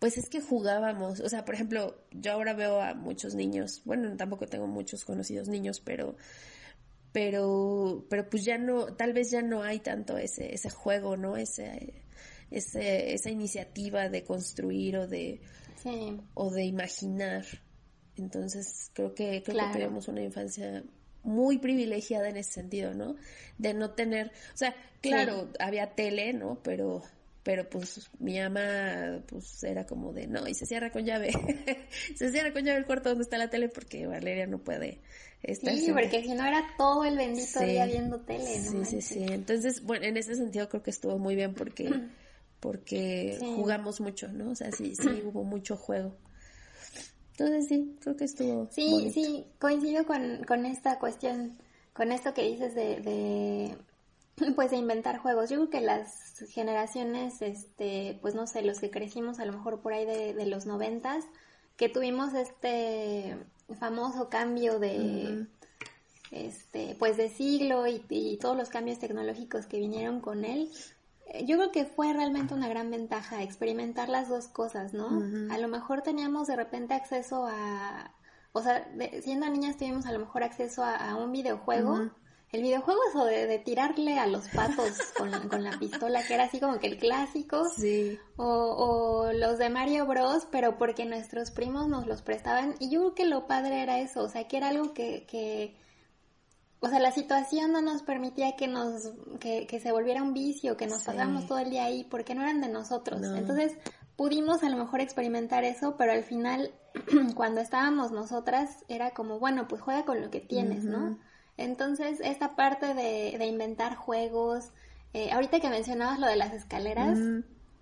pues 0.00 0.16
es 0.16 0.30
que 0.30 0.40
jugábamos, 0.40 1.20
o 1.20 1.28
sea, 1.28 1.44
por 1.44 1.54
ejemplo, 1.54 1.94
yo 2.10 2.32
ahora 2.32 2.54
veo 2.54 2.80
a 2.80 2.94
muchos 2.94 3.34
niños, 3.34 3.82
bueno, 3.84 4.16
tampoco 4.16 4.46
tengo 4.46 4.66
muchos 4.66 5.04
conocidos 5.04 5.48
niños, 5.48 5.80
pero 5.80 6.16
pero 7.12 8.06
pero 8.08 8.28
pues 8.30 8.44
ya 8.44 8.56
no 8.56 8.94
tal 8.94 9.12
vez 9.12 9.30
ya 9.30 9.42
no 9.42 9.62
hay 9.62 9.80
tanto 9.80 10.16
ese 10.16 10.54
ese 10.54 10.70
juego, 10.70 11.18
¿no? 11.18 11.36
Ese 11.36 12.02
ese 12.50 13.12
esa 13.12 13.30
iniciativa 13.30 14.08
de 14.08 14.24
construir 14.24 14.96
o 14.96 15.06
de 15.06 15.42
o 16.34 16.50
de 16.50 16.64
imaginar. 16.64 17.44
Entonces, 18.16 18.90
creo 18.94 19.14
que 19.14 19.42
creo 19.42 19.58
que 19.58 19.78
tuvimos 19.78 20.08
una 20.08 20.22
infancia 20.22 20.82
muy 21.22 21.58
privilegiada 21.58 22.30
en 22.30 22.38
ese 22.38 22.52
sentido, 22.52 22.94
¿no? 22.94 23.16
De 23.58 23.74
no 23.74 23.90
tener, 23.90 24.28
o 24.54 24.56
sea, 24.56 24.74
claro, 25.02 25.50
había 25.58 25.94
tele, 25.94 26.32
¿no? 26.32 26.58
Pero 26.62 27.02
pero 27.42 27.68
pues 27.68 28.10
mi 28.18 28.38
ama 28.38 29.22
pues 29.26 29.62
era 29.64 29.86
como 29.86 30.12
de 30.12 30.26
no 30.26 30.46
y 30.46 30.54
se 30.54 30.66
cierra 30.66 30.90
con 30.90 31.04
llave 31.04 31.30
se 32.14 32.30
cierra 32.30 32.52
con 32.52 32.64
llave 32.64 32.78
el 32.78 32.84
cuarto 32.84 33.08
donde 33.08 33.24
está 33.24 33.38
la 33.38 33.48
tele 33.48 33.68
porque 33.68 34.06
Valeria 34.06 34.46
no 34.46 34.58
puede 34.58 35.00
estar 35.42 35.74
sí 35.74 35.90
porque 35.92 36.22
si 36.22 36.34
no 36.34 36.44
era 36.44 36.62
todo 36.76 37.04
el 37.04 37.16
bendito 37.16 37.60
día 37.60 37.86
viendo 37.86 38.20
tele 38.20 38.60
¿no? 38.60 38.84
sí 38.84 38.84
sí 38.84 39.00
sí. 39.00 39.24
Entonces 39.28 39.82
bueno 39.84 40.04
en 40.04 40.16
ese 40.16 40.34
sentido 40.34 40.68
creo 40.68 40.82
que 40.82 40.90
estuvo 40.90 41.18
muy 41.18 41.34
bien 41.34 41.54
porque 41.54 41.90
porque 42.60 43.38
jugamos 43.40 44.00
mucho 44.00 44.28
no 44.28 44.50
o 44.50 44.54
sea 44.54 44.70
sí 44.72 44.94
sí 44.94 45.08
hubo 45.24 45.44
mucho 45.44 45.76
juego. 45.76 46.14
Entonces 47.32 47.68
sí 47.68 47.96
creo 48.00 48.16
que 48.16 48.24
estuvo 48.24 48.68
sí 48.70 49.10
sí 49.14 49.46
coincido 49.58 50.04
con 50.04 50.44
con 50.44 50.66
esta 50.66 50.98
cuestión 50.98 51.56
con 51.94 52.12
esto 52.12 52.34
que 52.34 52.42
dices 52.42 52.74
de 52.74 53.76
pues 54.56 54.70
de 54.70 54.76
inventar 54.76 55.18
juegos. 55.18 55.50
Yo 55.50 55.56
creo 55.56 55.70
que 55.70 55.80
las 55.80 56.44
generaciones, 56.50 57.42
este, 57.42 58.18
pues 58.22 58.34
no 58.34 58.46
sé, 58.46 58.62
los 58.62 58.80
que 58.80 58.90
crecimos 58.90 59.38
a 59.38 59.44
lo 59.44 59.52
mejor 59.52 59.80
por 59.80 59.92
ahí 59.92 60.06
de, 60.06 60.46
los 60.46 60.66
noventas, 60.66 61.24
que 61.76 61.88
tuvimos 61.88 62.34
este 62.34 63.36
famoso 63.78 64.28
cambio 64.28 64.78
de, 64.78 65.46
este, 66.30 66.96
pues 66.98 67.16
de 67.16 67.28
siglo 67.28 67.86
y, 67.86 68.38
todos 68.40 68.56
los 68.56 68.68
cambios 68.68 68.98
tecnológicos 68.98 69.66
que 69.66 69.78
vinieron 69.78 70.20
con 70.20 70.44
él, 70.44 70.70
eh, 71.26 71.44
yo 71.46 71.56
creo 71.56 71.72
que 71.72 71.84
fue 71.84 72.12
realmente 72.12 72.54
una 72.54 72.68
gran 72.68 72.90
ventaja 72.90 73.42
experimentar 73.42 74.08
las 74.08 74.28
dos 74.28 74.48
cosas, 74.48 74.92
¿no? 74.92 75.22
A 75.52 75.58
lo 75.58 75.68
mejor 75.68 76.02
teníamos 76.02 76.48
de 76.48 76.56
repente 76.56 76.94
acceso 76.94 77.46
a, 77.46 78.12
o 78.52 78.62
sea, 78.62 78.88
siendo 79.22 79.48
niñas 79.48 79.76
tuvimos 79.76 80.06
a 80.06 80.12
lo 80.12 80.18
mejor 80.18 80.42
acceso 80.42 80.82
a, 80.84 81.14
un 81.14 81.30
videojuego. 81.30 82.10
El 82.52 82.62
videojuego 82.62 83.00
eso 83.08 83.24
de, 83.24 83.58
tirarle 83.58 84.18
a 84.18 84.26
los 84.26 84.48
patos 84.48 84.98
con, 85.16 85.30
con, 85.48 85.62
la 85.62 85.78
pistola, 85.78 86.22
que 86.26 86.34
era 86.34 86.44
así 86.44 86.58
como 86.58 86.78
que 86.78 86.88
el 86.88 86.98
clásico. 86.98 87.68
Sí. 87.68 88.18
O, 88.36 88.44
o, 88.44 89.32
los 89.32 89.58
de 89.58 89.70
Mario 89.70 90.06
Bros, 90.06 90.48
pero 90.50 90.76
porque 90.76 91.04
nuestros 91.04 91.50
primos 91.50 91.88
nos 91.88 92.06
los 92.06 92.22
prestaban. 92.22 92.74
Y 92.80 92.90
yo 92.90 93.00
creo 93.00 93.14
que 93.14 93.26
lo 93.26 93.46
padre 93.46 93.82
era 93.82 94.00
eso, 94.00 94.22
o 94.22 94.28
sea, 94.28 94.48
que 94.48 94.56
era 94.56 94.68
algo 94.68 94.92
que, 94.94 95.26
que 95.26 95.76
o 96.80 96.88
sea, 96.88 96.98
la 96.98 97.12
situación 97.12 97.72
no 97.72 97.82
nos 97.82 98.02
permitía 98.02 98.56
que 98.56 98.66
nos, 98.66 99.12
que, 99.38 99.66
que 99.66 99.80
se 99.80 99.92
volviera 99.92 100.22
un 100.22 100.32
vicio, 100.32 100.78
que 100.78 100.86
nos 100.86 101.04
pasáramos 101.04 101.46
todo 101.46 101.58
el 101.58 101.70
día 101.70 101.84
ahí, 101.84 102.04
porque 102.04 102.34
no 102.34 102.42
eran 102.42 102.62
de 102.62 102.68
nosotros. 102.68 103.20
Entonces, 103.22 103.76
pudimos 104.16 104.62
a 104.62 104.70
lo 104.70 104.78
mejor 104.78 105.00
experimentar 105.00 105.64
eso, 105.64 105.96
pero 105.98 106.12
al 106.12 106.24
final, 106.24 106.72
cuando 107.34 107.60
estábamos 107.60 108.12
nosotras, 108.12 108.78
era 108.88 109.10
como, 109.10 109.38
bueno, 109.38 109.68
pues 109.68 109.82
juega 109.82 110.06
con 110.06 110.22
lo 110.22 110.30
que 110.30 110.40
tienes, 110.40 110.84
¿no? 110.84 111.18
Entonces, 111.60 112.20
esta 112.20 112.56
parte 112.56 112.94
de, 112.94 113.36
de 113.38 113.46
inventar 113.46 113.94
juegos, 113.94 114.70
eh, 115.12 115.30
ahorita 115.32 115.60
que 115.60 115.68
mencionabas 115.68 116.18
lo 116.18 116.26
de 116.26 116.36
las 116.36 116.52
escaleras, 116.52 117.18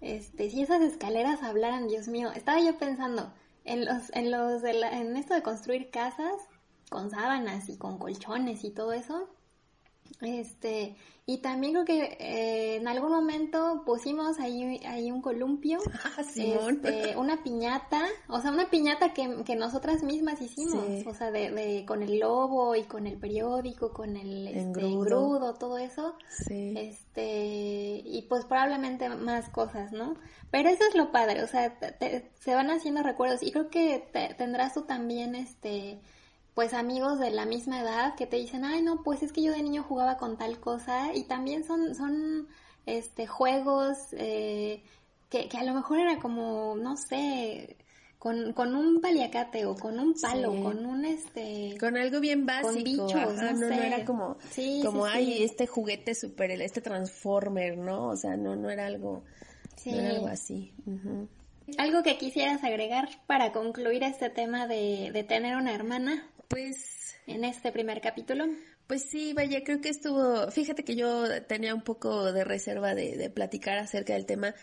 este, 0.01 0.51
si 0.51 0.63
esas 0.63 0.81
escaleras 0.81 1.43
hablaran, 1.43 1.89
Dios 1.89 2.09
mío, 2.09 2.31
estaba 2.35 2.61
yo 2.61 2.79
pensando 2.79 3.33
en 3.65 3.85
los, 3.85 4.11
en 4.15 4.31
los, 4.31 4.63
de 4.63 4.71
en 4.71 5.17
esto 5.17 5.35
de 5.35 5.43
construir 5.43 5.91
casas 5.91 6.35
con 6.91 7.11
sábanas 7.11 7.69
y 7.69 7.77
con 7.77 7.99
colchones 7.99 8.65
y 8.65 8.71
todo 8.71 8.93
eso. 8.93 9.29
Este, 10.23 10.97
y 11.31 11.43
también 11.43 11.75
creo 11.75 11.85
que 11.85 12.17
eh, 12.21 12.77
en 12.77 12.89
algún 12.89 13.13
momento 13.13 13.83
pusimos 13.85 14.41
ahí, 14.41 14.81
ahí 14.87 15.11
un 15.13 15.21
columpio, 15.21 15.79
ah, 16.05 16.23
este, 16.23 17.15
una 17.19 17.43
piñata, 17.43 18.01
o 18.29 18.41
sea, 18.41 18.51
una 18.51 18.71
piñata 18.71 19.13
que, 19.13 19.45
que 19.45 19.55
nosotras 19.55 20.03
mismas 20.03 20.41
hicimos, 20.41 20.87
o 21.07 21.13
sea, 21.13 21.31
de, 21.31 21.51
de, 21.51 21.85
con 21.85 22.03
el 22.03 22.19
lobo 22.19 22.75
y 22.77 22.85
con 22.85 23.07
el 23.07 23.19
periódico, 23.19 23.93
con 23.93 24.17
el 24.17 24.49
este, 24.49 24.81
engrudo. 24.81 25.53
todo 25.57 25.77
eso. 25.77 26.17
Este, 26.49 28.01
y 28.07 28.25
pues 28.27 28.47
probablemente 28.47 29.11
más 29.11 29.51
cosas, 29.51 29.93
¿no? 29.93 30.15
Pero 30.51 30.71
eso 30.71 30.83
es 30.89 30.95
lo 30.95 31.13
padre, 31.13 31.43
o 31.43 31.47
sea, 31.47 31.79
se 32.41 32.55
van 32.55 32.71
haciendo 32.71 33.03
recuerdos 33.03 33.43
y 33.43 33.53
creo 33.53 33.69
que 33.69 34.09
tendrás 34.39 34.73
tú 34.73 34.87
también, 34.87 35.35
este, 35.35 36.01
pues 36.59 36.75
amigos 36.75 37.21
de 37.21 37.31
la 37.31 37.47
misma 37.47 37.83
edad 37.83 38.17
que 38.17 38.27
te 38.27 38.35
dicen, 38.37 38.65
ay 38.65 38.83
no, 38.83 39.05
pues 39.05 39.23
es 39.23 39.33
que 39.33 39.43
yo 39.43 39.53
de 39.53 39.63
niño 39.63 39.85
jugaba 39.85 40.17
con 40.17 40.37
tal 40.37 40.59
cosa 40.59 41.15
y 41.15 41.23
también 41.23 41.63
son, 41.63 41.95
son 41.95 42.49
este, 42.85 43.29
juegos 43.29 43.97
eh, 44.11 44.83
que, 45.31 45.49
que, 45.49 45.57
a 45.57 45.63
lo 45.63 45.73
mejor 45.73 46.01
era 46.01 46.19
como, 46.19 46.75
no 46.75 46.97
sé, 46.97 47.77
con, 48.19 48.55
con 48.55 48.75
un 48.75 49.01
paliacate 49.01 49.67
o 49.67 49.77
con 49.77 50.01
un 50.01 50.15
palo, 50.21 50.49
con 50.61 50.85
un 50.85 51.05
este... 51.05 51.77
Con 51.79 51.97
algo 51.97 52.19
bien 52.19 52.45
básico. 52.45 52.73
Con 52.73 52.83
bichos, 52.83 53.35
no, 53.37 53.53
no, 53.53 53.67
era 53.69 54.05
como, 54.05 54.37
como 54.83 55.07
ay, 55.07 55.45
este 55.45 55.69
juguete 55.69 56.17
super, 56.17 56.51
este 56.51 56.81
transformer, 56.81 57.79
¿no? 57.79 58.09
O 58.09 58.17
sea, 58.17 58.37
no, 58.37 58.57
no 58.57 58.69
era 58.69 58.87
algo, 58.87 59.23
no 59.87 59.93
era 59.93 60.11
algo 60.11 60.27
así. 60.27 60.73
¿Algo 61.77 62.03
que 62.03 62.19
quisieras 62.19 62.65
agregar 62.65 63.09
para 63.29 63.53
concluir 63.53 64.03
este 64.03 64.29
tema 64.29 64.67
de, 64.67 65.13
de 65.13 65.23
tener 65.23 65.55
una 65.55 65.73
hermana? 65.73 66.29
Pues 66.49 67.15
en 67.27 67.45
este 67.45 67.71
primer 67.73 68.01
capítulo. 68.01 68.47
Pues 68.87 69.03
sí, 69.03 69.35
vaya, 69.35 69.63
creo 69.63 69.83
que 69.83 69.91
estuvo, 69.91 70.51
fíjate 70.51 70.83
que 70.83 70.97
yo 70.97 71.43
tenía 71.45 71.75
un 71.75 71.83
poco 71.83 72.33
de 72.33 72.43
reserva 72.43 72.95
de, 72.95 73.19
de 73.19 73.29
platicar 73.29 73.77
acerca 73.77 74.15
del 74.15 74.25
tema, 74.25 74.55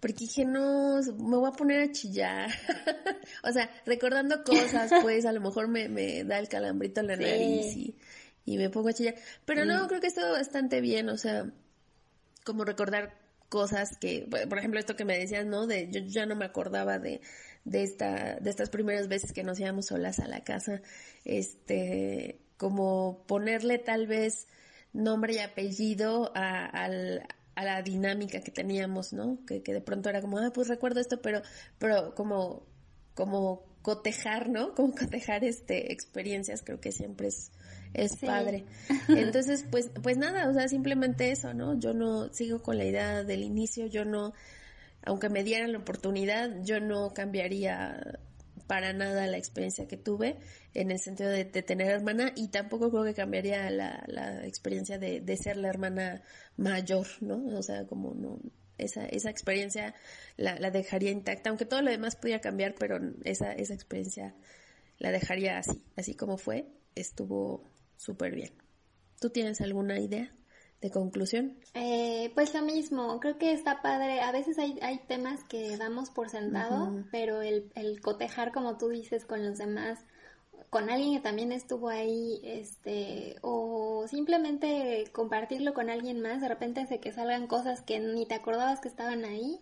porque 0.00 0.18
dije, 0.20 0.44
no, 0.44 1.00
me 1.18 1.36
voy 1.36 1.48
a 1.48 1.56
poner 1.56 1.80
a 1.80 1.92
chillar. 1.92 2.50
o 3.42 3.52
sea, 3.52 3.70
recordando 3.86 4.44
cosas, 4.44 4.90
pues 5.02 5.24
a 5.24 5.32
lo 5.32 5.40
mejor 5.40 5.68
me, 5.68 5.88
me 5.88 6.24
da 6.24 6.38
el 6.38 6.48
calambrito 6.48 7.00
en 7.00 7.06
la 7.06 7.16
nariz 7.16 7.74
y, 7.74 7.96
y, 8.44 8.58
me 8.58 8.68
pongo 8.68 8.90
a 8.90 8.92
chillar. 8.92 9.14
Pero 9.46 9.64
no, 9.64 9.88
creo 9.88 10.00
que 10.02 10.08
estuvo 10.08 10.30
bastante 10.30 10.82
bien, 10.82 11.08
o 11.08 11.16
sea, 11.16 11.50
como 12.44 12.64
recordar 12.64 13.18
cosas 13.48 13.96
que, 13.98 14.28
por 14.48 14.58
ejemplo, 14.58 14.78
esto 14.78 14.94
que 14.94 15.06
me 15.06 15.18
decías, 15.18 15.46
¿no? 15.46 15.66
De 15.66 15.90
yo 15.90 16.00
ya 16.00 16.26
no 16.26 16.36
me 16.36 16.44
acordaba 16.44 16.98
de, 16.98 17.20
de 17.64 17.82
esta, 17.82 18.36
de 18.40 18.50
estas 18.50 18.70
primeras 18.70 19.08
veces 19.08 19.32
que 19.32 19.44
nos 19.44 19.60
íbamos 19.60 19.86
solas 19.86 20.18
a 20.18 20.28
la 20.28 20.42
casa, 20.42 20.80
este, 21.24 22.40
como 22.56 23.24
ponerle 23.26 23.78
tal 23.78 24.06
vez 24.06 24.46
nombre 24.92 25.34
y 25.34 25.38
apellido 25.38 26.32
a, 26.34 26.66
al, 26.66 27.26
a 27.54 27.64
la 27.64 27.82
dinámica 27.82 28.40
que 28.40 28.50
teníamos, 28.50 29.12
¿no? 29.12 29.38
Que, 29.46 29.62
que 29.62 29.72
de 29.72 29.80
pronto 29.80 30.08
era 30.08 30.20
como, 30.20 30.38
ah, 30.38 30.50
pues 30.52 30.68
recuerdo 30.68 31.00
esto, 31.00 31.20
pero, 31.20 31.42
pero 31.78 32.14
como, 32.14 32.66
como 33.14 33.62
cotejar, 33.82 34.48
¿no? 34.48 34.74
Como 34.74 34.94
cotejar 34.94 35.44
este 35.44 35.92
experiencias, 35.92 36.62
creo 36.62 36.80
que 36.80 36.92
siempre 36.92 37.28
es, 37.28 37.50
es 37.94 38.16
padre. 38.16 38.64
Entonces, 39.08 39.64
pues, 39.70 39.90
pues 40.02 40.16
nada, 40.16 40.48
o 40.48 40.54
sea, 40.54 40.68
simplemente 40.68 41.30
eso, 41.30 41.54
¿no? 41.54 41.78
Yo 41.78 41.94
no 41.94 42.32
sigo 42.32 42.62
con 42.62 42.78
la 42.78 42.84
idea 42.84 43.24
del 43.24 43.42
inicio, 43.42 43.86
yo 43.86 44.04
no, 44.04 44.32
aunque 45.02 45.28
me 45.28 45.44
dieran 45.44 45.72
la 45.72 45.78
oportunidad, 45.78 46.62
yo 46.62 46.80
no 46.80 47.12
cambiaría 47.14 48.20
para 48.66 48.92
nada 48.92 49.26
la 49.26 49.36
experiencia 49.36 49.88
que 49.88 49.96
tuve 49.96 50.38
en 50.74 50.92
el 50.92 51.00
sentido 51.00 51.28
de, 51.28 51.44
tener 51.44 51.88
hermana 51.88 52.32
y 52.36 52.48
tampoco 52.48 52.90
creo 52.90 53.02
que 53.02 53.14
cambiaría 53.14 53.68
la, 53.70 54.04
la 54.06 54.46
experiencia 54.46 54.96
de, 54.96 55.36
ser 55.36 55.56
la 55.56 55.68
hermana 55.68 56.22
mayor, 56.56 57.08
¿no? 57.20 57.44
O 57.58 57.62
sea, 57.64 57.86
como 57.88 58.14
no, 58.14 58.38
esa, 58.78 59.06
esa 59.06 59.28
experiencia 59.28 59.94
la, 60.36 60.56
la, 60.58 60.70
dejaría 60.70 61.10
intacta, 61.10 61.50
aunque 61.50 61.64
todo 61.64 61.82
lo 61.82 61.90
demás 61.90 62.14
podía 62.14 62.40
cambiar, 62.40 62.76
pero 62.78 63.00
esa, 63.24 63.52
esa 63.52 63.74
experiencia 63.74 64.36
la 64.98 65.10
dejaría 65.10 65.58
así, 65.58 65.82
así 65.96 66.14
como 66.14 66.36
fue, 66.36 66.68
estuvo 66.94 67.64
súper 67.96 68.36
bien. 68.36 68.52
¿Tú 69.18 69.30
tienes 69.30 69.60
alguna 69.60 69.98
idea? 69.98 70.32
De 70.80 70.90
conclusión? 70.90 71.58
Eh, 71.74 72.32
pues 72.34 72.54
lo 72.54 72.62
mismo, 72.62 73.20
creo 73.20 73.38
que 73.38 73.52
está 73.52 73.82
padre. 73.82 74.20
A 74.20 74.32
veces 74.32 74.58
hay, 74.58 74.78
hay 74.82 74.98
temas 75.06 75.44
que 75.44 75.76
damos 75.76 76.10
por 76.10 76.30
sentado, 76.30 77.04
pero 77.10 77.42
el, 77.42 77.70
el 77.74 78.00
cotejar, 78.00 78.52
como 78.52 78.78
tú 78.78 78.88
dices, 78.88 79.24
con 79.24 79.44
los 79.44 79.58
demás, 79.58 79.98
con 80.70 80.88
alguien 80.88 81.14
que 81.14 81.20
también 81.20 81.52
estuvo 81.52 81.88
ahí, 81.88 82.40
este, 82.44 83.36
o 83.42 84.06
simplemente 84.08 85.04
compartirlo 85.12 85.74
con 85.74 85.90
alguien 85.90 86.20
más, 86.20 86.40
de 86.40 86.48
repente 86.48 86.80
hace 86.80 87.00
que 87.00 87.12
salgan 87.12 87.46
cosas 87.46 87.82
que 87.82 87.98
ni 87.98 88.24
te 88.24 88.34
acordabas 88.34 88.80
que 88.80 88.88
estaban 88.88 89.24
ahí. 89.24 89.60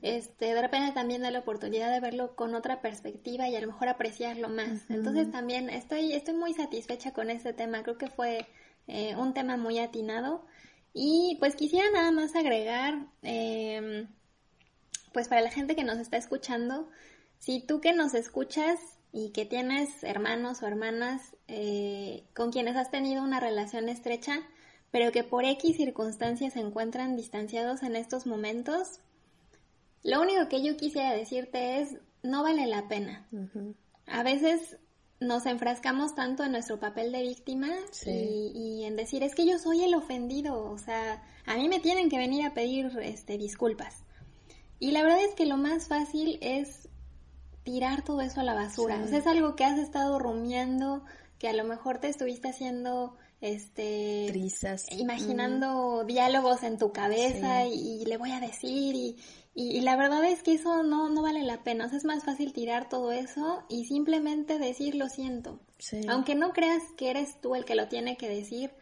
Este, 0.00 0.54
de 0.54 0.60
repente 0.60 0.92
también 0.92 1.22
da 1.22 1.30
la 1.30 1.40
oportunidad 1.40 1.92
de 1.92 1.98
verlo 1.98 2.36
con 2.36 2.54
otra 2.54 2.80
perspectiva 2.80 3.48
y 3.48 3.56
a 3.56 3.60
lo 3.60 3.66
mejor 3.68 3.88
apreciarlo 3.88 4.48
más. 4.48 4.88
Entonces 4.90 5.30
también 5.30 5.70
estoy, 5.70 6.12
estoy 6.12 6.34
muy 6.34 6.54
satisfecha 6.54 7.12
con 7.12 7.30
este 7.30 7.52
tema. 7.52 7.82
Creo 7.82 7.98
que 7.98 8.08
fue 8.08 8.46
eh, 8.86 9.16
un 9.16 9.34
tema 9.34 9.56
muy 9.56 9.78
atinado. 9.78 10.44
Y 10.92 11.36
pues 11.38 11.54
quisiera 11.54 11.90
nada 11.92 12.10
más 12.10 12.34
agregar, 12.34 13.06
em, 13.22 14.08
pues 15.12 15.28
para 15.28 15.40
la 15.40 15.50
gente 15.50 15.76
que 15.76 15.84
nos 15.84 15.98
está 15.98 16.16
escuchando, 16.16 16.88
si 17.38 17.60
tú 17.60 17.80
que 17.80 17.92
nos 17.92 18.14
escuchas 18.14 18.78
y 19.12 19.30
que 19.30 19.44
tienes 19.44 20.02
hermanos 20.02 20.62
o 20.62 20.66
hermanas 20.66 21.36
eh, 21.46 22.24
con 22.34 22.52
quienes 22.52 22.76
has 22.76 22.90
tenido 22.90 23.22
una 23.22 23.40
relación 23.40 23.88
estrecha, 23.88 24.40
pero 24.90 25.12
que 25.12 25.24
por 25.24 25.44
X 25.44 25.76
circunstancias 25.76 26.54
se 26.54 26.60
encuentran 26.60 27.16
distanciados 27.16 27.82
en 27.82 27.96
estos 27.96 28.26
momentos, 28.26 29.00
lo 30.02 30.20
único 30.20 30.48
que 30.48 30.62
yo 30.62 30.76
quisiera 30.76 31.12
decirte 31.12 31.80
es, 31.80 31.96
no 32.22 32.42
vale 32.42 32.66
la 32.66 32.88
pena. 32.88 33.28
A 34.06 34.22
veces 34.22 34.78
nos 35.20 35.46
enfrascamos 35.46 36.14
tanto 36.14 36.44
en 36.44 36.52
nuestro 36.52 36.78
papel 36.78 37.10
de 37.12 37.22
víctima 37.22 37.68
y, 38.06 38.84
en 38.84 38.96
decir 38.96 39.22
es 39.22 39.34
que 39.34 39.46
yo 39.46 39.58
soy 39.58 39.82
el 39.82 39.94
ofendido, 39.94 40.70
o 40.70 40.78
sea, 40.78 41.22
a 41.46 41.56
mí 41.56 41.68
me 41.68 41.80
tienen 41.80 42.08
que 42.08 42.18
venir 42.18 42.46
a 42.46 42.54
pedir 42.54 42.90
este, 43.02 43.36
disculpas. 43.36 44.04
Y 44.78 44.92
la 44.92 45.02
verdad 45.02 45.20
es 45.24 45.34
que 45.34 45.46
lo 45.46 45.56
más 45.56 45.88
fácil 45.88 46.38
es 46.40 46.88
tirar 47.64 48.02
todo 48.02 48.20
eso 48.20 48.40
a 48.40 48.44
la 48.44 48.54
basura. 48.54 49.00
O 49.02 49.08
sea, 49.08 49.18
es 49.18 49.26
algo 49.26 49.56
que 49.56 49.64
has 49.64 49.78
estado 49.78 50.18
rumiando, 50.18 51.04
que 51.38 51.48
a 51.48 51.52
lo 51.52 51.64
mejor 51.64 51.98
te 51.98 52.08
estuviste 52.08 52.48
haciendo 52.48 53.16
este 53.40 54.26
Trizas. 54.28 54.86
imaginando 54.90 56.04
diálogos 56.04 56.62
en 56.62 56.78
tu 56.78 56.92
cabeza 56.92 57.66
y, 57.66 58.04
le 58.04 58.16
voy 58.16 58.32
a 58.32 58.40
decir 58.40 58.94
y, 58.94 59.16
y, 59.54 59.80
la 59.82 59.96
verdad 59.96 60.24
es 60.24 60.42
que 60.42 60.54
eso 60.54 60.82
no, 60.82 61.08
no 61.08 61.22
vale 61.22 61.42
la 61.42 61.62
pena. 61.62 61.86
O 61.86 61.88
sea, 61.88 61.98
es 61.98 62.04
más 62.04 62.24
fácil 62.24 62.52
tirar 62.52 62.88
todo 62.88 63.12
eso 63.12 63.62
y 63.68 63.84
simplemente 63.86 64.58
decir 64.58 64.94
lo 64.94 65.08
siento. 65.08 65.60
Aunque 66.08 66.34
no 66.34 66.52
creas 66.52 66.82
que 66.96 67.10
eres 67.10 67.40
tú 67.40 67.54
el 67.54 67.64
que 67.64 67.76
lo 67.76 67.88
tiene 67.88 68.16
que 68.16 68.28
decir, 68.28 68.72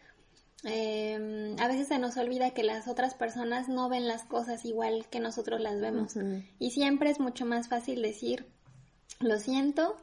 eh, 0.63 1.55
a 1.59 1.67
veces 1.67 1.87
se 1.87 1.99
nos 1.99 2.17
olvida 2.17 2.51
que 2.51 2.63
las 2.63 2.87
otras 2.87 3.13
personas 3.13 3.69
no 3.69 3.89
ven 3.89 4.07
las 4.07 4.23
cosas 4.23 4.65
igual 4.65 5.05
que 5.09 5.19
nosotros 5.19 5.61
las 5.61 5.79
vemos. 5.79 6.15
Y 6.59 6.71
siempre 6.71 7.11
es 7.11 7.19
mucho 7.19 7.45
más 7.45 7.67
fácil 7.67 8.01
decir 8.01 8.47
lo 9.19 9.39
siento, 9.39 9.97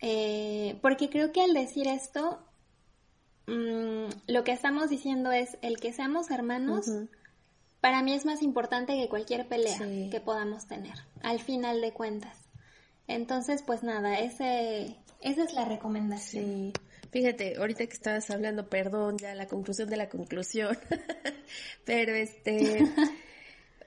eh, 0.00 0.78
porque 0.82 1.08
creo 1.08 1.32
que 1.32 1.42
al 1.42 1.54
decir 1.54 1.86
esto, 1.86 2.40
mmm, 3.46 4.08
lo 4.26 4.44
que 4.44 4.52
estamos 4.52 4.90
diciendo 4.90 5.32
es 5.32 5.58
el 5.62 5.78
que 5.78 5.92
seamos 5.92 6.30
hermanos 6.30 6.86
para 7.86 8.02
mí 8.02 8.14
es 8.14 8.24
más 8.24 8.42
importante 8.42 8.94
que 8.94 9.08
cualquier 9.08 9.46
pelea 9.46 9.78
que 10.10 10.20
podamos 10.20 10.66
tener, 10.66 10.94
al 11.22 11.40
final 11.40 11.80
de 11.80 11.92
cuentas. 11.92 12.36
Entonces, 13.06 13.62
pues 13.62 13.84
nada, 13.84 14.18
ese, 14.18 14.96
esa 15.20 15.44
es 15.44 15.54
la 15.54 15.64
recomendación. 15.64 16.72
Fíjate, 17.12 17.56
ahorita 17.56 17.86
que 17.86 17.92
estabas 17.92 18.28
hablando, 18.30 18.68
perdón, 18.68 19.18
ya 19.18 19.36
la 19.36 19.46
conclusión 19.46 19.88
de 19.88 19.96
la 19.96 20.08
conclusión, 20.08 20.76
pero 21.84 22.12
este, 22.14 22.84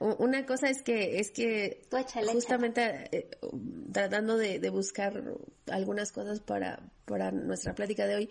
una 0.00 0.46
cosa 0.46 0.70
es 0.70 0.80
que, 0.80 1.20
es 1.20 1.30
que 1.30 1.82
justamente 2.32 3.14
eh, 3.14 3.30
tratando 3.92 4.38
de, 4.38 4.58
de, 4.60 4.70
buscar 4.70 5.22
algunas 5.70 6.10
cosas 6.10 6.40
para, 6.40 6.80
para 7.04 7.30
nuestra 7.30 7.74
plática 7.74 8.06
de 8.06 8.14
hoy, 8.14 8.30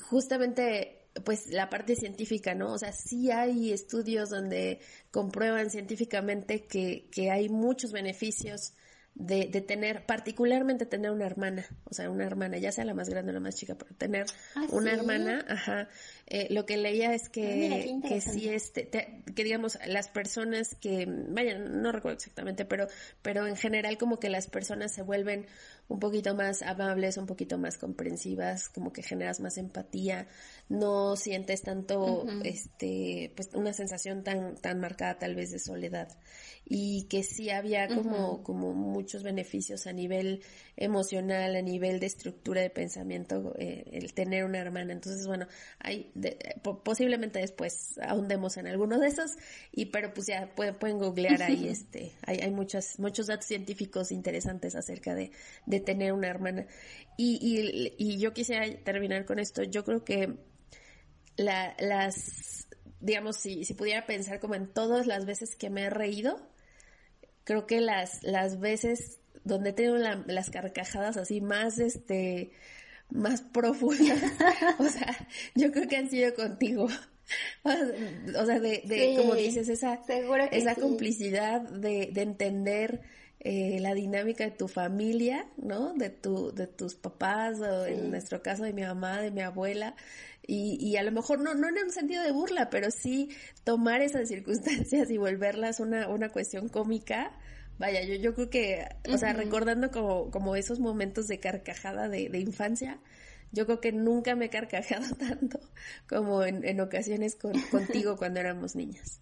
justamente 0.00 1.06
pues 1.24 1.46
la 1.48 1.70
parte 1.70 1.96
científica, 1.96 2.54
¿no? 2.54 2.72
O 2.72 2.78
sea, 2.78 2.92
sí 2.92 3.30
hay 3.30 3.72
estudios 3.72 4.30
donde 4.30 4.80
comprueban 5.10 5.70
científicamente 5.70 6.66
que, 6.66 7.08
que 7.10 7.30
hay 7.30 7.48
muchos 7.48 7.92
beneficios 7.92 8.74
de, 9.14 9.46
de, 9.46 9.62
tener, 9.62 10.04
particularmente 10.04 10.84
tener 10.84 11.10
una 11.10 11.24
hermana, 11.24 11.64
o 11.84 11.94
sea, 11.94 12.10
una 12.10 12.24
hermana, 12.24 12.58
ya 12.58 12.70
sea 12.70 12.84
la 12.84 12.92
más 12.92 13.08
grande 13.08 13.30
o 13.30 13.34
la 13.34 13.40
más 13.40 13.56
chica, 13.56 13.74
pero 13.74 13.94
tener 13.94 14.26
ah, 14.54 14.66
una 14.70 14.92
hermana, 14.92 15.44
ajá, 15.48 15.88
eh, 16.28 16.48
lo 16.50 16.66
que 16.66 16.76
leía 16.76 17.14
es 17.14 17.28
que, 17.28 18.00
ah, 18.04 18.08
que 18.08 18.20
sí, 18.20 18.48
este, 18.48 18.88
que 18.88 19.44
digamos, 19.44 19.78
las 19.86 20.08
personas 20.08 20.74
que, 20.74 21.06
vaya, 21.06 21.56
no 21.58 21.92
recuerdo 21.92 22.16
exactamente, 22.16 22.64
pero, 22.64 22.88
pero 23.22 23.46
en 23.46 23.56
general 23.56 23.96
como 23.96 24.18
que 24.18 24.28
las 24.28 24.48
personas 24.48 24.92
se 24.92 25.02
vuelven 25.02 25.46
un 25.88 26.00
poquito 26.00 26.34
más 26.34 26.62
amables, 26.62 27.16
un 27.16 27.26
poquito 27.26 27.58
más 27.58 27.78
comprensivas, 27.78 28.68
como 28.68 28.92
que 28.92 29.02
generas 29.02 29.38
más 29.38 29.56
empatía, 29.56 30.26
no 30.68 31.14
sientes 31.14 31.62
tanto, 31.62 32.26
este, 32.42 33.32
pues 33.36 33.50
una 33.54 33.72
sensación 33.72 34.24
tan, 34.24 34.56
tan 34.56 34.80
marcada 34.80 35.18
tal 35.18 35.36
vez 35.36 35.52
de 35.52 35.60
soledad. 35.60 36.08
Y 36.68 37.04
que 37.04 37.22
sí 37.22 37.50
había 37.50 37.86
como, 37.86 38.42
como 38.42 38.72
muchos 38.72 39.22
beneficios 39.22 39.86
a 39.86 39.92
nivel 39.92 40.42
emocional, 40.76 41.54
a 41.54 41.62
nivel 41.62 42.00
de 42.00 42.06
estructura 42.06 42.60
de 42.62 42.70
pensamiento, 42.70 43.54
eh, 43.56 43.84
el 43.92 44.12
tener 44.12 44.44
una 44.44 44.58
hermana. 44.58 44.92
Entonces, 44.92 45.24
bueno, 45.28 45.46
hay 45.78 46.10
posiblemente 46.84 47.38
después 47.38 47.98
ahondemos 48.02 48.56
en 48.56 48.66
alguno 48.66 48.98
de 48.98 49.08
esos, 49.08 49.32
y 49.72 49.86
pero 49.86 50.12
pues 50.14 50.26
ya 50.26 50.54
pueden, 50.54 50.74
pueden 50.74 50.98
googlear 50.98 51.42
ahí, 51.42 51.68
este, 51.70 52.12
hay, 52.26 52.38
hay 52.38 52.50
muchos, 52.50 52.98
muchos 52.98 53.26
datos 53.26 53.46
científicos 53.46 54.12
interesantes 54.12 54.74
acerca 54.74 55.14
de, 55.14 55.30
de 55.66 55.80
tener 55.80 56.12
una 56.12 56.28
hermana. 56.28 56.66
Y, 57.16 57.38
y, 57.40 57.94
y 57.96 58.18
yo 58.18 58.32
quisiera 58.32 58.66
terminar 58.84 59.24
con 59.24 59.38
esto. 59.38 59.62
Yo 59.62 59.84
creo 59.84 60.04
que 60.04 60.36
la, 61.36 61.74
las, 61.78 62.68
digamos, 63.00 63.36
si, 63.36 63.64
si 63.64 63.74
pudiera 63.74 64.06
pensar 64.06 64.40
como 64.40 64.54
en 64.54 64.72
todas 64.72 65.06
las 65.06 65.26
veces 65.26 65.56
que 65.56 65.70
me 65.70 65.82
he 65.82 65.90
reído, 65.90 66.40
creo 67.44 67.66
que 67.66 67.80
las, 67.80 68.22
las 68.22 68.60
veces 68.60 69.20
donde 69.44 69.72
tengo 69.72 69.96
las 69.96 70.50
carcajadas 70.50 71.16
así 71.16 71.40
más, 71.40 71.78
este, 71.78 72.50
más 73.10 73.42
profundas, 73.42 74.20
o 74.78 74.88
sea, 74.88 75.28
yo 75.54 75.72
creo 75.72 75.88
que 75.88 75.96
han 75.96 76.10
sido 76.10 76.34
contigo. 76.34 76.88
O 77.64 78.46
sea, 78.46 78.60
de, 78.60 78.82
de 78.84 79.16
como 79.16 79.34
dices, 79.34 79.68
esa, 79.68 80.00
esa 80.52 80.74
complicidad 80.76 81.60
de, 81.60 82.10
de 82.12 82.22
entender 82.22 83.00
eh, 83.40 83.78
la 83.80 83.94
dinámica 83.94 84.44
de 84.44 84.50
tu 84.50 84.66
familia, 84.66 85.46
¿no? 85.56 85.92
De 85.94 86.10
tu, 86.10 86.52
de 86.52 86.66
tus 86.66 86.94
papás, 86.94 87.60
o 87.60 87.86
en 87.86 88.10
nuestro 88.10 88.42
caso 88.42 88.64
de 88.64 88.72
mi 88.72 88.82
mamá, 88.82 89.20
de 89.20 89.30
mi 89.30 89.40
abuela, 89.40 89.94
y, 90.46 90.78
y 90.80 90.96
a 90.96 91.02
lo 91.02 91.12
mejor 91.12 91.40
no, 91.40 91.54
no 91.54 91.68
en 91.68 91.76
un 91.84 91.90
sentido 91.90 92.22
de 92.22 92.32
burla, 92.32 92.70
pero 92.70 92.90
sí 92.90 93.28
tomar 93.62 94.00
esas 94.00 94.28
circunstancias 94.28 95.10
y 95.10 95.16
volverlas 95.16 95.80
una, 95.80 96.08
una 96.08 96.30
cuestión 96.30 96.68
cómica. 96.68 97.32
Vaya, 97.78 98.02
yo, 98.02 98.14
yo 98.14 98.34
creo 98.34 98.50
que, 98.50 98.88
o 99.12 99.18
sea, 99.18 99.32
recordando 99.32 99.90
como, 99.90 100.30
como 100.30 100.56
esos 100.56 100.80
momentos 100.80 101.26
de 101.26 101.40
carcajada 101.40 102.08
de, 102.08 102.28
de 102.28 102.38
infancia, 102.38 103.00
yo 103.52 103.66
creo 103.66 103.80
que 103.80 103.92
nunca 103.92 104.34
me 104.34 104.46
he 104.46 104.50
carcajado 104.50 105.14
tanto 105.18 105.60
como 106.08 106.42
en, 106.42 106.64
en 106.64 106.80
ocasiones 106.80 107.36
con, 107.36 107.52
contigo 107.70 108.16
cuando 108.18 108.40
éramos 108.40 108.76
niñas. 108.76 109.20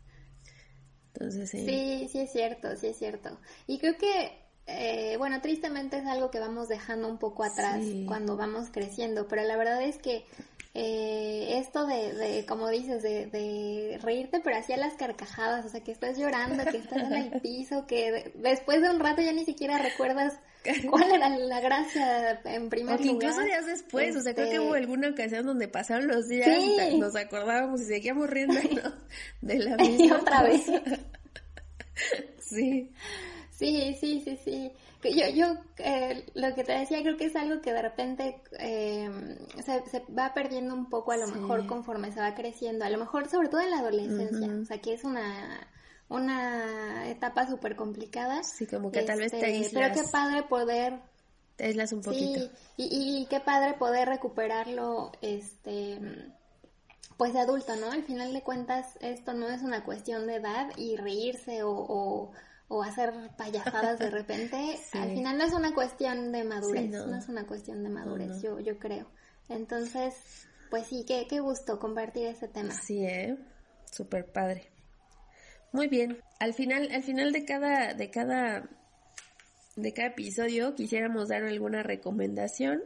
Entonces, 1.15 1.51
sí. 1.51 1.65
Sí, 1.65 2.09
sí 2.11 2.21
es 2.21 2.33
cierto, 2.33 2.77
sí 2.77 2.89
es 2.89 2.97
cierto. 2.97 3.39
Y 3.67 3.79
creo 3.79 3.97
que 3.97 4.45
eh, 4.67 5.17
bueno, 5.19 5.41
tristemente 5.43 5.99
es 5.99 6.07
algo 6.07 6.31
que 6.31 6.41
vamos 6.41 6.69
dejando 6.69 7.09
un 7.09 7.19
poco 7.19 7.45
atrás 7.45 7.85
cuando 8.07 8.37
vamos 8.37 8.69
creciendo, 8.73 9.29
pero 9.29 9.43
la 9.43 9.57
verdad 9.57 9.83
es 9.83 9.99
que 9.99 10.25
eh, 10.77 11.61
esto 11.61 11.87
de, 11.87 12.15
de, 12.15 12.47
como 12.47 12.69
dices, 12.69 13.01
de, 13.01 13.27
de 13.27 13.99
reírte, 14.03 14.41
pero 14.43 14.57
hacía 14.57 14.77
las 14.77 14.95
carcajadas, 14.95 15.65
o 15.65 15.69
sea, 15.69 15.85
que 15.85 15.93
estás 15.93 16.19
llorando, 16.19 16.65
que 16.65 16.79
estás 16.79 17.13
en 17.13 17.13
el 17.13 17.41
piso, 17.41 17.87
que 17.87 18.33
después 18.35 18.83
de 18.83 18.91
un 18.91 18.99
rato 18.99 19.23
ya 19.23 19.33
ni 19.33 19.45
siquiera 19.45 19.79
recuerdas 19.79 20.35
cuál 20.91 21.13
era 21.13 21.29
la 21.29 21.61
gracia 21.61 22.41
en 22.45 22.69
primer 22.71 22.99
lugar. 23.01 23.15
Incluso 23.15 23.41
días 23.43 23.67
después, 23.67 24.17
o 24.17 24.21
sea, 24.21 24.35
creo 24.35 24.51
que 24.51 24.59
hubo 24.59 24.75
este 24.75 24.81
alguna 24.81 25.11
ocasión 25.11 25.47
donde 25.47 25.69
pasaron 25.69 26.09
los 26.09 26.27
días, 26.27 26.49
nos 26.99 27.15
acordábamos 27.15 27.81
y 27.83 27.85
seguíamos 27.85 28.29
riendo 28.29 28.55
de 29.43 29.59
la 29.61 29.77
misma. 29.77 30.05
y 30.05 30.11
otra 30.11 30.43
vez. 30.43 30.63
sí. 32.41 32.91
Sí, 33.57 33.97
sí, 34.01 34.21
sí, 34.25 34.37
sí. 34.43 34.73
Yo, 35.05 35.29
yo 35.29 35.57
eh, 35.79 36.25
lo 36.35 36.55
que 36.55 36.65
te 36.65 36.73
decía 36.73 37.03
creo 37.03 37.17
que 37.17 37.27
es 37.27 37.37
algo 37.37 37.61
que 37.61 37.73
de 37.73 37.83
repente 37.83 38.41
eh, 38.59 39.09
se, 39.65 39.85
se, 39.91 40.03
va 40.13 40.33
perdiendo 40.35 40.75
un 40.75 40.89
poco 40.89 41.13
a 41.13 41.17
lo 41.17 41.29
mejor 41.29 41.67
conforme 41.67 42.11
se 42.11 42.21
va 42.21 42.35
creciendo, 42.35 42.85
a 42.85 42.91
lo 42.91 42.99
mejor 42.99 43.29
sobre 43.29 43.49
todo 43.49 43.61
en 43.61 43.71
la 43.71 43.79
adolescencia, 43.79 44.49
o 44.49 44.65
sea 44.65 44.79
que 44.81 44.95
es 44.95 45.05
una, 45.05 45.69
una 46.09 47.09
etapa 47.09 47.47
súper 47.47 47.77
complicada. 47.77 48.43
Sí, 48.43 48.67
como 48.67 48.91
que 48.91 49.03
tal 49.03 49.19
vez 49.19 49.31
te 49.31 49.37
este, 49.37 49.47
aíslas. 49.47 49.73
Pero 49.73 49.95
qué 49.95 50.11
padre 50.11 50.43
poder... 50.45 51.01
Te 51.57 51.67
aíslas 51.67 51.93
un 51.93 52.03
poquito. 52.03 52.41
Sí, 52.41 52.51
y, 52.79 53.21
y 53.23 53.27
qué 53.27 53.41
padre 53.41 53.75
poder 53.75 54.09
recuperarlo, 54.09 55.13
este 55.21 56.01
pues 57.17 57.33
de 57.33 57.41
adulto, 57.41 57.77
¿no? 57.77 57.93
Al 57.93 58.03
final 58.03 58.33
de 58.33 58.43
cuentas, 58.43 58.99
esto 59.01 59.35
no 59.35 59.49
es 59.49 59.63
una 59.63 59.85
cuestión 59.85 60.27
de 60.27 60.37
edad 60.37 60.73
y 60.77 60.97
reírse 60.97 61.63
o, 61.63 61.71
o 61.71 62.33
hacer 62.83 63.13
payasadas 63.37 63.99
de 63.99 64.11
repente, 64.11 64.57
al 64.93 65.11
final 65.11 65.39
no 65.39 65.45
es 65.45 65.53
una 65.53 65.75
cuestión 65.75 66.33
de 66.33 66.45
madurez, 66.45 66.91
no. 66.91 67.17
es 67.17 67.29
una 67.29 67.47
cuestión 67.47 67.83
de 67.83 67.91
madurez, 67.91 68.43
yo, 68.43 68.59
yo 68.61 68.79
creo. 68.79 69.07
Entonces, 69.49 70.15
pues 70.71 70.87
sí, 70.87 71.05
qué, 71.07 71.27
qué 71.29 71.41
gusto 71.41 71.79
compartir 71.79 72.27
ese 72.27 72.49
tema. 72.49 72.73
Sí, 72.73 73.05
¿eh? 73.05 73.37
Súper 73.91 74.27
padre. 74.27 74.71
Muy 75.73 75.89
bien. 75.89 76.19
Al 76.39 76.55
final, 76.55 76.89
al 76.93 77.03
final 77.03 77.33
de 77.33 77.45
cada, 77.45 77.95
de 77.95 78.11
cada, 78.11 78.69
de 79.77 79.93
cada 79.93 80.09
episodio 80.09 80.75
quisiéramos 80.75 81.29
dar 81.29 81.43
alguna 81.45 81.83
recomendación. 81.83 82.83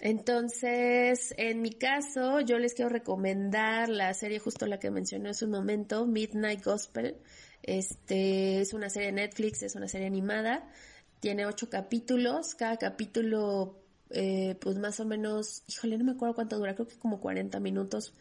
Entonces, 0.00 1.32
en 1.38 1.62
mi 1.62 1.70
caso, 1.70 2.40
yo 2.40 2.58
les 2.58 2.74
quiero 2.74 2.88
recomendar 2.88 3.88
la 3.88 4.12
serie 4.14 4.38
justo 4.38 4.66
la 4.66 4.78
que 4.78 4.90
mencioné 4.90 5.30
hace 5.30 5.44
un 5.44 5.52
momento, 5.52 6.06
Midnight 6.06 6.62
Gospel. 6.64 7.16
Este 7.66 8.60
es 8.60 8.74
una 8.74 8.90
serie 8.90 9.06
de 9.06 9.14
Netflix, 9.14 9.62
es 9.62 9.74
una 9.74 9.88
serie 9.88 10.06
animada, 10.06 10.70
tiene 11.20 11.46
ocho 11.46 11.70
capítulos, 11.70 12.54
cada 12.54 12.76
capítulo 12.76 13.80
eh, 14.10 14.54
pues 14.60 14.76
más 14.76 15.00
o 15.00 15.06
menos, 15.06 15.62
híjole, 15.66 15.96
no 15.96 16.04
me 16.04 16.12
acuerdo 16.12 16.34
cuánto 16.34 16.58
dura, 16.58 16.74
creo 16.74 16.86
que 16.86 16.98
como 16.98 17.20
40 17.20 17.58
minutos 17.60 18.12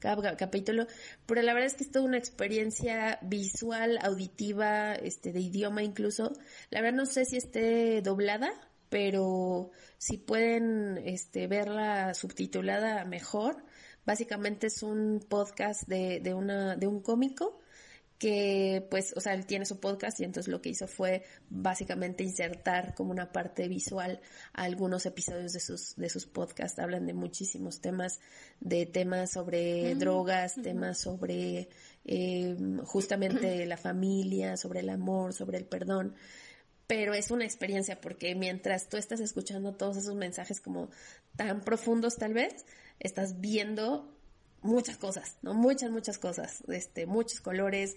cada 0.00 0.36
capítulo, 0.36 0.88
pero 1.26 1.42
la 1.42 1.54
verdad 1.54 1.68
es 1.68 1.74
que 1.74 1.84
es 1.84 1.92
toda 1.92 2.04
una 2.04 2.18
experiencia 2.18 3.20
visual, 3.22 3.98
auditiva, 4.02 4.94
este, 4.94 5.32
de 5.32 5.40
idioma 5.40 5.84
incluso. 5.84 6.32
La 6.70 6.80
verdad 6.80 6.98
no 6.98 7.06
sé 7.06 7.24
si 7.24 7.36
esté 7.36 8.02
doblada, 8.02 8.50
pero 8.88 9.70
si 9.96 10.16
pueden 10.16 10.98
este, 10.98 11.46
verla 11.46 12.14
subtitulada 12.14 13.04
mejor. 13.04 13.64
Básicamente 14.04 14.68
es 14.68 14.82
un 14.82 15.24
podcast 15.28 15.86
de, 15.86 16.20
de, 16.20 16.34
una, 16.34 16.76
de 16.76 16.86
un 16.86 17.00
cómico 17.00 17.60
que 18.18 18.84
pues, 18.90 19.14
o 19.16 19.20
sea, 19.20 19.32
él 19.34 19.46
tiene 19.46 19.64
su 19.64 19.78
podcast 19.78 20.18
y 20.20 20.24
entonces 20.24 20.50
lo 20.50 20.60
que 20.60 20.70
hizo 20.70 20.88
fue 20.88 21.22
básicamente 21.48 22.24
insertar 22.24 22.94
como 22.94 23.12
una 23.12 23.30
parte 23.30 23.68
visual 23.68 24.20
a 24.52 24.64
algunos 24.64 25.06
episodios 25.06 25.52
de 25.52 25.60
sus, 25.60 25.94
de 25.94 26.10
sus 26.10 26.26
podcasts. 26.26 26.80
Hablan 26.80 27.06
de 27.06 27.14
muchísimos 27.14 27.80
temas, 27.80 28.20
de 28.60 28.86
temas 28.86 29.30
sobre 29.30 29.94
mm, 29.94 29.98
drogas, 30.00 30.56
temas 30.60 30.98
sobre 30.98 31.68
eh, 32.04 32.56
justamente 32.84 33.64
la 33.66 33.76
familia, 33.76 34.56
sobre 34.56 34.80
el 34.80 34.90
amor, 34.90 35.32
sobre 35.32 35.58
el 35.58 35.64
perdón. 35.64 36.16
Pero 36.88 37.14
es 37.14 37.30
una 37.30 37.44
experiencia 37.44 38.00
porque 38.00 38.34
mientras 38.34 38.88
tú 38.88 38.96
estás 38.96 39.20
escuchando 39.20 39.74
todos 39.74 39.96
esos 39.96 40.16
mensajes 40.16 40.60
como 40.60 40.90
tan 41.36 41.60
profundos 41.60 42.16
tal 42.16 42.34
vez, 42.34 42.66
estás 42.98 43.40
viendo 43.40 44.17
muchas 44.62 44.96
cosas, 44.96 45.36
¿no? 45.42 45.54
Muchas, 45.54 45.90
muchas 45.90 46.18
cosas, 46.18 46.62
este, 46.68 47.06
muchos 47.06 47.40
colores, 47.40 47.96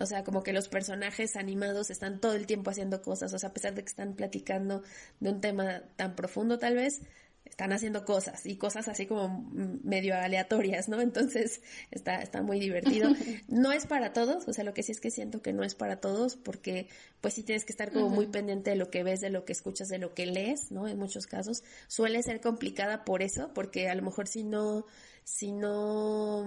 o 0.00 0.06
sea, 0.06 0.24
como 0.24 0.42
que 0.42 0.52
los 0.52 0.68
personajes 0.68 1.36
animados 1.36 1.90
están 1.90 2.20
todo 2.20 2.34
el 2.34 2.46
tiempo 2.46 2.70
haciendo 2.70 3.02
cosas, 3.02 3.32
o 3.32 3.38
sea, 3.38 3.50
a 3.50 3.52
pesar 3.52 3.74
de 3.74 3.82
que 3.82 3.88
están 3.88 4.14
platicando 4.14 4.82
de 5.20 5.30
un 5.30 5.40
tema 5.40 5.82
tan 5.96 6.14
profundo 6.14 6.58
tal 6.58 6.76
vez, 6.76 7.00
están 7.44 7.72
haciendo 7.72 8.04
cosas 8.04 8.46
y 8.46 8.56
cosas 8.56 8.88
así 8.88 9.06
como 9.06 9.50
medio 9.82 10.14
aleatorias, 10.14 10.88
¿no? 10.88 11.00
Entonces 11.00 11.60
está, 11.90 12.22
está 12.22 12.42
muy 12.42 12.58
divertido. 12.58 13.10
No 13.48 13.72
es 13.72 13.86
para 13.86 14.12
todos, 14.12 14.48
o 14.48 14.52
sea, 14.52 14.64
lo 14.64 14.72
que 14.72 14.82
sí 14.82 14.92
es 14.92 15.00
que 15.00 15.10
siento 15.10 15.42
que 15.42 15.52
no 15.52 15.62
es 15.62 15.74
para 15.74 16.00
todos 16.00 16.36
porque 16.36 16.88
pues 17.20 17.34
sí 17.34 17.42
tienes 17.42 17.64
que 17.64 17.72
estar 17.72 17.92
como 17.92 18.08
muy 18.08 18.26
pendiente 18.26 18.70
de 18.70 18.76
lo 18.76 18.90
que 18.90 19.02
ves, 19.02 19.20
de 19.20 19.30
lo 19.30 19.44
que 19.44 19.52
escuchas, 19.52 19.88
de 19.88 19.98
lo 19.98 20.14
que 20.14 20.26
lees, 20.26 20.70
¿no? 20.70 20.88
En 20.88 20.98
muchos 20.98 21.26
casos 21.26 21.62
suele 21.88 22.22
ser 22.22 22.40
complicada 22.40 23.04
por 23.04 23.22
eso, 23.22 23.52
porque 23.52 23.88
a 23.88 23.94
lo 23.94 24.02
mejor 24.02 24.28
si 24.28 24.44
no 24.44 24.86
si 25.24 25.52
no, 25.52 26.42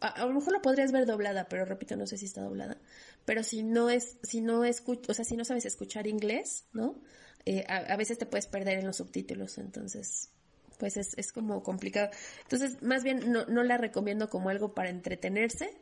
a, 0.00 0.26
lo 0.26 0.34
mejor 0.34 0.52
lo 0.52 0.62
podrías 0.62 0.92
ver 0.92 1.06
doblada, 1.06 1.48
pero 1.48 1.64
repito, 1.64 1.96
no 1.96 2.06
sé 2.06 2.16
si 2.16 2.26
está 2.26 2.42
doblada, 2.42 2.78
pero 3.24 3.42
si 3.42 3.62
no 3.62 3.90
es, 3.90 4.18
si 4.22 4.40
no 4.40 4.64
escuch, 4.64 5.08
o 5.08 5.14
sea, 5.14 5.24
si 5.24 5.36
no 5.36 5.44
sabes 5.44 5.64
escuchar 5.64 6.06
inglés, 6.06 6.66
¿no? 6.72 7.00
Eh, 7.46 7.64
a, 7.68 7.96
veces 7.96 8.18
te 8.18 8.26
puedes 8.26 8.46
perder 8.46 8.78
en 8.78 8.86
los 8.86 8.96
subtítulos, 8.96 9.58
entonces, 9.58 10.30
pues 10.78 10.96
es, 10.96 11.16
es 11.18 11.32
como 11.32 11.62
complicado. 11.62 12.10
Entonces, 12.42 12.82
más 12.82 13.02
bien 13.04 13.30
no, 13.30 13.44
no 13.46 13.62
la 13.64 13.76
recomiendo 13.76 14.30
como 14.30 14.48
algo 14.48 14.74
para 14.74 14.88
entretenerse, 14.88 15.76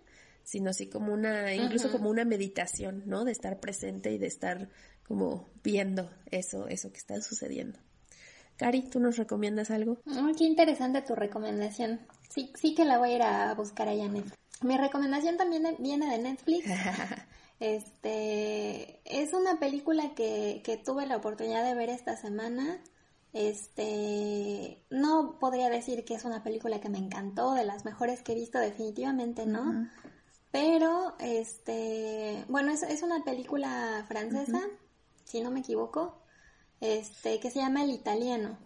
sino 0.45 0.70
así 0.70 0.89
como 0.89 1.12
una, 1.12 1.55
incluso 1.55 1.93
como 1.93 2.11
una 2.11 2.24
meditación, 2.24 3.05
¿no? 3.07 3.24
De 3.24 3.33
estar 3.33 3.61
presente 3.61 4.11
y 4.11 4.18
de 4.18 4.26
estar 4.26 4.68
como 5.05 5.51
viendo 5.62 6.11
eso, 6.30 6.66
eso 6.68 6.91
que 6.91 6.99
está 6.99 7.20
sucediendo. 7.20 7.78
Cari, 8.57 8.83
¿tú 8.83 9.01
nos 9.01 9.17
recomiendas 9.17 9.71
algo? 9.71 9.99
qué 10.37 10.45
interesante 10.45 11.03
tu 11.03 11.15
recomendación. 11.15 12.01
Sí, 12.29 12.53
sí 12.55 12.75
que 12.75 12.85
la 12.85 12.99
voy 12.99 13.11
a 13.11 13.17
ir 13.17 13.23
a 13.23 13.55
buscar 13.55 13.89
allá 13.89 14.05
en 14.05 14.15
Netflix. 14.15 14.39
Mi 14.63 14.79
recomendación 14.79 15.37
también 15.37 15.65
viene 15.79 16.09
de 16.09 16.19
Netflix. 16.19 16.67
este 17.61 19.01
es 19.05 19.33
una 19.33 19.59
película 19.59 20.15
que, 20.15 20.63
que 20.65 20.77
tuve 20.77 21.07
la 21.07 21.17
oportunidad 21.17 21.65
de 21.65 21.75
ver 21.75 21.89
esta 21.89 22.17
semana. 22.17 22.81
Este, 23.33 24.85
no 24.91 25.39
podría 25.39 25.71
decir 25.71 26.05
que 26.05 26.15
es 26.15 26.25
una 26.25 26.43
película 26.43 26.81
que 26.81 26.91
me 26.91 26.99
encantó, 26.99 27.55
de 27.55 27.65
las 27.65 27.85
mejores 27.85 28.23
que 28.23 28.33
he 28.33 28.35
visto, 28.35 28.59
definitivamente 28.59 29.47
no. 29.47 29.89
Pero, 30.51 31.15
este, 31.19 32.45
bueno, 32.49 32.73
es, 32.73 32.83
es 32.83 33.03
una 33.03 33.25
película 33.25 34.05
francesa, 34.07 34.61
si 35.25 35.41
no 35.41 35.51
me 35.51 35.61
equivoco, 35.61 36.22
este, 36.83 37.39
que 37.41 37.51
se 37.51 37.61
llama 37.61 37.85
El 37.85 37.91
Italiano. 37.91 38.59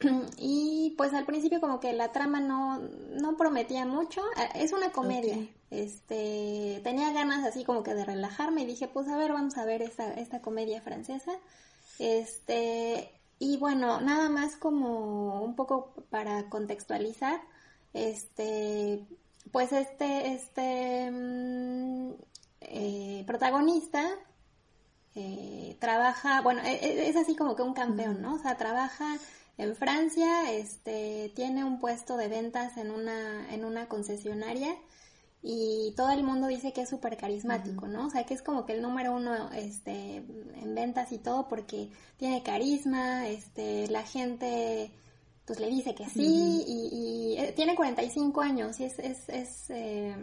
Y 0.38 0.94
pues 0.96 1.14
al 1.14 1.26
principio 1.26 1.60
como 1.60 1.78
que 1.78 1.92
la 1.92 2.10
trama 2.10 2.40
no, 2.40 2.78
no 2.78 3.36
prometía 3.36 3.86
mucho. 3.86 4.22
Es 4.54 4.72
una 4.72 4.90
comedia. 4.90 5.38
Este, 5.70 6.80
tenía 6.82 7.12
ganas 7.12 7.44
así 7.44 7.64
como 7.64 7.82
que 7.82 7.94
de 7.94 8.04
relajarme 8.04 8.62
y 8.62 8.66
dije, 8.66 8.88
pues 8.88 9.08
a 9.08 9.16
ver, 9.16 9.32
vamos 9.32 9.56
a 9.56 9.64
ver 9.64 9.82
esta, 9.82 10.12
esta 10.14 10.40
comedia 10.40 10.80
francesa. 10.80 11.32
Este, 11.98 13.10
y 13.38 13.58
bueno, 13.58 14.00
nada 14.00 14.28
más 14.30 14.56
como 14.56 15.42
un 15.42 15.54
poco 15.54 15.92
para 16.10 16.48
contextualizar, 16.48 17.40
este, 17.92 19.04
pues 19.52 19.72
este, 19.72 20.32
este 20.32 21.10
mm, 21.10 22.12
eh, 22.62 23.24
protagonista 23.26 24.08
eh, 25.14 25.76
trabaja, 25.80 26.40
bueno, 26.42 26.62
e, 26.64 26.72
e, 26.74 27.08
es, 27.08 27.16
así 27.16 27.36
como 27.36 27.54
que 27.54 27.62
un 27.62 27.74
campeón, 27.74 28.20
¿no? 28.20 28.34
O 28.34 28.38
sea, 28.38 28.56
trabaja 28.56 29.16
en 29.58 29.76
Francia, 29.76 30.52
este, 30.52 31.32
tiene 31.36 31.64
un 31.64 31.78
puesto 31.78 32.16
de 32.16 32.28
ventas 32.28 32.76
en 32.76 32.90
una, 32.90 33.52
en 33.52 33.64
una 33.64 33.86
concesionaria 33.86 34.74
y 35.46 35.92
todo 35.96 36.10
el 36.10 36.24
mundo 36.24 36.48
dice 36.48 36.72
que 36.72 36.80
es 36.82 36.88
súper 36.88 37.16
carismático, 37.16 37.86
¿no? 37.86 38.06
O 38.06 38.10
sea, 38.10 38.24
que 38.24 38.34
es 38.34 38.42
como 38.42 38.64
que 38.64 38.72
el 38.72 38.82
número 38.82 39.14
uno, 39.14 39.52
este, 39.52 40.16
en 40.16 40.74
ventas 40.74 41.12
y 41.12 41.18
todo 41.18 41.48
porque 41.48 41.90
tiene 42.16 42.42
carisma, 42.42 43.28
este, 43.28 43.86
la 43.88 44.02
gente, 44.02 44.90
pues 45.44 45.60
le 45.60 45.68
dice 45.68 45.94
que 45.94 46.08
sí 46.08 46.64
y, 46.66 47.34
y 47.36 47.38
eh, 47.38 47.52
tiene 47.54 47.76
45 47.76 48.40
años 48.40 48.80
y 48.80 48.84
es, 48.84 48.98
es, 48.98 49.28
es 49.28 49.66
eh, 49.68 50.16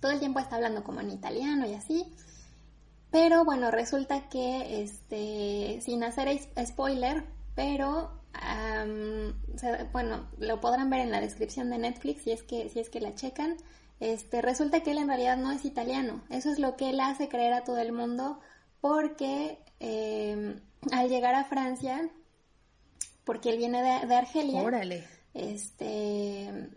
todo 0.00 0.12
el 0.12 0.20
tiempo 0.20 0.38
está 0.38 0.56
hablando 0.56 0.84
como 0.84 1.00
en 1.00 1.10
italiano 1.10 1.66
y 1.66 1.74
así. 1.74 2.04
Pero 3.10 3.44
bueno, 3.44 3.70
resulta 3.70 4.28
que, 4.28 4.82
este, 4.82 5.80
sin 5.80 6.04
hacer 6.04 6.28
spoiler, 6.66 7.24
pero 7.54 8.18
bueno, 9.92 10.28
lo 10.38 10.60
podrán 10.60 10.90
ver 10.90 11.00
en 11.00 11.10
la 11.10 11.20
descripción 11.20 11.70
de 11.70 11.78
Netflix 11.78 12.22
si 12.22 12.32
es 12.32 12.42
que, 12.42 12.68
si 12.68 12.80
es 12.80 12.90
que 12.90 13.00
la 13.00 13.14
checan. 13.14 13.56
Este, 14.00 14.42
resulta 14.42 14.80
que 14.80 14.92
él 14.92 14.98
en 14.98 15.08
realidad 15.08 15.36
no 15.36 15.50
es 15.50 15.64
italiano. 15.64 16.22
Eso 16.30 16.50
es 16.50 16.58
lo 16.58 16.76
que 16.76 16.90
él 16.90 17.00
hace 17.00 17.28
creer 17.28 17.52
a 17.52 17.64
todo 17.64 17.78
el 17.78 17.92
mundo 17.92 18.38
porque 18.80 19.58
eh, 19.80 20.60
al 20.92 21.08
llegar 21.08 21.34
a 21.34 21.44
Francia, 21.44 22.08
porque 23.24 23.50
él 23.50 23.58
viene 23.58 23.82
de, 23.82 24.14
Argelia, 24.14 24.62
Órale. 24.62 25.04
este, 25.34 26.70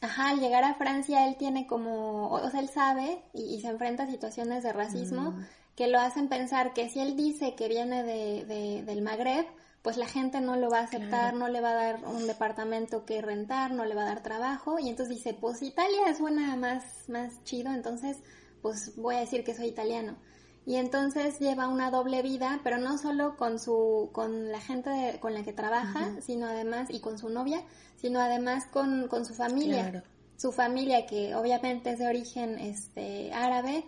ajá, 0.00 0.30
al 0.30 0.40
llegar 0.40 0.64
a 0.64 0.74
Francia 0.74 1.26
él 1.26 1.36
tiene 1.36 1.66
como, 1.66 2.30
o, 2.30 2.50
sea, 2.50 2.60
él 2.60 2.68
sabe 2.68 3.22
y, 3.32 3.60
se 3.60 3.68
enfrenta 3.68 4.04
a 4.04 4.06
situaciones 4.06 4.62
de 4.62 4.72
racismo 4.72 5.32
mm. 5.32 5.46
que 5.74 5.88
lo 5.88 5.98
hacen 5.98 6.28
pensar 6.28 6.72
que 6.72 6.88
si 6.88 7.00
él 7.00 7.16
dice 7.16 7.54
que 7.54 7.68
viene 7.68 8.02
de, 8.02 8.82
del 8.84 9.02
Magreb, 9.02 9.46
pues 9.82 9.96
la 9.96 10.06
gente 10.06 10.40
no 10.40 10.56
lo 10.56 10.68
va 10.68 10.80
a 10.80 10.84
aceptar, 10.84 11.34
no 11.34 11.48
le 11.48 11.60
va 11.60 11.70
a 11.70 11.74
dar 11.74 12.04
un 12.06 12.26
departamento 12.26 13.04
que 13.04 13.22
rentar, 13.22 13.70
no 13.70 13.84
le 13.84 13.94
va 13.94 14.02
a 14.02 14.06
dar 14.06 14.22
trabajo, 14.22 14.80
y 14.80 14.88
entonces 14.88 15.16
dice, 15.16 15.32
pues 15.32 15.62
Italia 15.62 16.12
suena 16.16 16.56
más, 16.56 17.08
más 17.08 17.44
chido, 17.44 17.72
entonces 17.72 18.18
pues 18.62 18.96
voy 18.96 19.14
a 19.14 19.20
decir 19.20 19.44
que 19.44 19.54
soy 19.54 19.66
italiano. 19.66 20.16
Y 20.66 20.76
entonces 20.76 21.38
lleva 21.38 21.68
una 21.68 21.92
doble 21.92 22.22
vida, 22.22 22.60
pero 22.64 22.78
no 22.78 22.98
solo 22.98 23.36
con 23.36 23.60
su, 23.60 24.10
con 24.12 24.50
la 24.50 24.60
gente 24.60 25.16
con 25.20 25.32
la 25.32 25.44
que 25.44 25.52
trabaja, 25.52 26.20
sino 26.20 26.46
además, 26.46 26.88
y 26.90 26.98
con 26.98 27.18
su 27.18 27.28
novia, 27.28 27.62
sino 27.96 28.20
además 28.20 28.66
con, 28.66 29.06
con 29.06 29.24
su 29.24 29.32
familia. 29.32 30.02
Su 30.36 30.50
familia, 30.50 31.06
que 31.06 31.36
obviamente 31.36 31.90
es 31.90 32.00
de 32.00 32.08
origen 32.08 32.58
este, 32.58 33.32
árabe, 33.32 33.84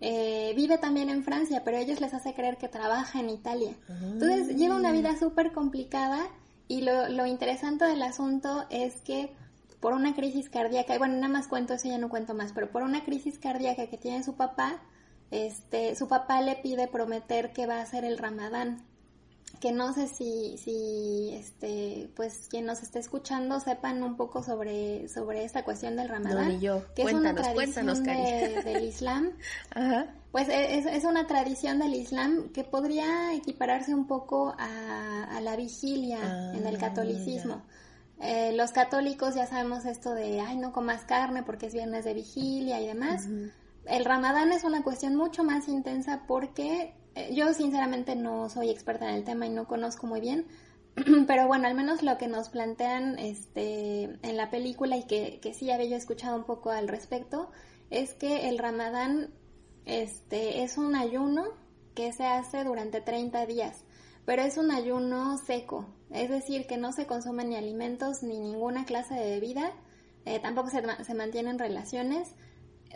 eh, 0.00 0.52
vive 0.56 0.78
también 0.78 1.10
en 1.10 1.22
Francia, 1.22 1.62
pero 1.64 1.78
ellos 1.78 2.00
les 2.00 2.12
hace 2.12 2.34
creer 2.34 2.58
que 2.58 2.68
trabaja 2.68 3.20
en 3.20 3.30
Italia. 3.30 3.76
Entonces 3.88 4.56
lleva 4.56 4.74
una 4.74 4.90
vida 4.90 5.16
súper 5.16 5.52
complicada 5.52 6.26
y 6.66 6.82
lo, 6.82 7.08
lo, 7.08 7.24
interesante 7.26 7.84
del 7.84 8.02
asunto 8.02 8.66
es 8.68 9.00
que 9.02 9.32
por 9.78 9.92
una 9.92 10.14
crisis 10.14 10.50
cardíaca, 10.50 10.96
y 10.96 10.98
bueno, 10.98 11.14
nada 11.14 11.28
más 11.28 11.46
cuento 11.46 11.74
eso, 11.74 11.88
ya 11.88 11.98
no 11.98 12.08
cuento 12.08 12.34
más, 12.34 12.52
pero 12.52 12.68
por 12.70 12.82
una 12.82 13.04
crisis 13.04 13.38
cardíaca 13.38 13.86
que 13.86 13.96
tiene 13.96 14.24
su 14.24 14.34
papá, 14.34 14.82
este, 15.30 15.94
su 15.96 16.08
papá 16.08 16.40
le 16.40 16.56
pide 16.56 16.88
prometer 16.88 17.52
que 17.52 17.66
va 17.66 17.78
a 17.78 17.82
hacer 17.82 18.04
el 18.04 18.18
ramadán 18.18 18.84
que 19.60 19.72
no 19.72 19.92
sé 19.94 20.06
si, 20.08 20.58
si 20.58 21.30
este, 21.34 22.10
pues 22.14 22.46
quien 22.50 22.66
nos 22.66 22.82
esté 22.82 22.98
escuchando 22.98 23.60
sepan 23.60 24.02
un 24.02 24.16
poco 24.16 24.42
sobre, 24.42 25.08
sobre 25.08 25.44
esta 25.44 25.64
cuestión 25.64 25.96
del 25.96 26.08
Ramadán, 26.08 26.60
que 26.94 27.02
es 27.02 27.12
una 27.12 27.34
tradición 27.34 28.04
del 28.64 28.84
Islam. 28.84 29.32
Pues 30.32 30.50
e, 30.50 30.76
es, 30.76 30.84
es, 30.84 31.04
una 31.04 31.26
tradición 31.26 31.78
del 31.78 31.94
Islam 31.94 32.50
que 32.50 32.62
podría 32.62 33.32
equipararse 33.32 33.94
un 33.94 34.06
poco 34.06 34.54
a, 34.58 35.40
la 35.40 35.56
vigilia 35.56 36.52
en 36.52 36.66
el 36.66 36.76
ah, 36.76 36.78
catolicismo. 36.78 37.62
Eh, 38.20 38.52
los 38.54 38.70
católicos 38.72 39.34
ya 39.34 39.46
sabemos 39.46 39.86
esto 39.86 40.12
de, 40.12 40.40
ay, 40.40 40.58
no 40.58 40.74
comas 40.74 41.04
carne 41.04 41.42
porque 41.42 41.66
es 41.66 41.72
viernes 41.72 42.04
de 42.04 42.12
vigilia 42.12 42.82
y 42.82 42.86
demás. 42.86 43.26
El 43.88 44.04
Ramadán 44.04 44.52
es 44.52 44.64
una 44.64 44.82
cuestión 44.82 45.14
mucho 45.14 45.44
más 45.44 45.68
intensa 45.68 46.24
porque 46.26 46.94
eh, 47.14 47.34
yo 47.34 47.52
sinceramente 47.54 48.16
no 48.16 48.48
soy 48.48 48.70
experta 48.70 49.08
en 49.08 49.14
el 49.14 49.24
tema 49.24 49.46
y 49.46 49.50
no 49.50 49.66
conozco 49.66 50.06
muy 50.06 50.20
bien, 50.20 50.46
pero 51.26 51.46
bueno, 51.46 51.68
al 51.68 51.74
menos 51.74 52.02
lo 52.02 52.18
que 52.18 52.26
nos 52.26 52.48
plantean 52.48 53.18
este, 53.18 54.04
en 54.22 54.36
la 54.36 54.50
película 54.50 54.96
y 54.96 55.04
que, 55.04 55.38
que 55.40 55.54
sí 55.54 55.70
había 55.70 55.86
yo 55.86 55.96
escuchado 55.96 56.36
un 56.36 56.44
poco 56.44 56.70
al 56.70 56.88
respecto, 56.88 57.50
es 57.90 58.14
que 58.14 58.48
el 58.48 58.58
ramadán 58.58 59.30
este, 59.84 60.62
es 60.62 60.78
un 60.78 60.96
ayuno 60.96 61.44
que 61.94 62.12
se 62.12 62.26
hace 62.26 62.64
durante 62.64 63.00
30 63.00 63.46
días, 63.46 63.84
pero 64.24 64.42
es 64.42 64.58
un 64.58 64.72
ayuno 64.72 65.38
seco, 65.38 65.86
es 66.10 66.28
decir, 66.28 66.66
que 66.66 66.76
no 66.76 66.92
se 66.92 67.06
consumen 67.06 67.50
ni 67.50 67.56
alimentos 67.56 68.22
ni 68.22 68.38
ninguna 68.40 68.84
clase 68.84 69.14
de 69.14 69.30
bebida, 69.30 69.72
eh, 70.24 70.40
tampoco 70.40 70.70
se, 70.70 70.82
se 71.04 71.14
mantienen 71.14 71.58
relaciones, 71.58 72.34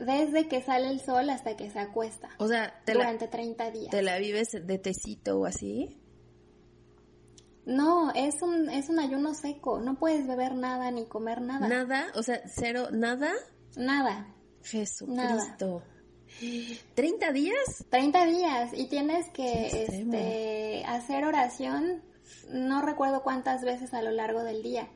desde 0.04 0.48
que 0.48 0.62
sale 0.62 0.90
el 0.90 1.00
sol 1.00 1.30
hasta 1.30 1.56
que 1.56 1.70
se 1.70 1.78
acuesta. 1.78 2.30
O 2.38 2.48
sea, 2.48 2.80
durante 2.86 3.28
30 3.28 3.70
días. 3.70 3.90
¿Te 3.90 4.02
la 4.02 4.18
vives 4.18 4.48
de 4.52 4.78
tecito 4.78 5.38
o 5.38 5.46
así? 5.46 6.00
No, 7.66 8.10
es 8.14 8.42
un, 8.42 8.68
es 8.70 8.88
un 8.88 8.98
ayuno 8.98 9.34
seco. 9.34 9.80
No 9.80 9.98
puedes 9.98 10.26
beber 10.26 10.54
nada 10.54 10.90
ni 10.90 11.06
comer 11.06 11.40
nada. 11.40 11.68
¿Nada? 11.68 12.06
O 12.14 12.22
sea, 12.22 12.40
cero, 12.46 12.88
nada. 12.90 13.32
Nada. 13.76 14.34
Jesucristo. 14.64 15.82
¿30 16.40 17.32
días? 17.32 17.84
30 17.90 18.26
días. 18.26 18.70
Y 18.74 18.86
tienes 18.86 19.28
que 19.30 19.84
este, 19.84 20.84
hacer 20.86 21.24
oración, 21.24 22.02
no 22.50 22.82
recuerdo 22.82 23.22
cuántas 23.22 23.62
veces 23.62 23.94
a 23.94 24.02
lo 24.02 24.10
largo 24.10 24.42
del 24.42 24.62
día. 24.62 24.88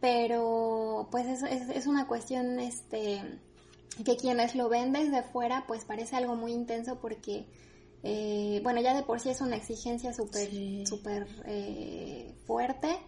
Pero 0.00 1.08
pues 1.10 1.26
es, 1.26 1.42
es, 1.42 1.68
es 1.68 1.86
una 1.86 2.06
cuestión, 2.06 2.58
este 2.58 3.22
que 4.04 4.16
quienes 4.16 4.54
lo 4.54 4.68
ven 4.68 4.92
desde 4.92 5.22
fuera 5.22 5.64
pues 5.66 5.84
parece 5.84 6.16
algo 6.16 6.36
muy 6.36 6.52
intenso 6.52 7.00
porque 7.00 7.46
eh, 8.02 8.60
bueno 8.62 8.80
ya 8.80 8.94
de 8.94 9.02
por 9.02 9.20
sí 9.20 9.30
es 9.30 9.40
una 9.40 9.56
exigencia 9.56 10.12
súper 10.12 10.48
súper 10.86 11.26
eh, 11.46 12.34
fuerte. 12.46 12.98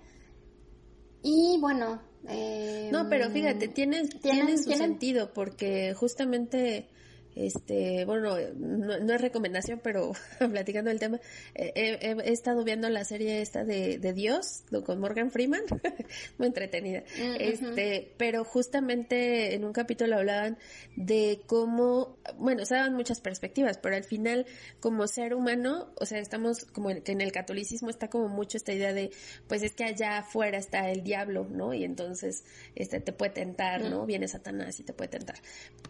Y 1.23 1.59
bueno 1.61 2.03
eh, 2.29 2.89
no 2.93 3.09
pero 3.09 3.31
fíjate 3.31 3.69
tiene, 3.69 4.07
tiene 4.09 4.59
su 4.59 4.73
sentido 4.73 5.33
porque 5.33 5.95
justamente 5.95 6.89
este, 7.35 8.05
bueno, 8.05 8.37
no, 8.57 9.15
es 9.15 9.21
recomendación, 9.21 9.81
pero 9.83 10.13
platicando 10.39 10.91
el 10.91 10.99
tema, 10.99 11.21
eh, 11.55 11.99
he, 12.01 12.33
estado 12.33 12.65
viendo 12.65 12.89
la 12.91 13.05
serie 13.05 13.41
esta 13.41 13.65
de, 13.65 13.99
de 13.99 14.13
Dios 14.13 14.65
con 14.85 15.01
Morgan 15.01 15.31
Freeman, 15.31 15.63
muy 16.39 16.49
entretenida. 16.49 17.01
Mm, 17.01 17.37
este, 17.39 18.13
pero 18.19 18.45
justamente 18.45 19.55
en 19.55 19.65
un 19.65 19.73
capítulo 19.73 20.17
hablaban 20.17 20.59
de 20.97 21.41
cómo, 21.47 22.19
bueno, 22.37 22.65
se 22.67 22.75
daban 22.75 22.95
muchas 22.95 23.21
perspectivas, 23.21 23.79
pero 23.79 23.97
al 23.97 24.05
final, 24.05 24.47
como 24.81 25.07
ser 25.07 25.35
humano, 25.35 25.89
o 25.99 26.07
sea, 26.07 26.19
estamos 26.19 26.65
como 26.67 26.89
que 27.03 27.13
en 27.13 27.21
el 27.21 27.33
catolicismo 27.33 27.89
está 27.89 28.09
como 28.09 28.29
mucho 28.29 28.57
esta 28.59 28.73
idea 28.73 28.93
de, 28.93 29.11
pues 29.49 29.63
es 29.63 29.73
que 29.73 29.85
allá 29.85 30.19
afuera 30.19 30.59
está 30.59 30.91
el 30.91 31.03
diablo, 31.03 31.47
¿no? 31.51 31.73
Y 31.73 31.85
entonces, 31.85 32.45
este, 32.75 33.01
te 33.01 33.13
puede 33.13 33.33
tentar, 33.33 33.83
¿no? 33.83 34.05
Viene 34.05 34.29
Satanás 34.29 34.79
y 34.81 34.83
te 34.83 34.93
puede 34.93 35.09
tentar. 35.09 35.37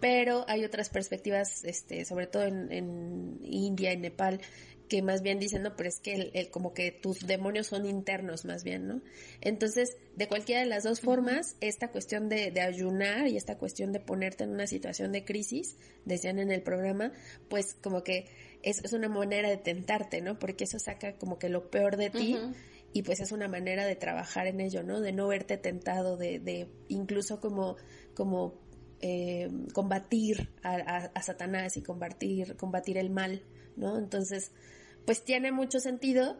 Pero 0.00 0.44
hay 0.48 0.64
otras 0.64 0.88
perspectivas 0.88 1.31
este, 1.40 2.04
sobre 2.04 2.26
todo 2.26 2.44
en, 2.44 3.38
India, 3.42 3.92
en 3.92 4.02
Nepal, 4.02 4.40
que 4.88 5.00
más 5.00 5.22
bien 5.22 5.38
dicen, 5.38 5.62
no, 5.62 5.74
pero 5.74 5.88
es 5.88 6.00
que 6.00 6.30
el, 6.34 6.50
como 6.50 6.74
que 6.74 6.92
tus 6.92 7.26
demonios 7.26 7.68
son 7.68 7.86
internos 7.86 8.44
más 8.44 8.62
bien, 8.62 8.86
¿no? 8.86 9.00
Entonces, 9.40 9.96
de 10.16 10.28
cualquiera 10.28 10.60
de 10.60 10.66
las 10.66 10.84
dos 10.84 11.00
formas, 11.00 11.56
esta 11.60 11.90
cuestión 11.90 12.28
de, 12.28 12.52
ayunar 12.60 13.26
y 13.28 13.38
esta 13.38 13.56
cuestión 13.56 13.92
de 13.92 14.00
ponerte 14.00 14.44
en 14.44 14.50
una 14.50 14.66
situación 14.66 15.10
de 15.12 15.24
crisis, 15.24 15.76
decían 16.04 16.38
en 16.38 16.50
el 16.50 16.62
programa, 16.62 17.12
pues 17.48 17.74
como 17.82 18.02
que 18.02 18.26
es, 18.62 18.84
es 18.84 18.92
una 18.92 19.08
manera 19.08 19.48
de 19.48 19.56
tentarte, 19.56 20.20
¿no? 20.20 20.38
Porque 20.38 20.64
eso 20.64 20.78
saca 20.78 21.14
como 21.14 21.38
que 21.38 21.48
lo 21.48 21.70
peor 21.70 21.96
de 21.96 22.10
ti. 22.10 22.38
Y 22.94 23.04
pues 23.04 23.20
es 23.20 23.32
una 23.32 23.48
manera 23.48 23.86
de 23.86 23.96
trabajar 23.96 24.46
en 24.46 24.60
ello, 24.60 24.82
¿no? 24.82 25.00
De 25.00 25.12
no 25.12 25.26
verte 25.26 25.56
tentado, 25.56 26.18
de, 26.18 26.38
de 26.38 26.68
incluso 26.88 27.40
como, 27.40 27.76
como 28.14 28.60
eh, 29.02 29.50
combatir 29.74 30.48
a, 30.62 31.22
Satanás 31.22 31.76
y 31.76 31.82
combatir, 31.82 32.56
combatir 32.56 32.98
el 32.98 33.10
mal, 33.10 33.42
¿no? 33.76 33.98
Entonces, 33.98 34.52
pues 35.04 35.24
tiene 35.24 35.50
mucho 35.50 35.80
sentido, 35.80 36.36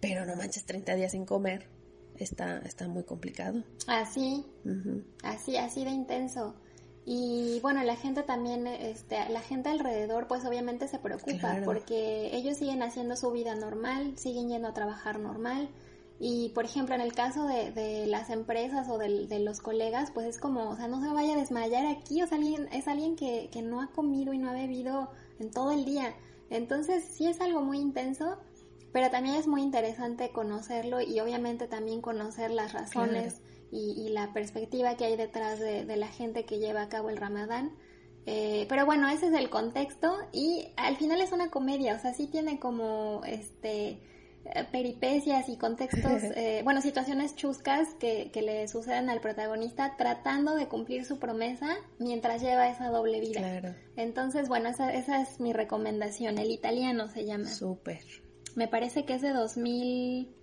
pero 0.00 0.26
no 0.26 0.36
manches 0.36 0.66
30 0.66 0.94
días 0.96 1.12
sin 1.12 1.24
comer, 1.24 1.68
está, 2.16 2.58
está 2.58 2.88
muy 2.88 3.04
complicado. 3.04 3.64
Así, 3.86 4.44
así, 5.22 5.56
así 5.56 5.84
de 5.84 5.90
intenso. 5.90 6.54
Y 7.10 7.58
bueno, 7.60 7.82
la 7.84 7.96
gente 7.96 8.22
también, 8.22 8.66
este, 8.66 9.26
la 9.30 9.40
gente 9.40 9.70
alrededor, 9.70 10.28
pues 10.28 10.44
obviamente 10.44 10.88
se 10.88 10.98
preocupa 10.98 11.56
porque 11.64 12.36
ellos 12.36 12.58
siguen 12.58 12.82
haciendo 12.82 13.16
su 13.16 13.30
vida 13.32 13.54
normal, 13.54 14.12
siguen 14.18 14.50
yendo 14.50 14.68
a 14.68 14.74
trabajar 14.74 15.18
normal, 15.18 15.70
y, 16.20 16.48
por 16.50 16.64
ejemplo, 16.64 16.94
en 16.96 17.00
el 17.00 17.12
caso 17.12 17.46
de, 17.46 17.70
de 17.70 18.06
las 18.06 18.28
empresas 18.30 18.88
o 18.88 18.98
de, 18.98 19.26
de, 19.26 19.38
los 19.38 19.60
colegas, 19.60 20.10
pues 20.10 20.26
es 20.26 20.38
como, 20.38 20.70
o 20.70 20.76
sea, 20.76 20.88
no 20.88 21.00
se 21.00 21.12
vaya 21.12 21.34
a 21.34 21.36
desmayar 21.36 21.86
aquí, 21.86 22.22
o 22.22 22.26
sea, 22.26 22.38
alguien, 22.38 22.68
es 22.72 22.88
alguien 22.88 23.14
que, 23.14 23.48
que 23.52 23.62
no 23.62 23.80
ha 23.80 23.92
comido 23.92 24.32
y 24.32 24.38
no 24.38 24.50
ha 24.50 24.52
bebido 24.52 25.10
en 25.38 25.52
todo 25.52 25.70
el 25.70 25.84
día. 25.84 26.14
Entonces, 26.50 27.04
sí 27.04 27.28
es 27.28 27.40
algo 27.40 27.60
muy 27.60 27.78
intenso, 27.78 28.36
pero 28.92 29.10
también 29.10 29.36
es 29.36 29.46
muy 29.46 29.62
interesante 29.62 30.30
conocerlo 30.30 31.00
y 31.00 31.20
obviamente 31.20 31.68
también 31.68 32.00
conocer 32.00 32.50
las 32.50 32.72
razones 32.72 33.40
y, 33.70 33.92
y, 33.92 34.08
la 34.08 34.32
perspectiva 34.32 34.96
que 34.96 35.04
hay 35.04 35.16
detrás 35.16 35.60
de, 35.60 35.84
de, 35.84 35.96
la 35.96 36.08
gente 36.08 36.44
que 36.44 36.58
lleva 36.58 36.82
a 36.82 36.88
cabo 36.88 37.10
el 37.10 37.16
ramadán. 37.16 37.76
Eh, 38.26 38.66
pero 38.68 38.84
bueno, 38.86 39.08
ese 39.08 39.28
es 39.28 39.34
el 39.34 39.50
contexto 39.50 40.16
y 40.32 40.72
al 40.76 40.96
final 40.96 41.20
es 41.20 41.32
una 41.32 41.50
comedia, 41.50 41.94
o 41.94 41.98
sea, 41.98 42.12
sí 42.12 42.26
tiene 42.26 42.58
como 42.58 43.22
este 43.24 44.02
peripecias 44.70 45.48
y 45.48 45.56
contextos, 45.56 46.22
eh, 46.36 46.60
bueno, 46.64 46.80
situaciones 46.80 47.34
chuscas 47.36 47.88
que, 47.98 48.30
que, 48.32 48.42
le 48.42 48.68
suceden 48.68 49.10
al 49.10 49.20
protagonista 49.20 49.94
tratando 49.96 50.54
de 50.54 50.68
cumplir 50.68 51.04
su 51.04 51.18
promesa 51.18 51.76
mientras 51.98 52.42
lleva 52.42 52.68
esa 52.68 52.88
doble 52.88 53.20
vida. 53.20 53.40
Claro. 53.40 53.74
Entonces, 53.96 54.48
bueno, 54.48 54.68
esa, 54.68 54.92
esa 54.92 55.20
es 55.20 55.40
mi 55.40 55.52
recomendación. 55.52 56.38
El 56.38 56.50
italiano 56.50 57.08
se 57.08 57.24
llama. 57.24 57.48
Súper. 57.48 58.00
Me 58.54 58.68
parece 58.68 59.04
que 59.04 59.14
es 59.14 59.22
de 59.22 59.32
2000... 59.32 60.34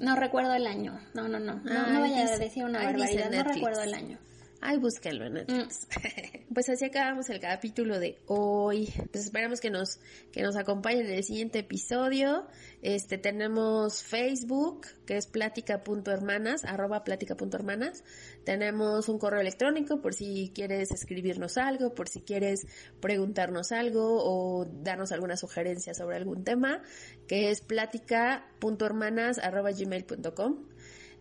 No 0.00 0.14
recuerdo 0.14 0.54
el 0.54 0.66
año. 0.66 1.00
No, 1.14 1.26
no, 1.26 1.40
no. 1.40 1.56
No, 1.64 1.86
no 1.88 2.00
vaya 2.00 2.24
a 2.24 2.38
decir 2.38 2.64
una 2.64 2.84
barbaridad. 2.84 3.30
No 3.30 3.42
recuerdo 3.42 3.82
el 3.82 3.94
año. 3.94 4.18
Ay, 4.60 4.78
búsquenlo 4.78 5.24
en 5.26 5.34
Netflix. 5.34 5.86
Mm. 5.86 6.52
pues 6.54 6.68
así 6.68 6.84
acabamos 6.84 7.30
el 7.30 7.38
capítulo 7.38 8.00
de 8.00 8.18
hoy. 8.26 8.92
Pues 9.12 9.24
esperamos 9.24 9.60
que 9.60 9.70
nos, 9.70 10.00
que 10.32 10.42
nos 10.42 10.56
acompañen 10.56 11.06
en 11.06 11.12
el 11.12 11.24
siguiente 11.24 11.60
episodio. 11.60 12.46
Este, 12.82 13.18
tenemos 13.18 14.02
Facebook, 14.02 14.86
que 15.06 15.16
es 15.16 15.28
plática.hermanas, 15.28 16.64
arroba 16.64 17.04
plática.hermanas. 17.04 18.02
Tenemos 18.44 19.08
un 19.08 19.18
correo 19.18 19.40
electrónico 19.40 20.00
por 20.00 20.14
si 20.14 20.50
quieres 20.52 20.90
escribirnos 20.90 21.56
algo, 21.56 21.94
por 21.94 22.08
si 22.08 22.22
quieres 22.22 22.66
preguntarnos 23.00 23.70
algo 23.70 24.24
o 24.24 24.64
darnos 24.64 25.12
alguna 25.12 25.36
sugerencia 25.36 25.94
sobre 25.94 26.16
algún 26.16 26.42
tema, 26.42 26.82
que 27.28 27.50
es 27.50 27.60
plática.hermanas, 27.60 29.38
arroba 29.38 29.70
gmail.com. 29.70 30.66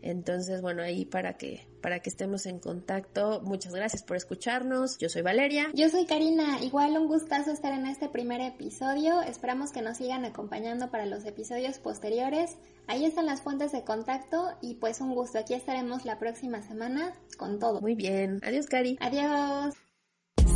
Entonces, 0.01 0.61
bueno, 0.61 0.81
ahí 0.83 1.05
para 1.05 1.37
que, 1.37 1.67
para 1.81 1.99
que 1.99 2.09
estemos 2.09 2.45
en 2.45 2.59
contacto. 2.59 3.41
Muchas 3.43 3.73
gracias 3.73 4.03
por 4.03 4.17
escucharnos. 4.17 4.97
Yo 4.97 5.09
soy 5.09 5.21
Valeria. 5.21 5.69
Yo 5.73 5.89
soy 5.89 6.05
Karina. 6.05 6.61
Igual 6.61 6.97
un 6.97 7.07
gustazo 7.07 7.51
estar 7.51 7.73
en 7.73 7.85
este 7.85 8.09
primer 8.09 8.41
episodio. 8.41 9.21
Esperamos 9.21 9.71
que 9.71 9.81
nos 9.81 9.97
sigan 9.97 10.25
acompañando 10.25 10.89
para 10.91 11.05
los 11.05 11.25
episodios 11.25 11.79
posteriores. 11.79 12.57
Ahí 12.87 13.05
están 13.05 13.25
las 13.25 13.41
fuentes 13.41 13.71
de 13.71 13.83
contacto 13.83 14.57
y 14.61 14.75
pues 14.75 15.01
un 15.01 15.13
gusto. 15.13 15.39
Aquí 15.39 15.53
estaremos 15.53 16.05
la 16.05 16.19
próxima 16.19 16.61
semana 16.61 17.13
con 17.37 17.59
todo. 17.59 17.81
Muy 17.81 17.95
bien. 17.95 18.39
Adiós, 18.43 18.67
Cari. 18.67 18.97
Adiós. 19.01 19.75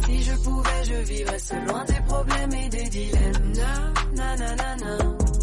Si 0.05 0.21
je 0.23 0.35
pouvais, 0.43 0.83
je 0.83 1.03
vivrais 1.03 1.53
loin 1.67 1.85
des 1.85 2.01
problèmes 2.07 2.53
et 2.53 2.69
des 2.69 2.89
dilemmes. 2.89 3.53
Na, 4.13 4.35
na, 4.35 4.55
na, 4.55 4.75
na, 4.75 5.31
Si 5.33 5.40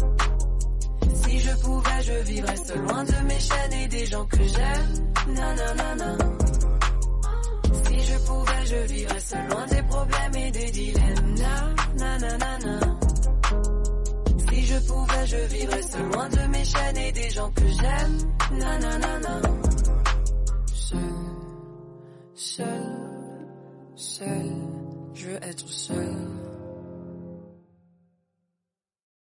je 1.49 1.55
pouvais, 1.61 2.01
je 2.03 2.23
vivrais 2.31 2.57
seul 2.57 2.79
loin 2.79 3.03
de 3.03 3.27
mes 3.27 3.39
chaînes 3.39 3.73
et 3.73 3.87
des 3.87 4.05
gens 4.05 4.25
que 4.25 4.37
j'aime. 4.37 5.33
Nanana. 5.33 6.17
Si 7.83 7.99
je 7.99 8.17
pouvais, 8.25 8.65
je 8.65 8.93
vivrais 8.93 9.19
seul 9.19 9.47
loin 9.49 9.65
des 9.67 9.83
problèmes 9.83 10.35
et 10.35 10.51
des 10.51 10.71
dilemmes. 10.71 11.35
Nanana. 11.97 12.79
Si 14.49 14.65
je 14.65 14.79
pouvais, 14.87 15.27
je 15.27 15.37
vivrais 15.55 15.81
seul 15.81 16.05
loin 16.11 16.29
de 16.29 16.47
mes 16.47 16.65
chaînes 16.65 16.97
et 16.97 17.11
des 17.11 17.29
gens 17.29 17.51
que 17.51 17.67
j'aime. 17.67 18.17
Nanana. 18.59 19.41
Seul, 20.73 20.99
seul, 22.33 22.65
seul, 23.95 24.51
je 25.13 25.25
veux 25.27 25.43
être 25.43 25.67
seul. 25.67 26.48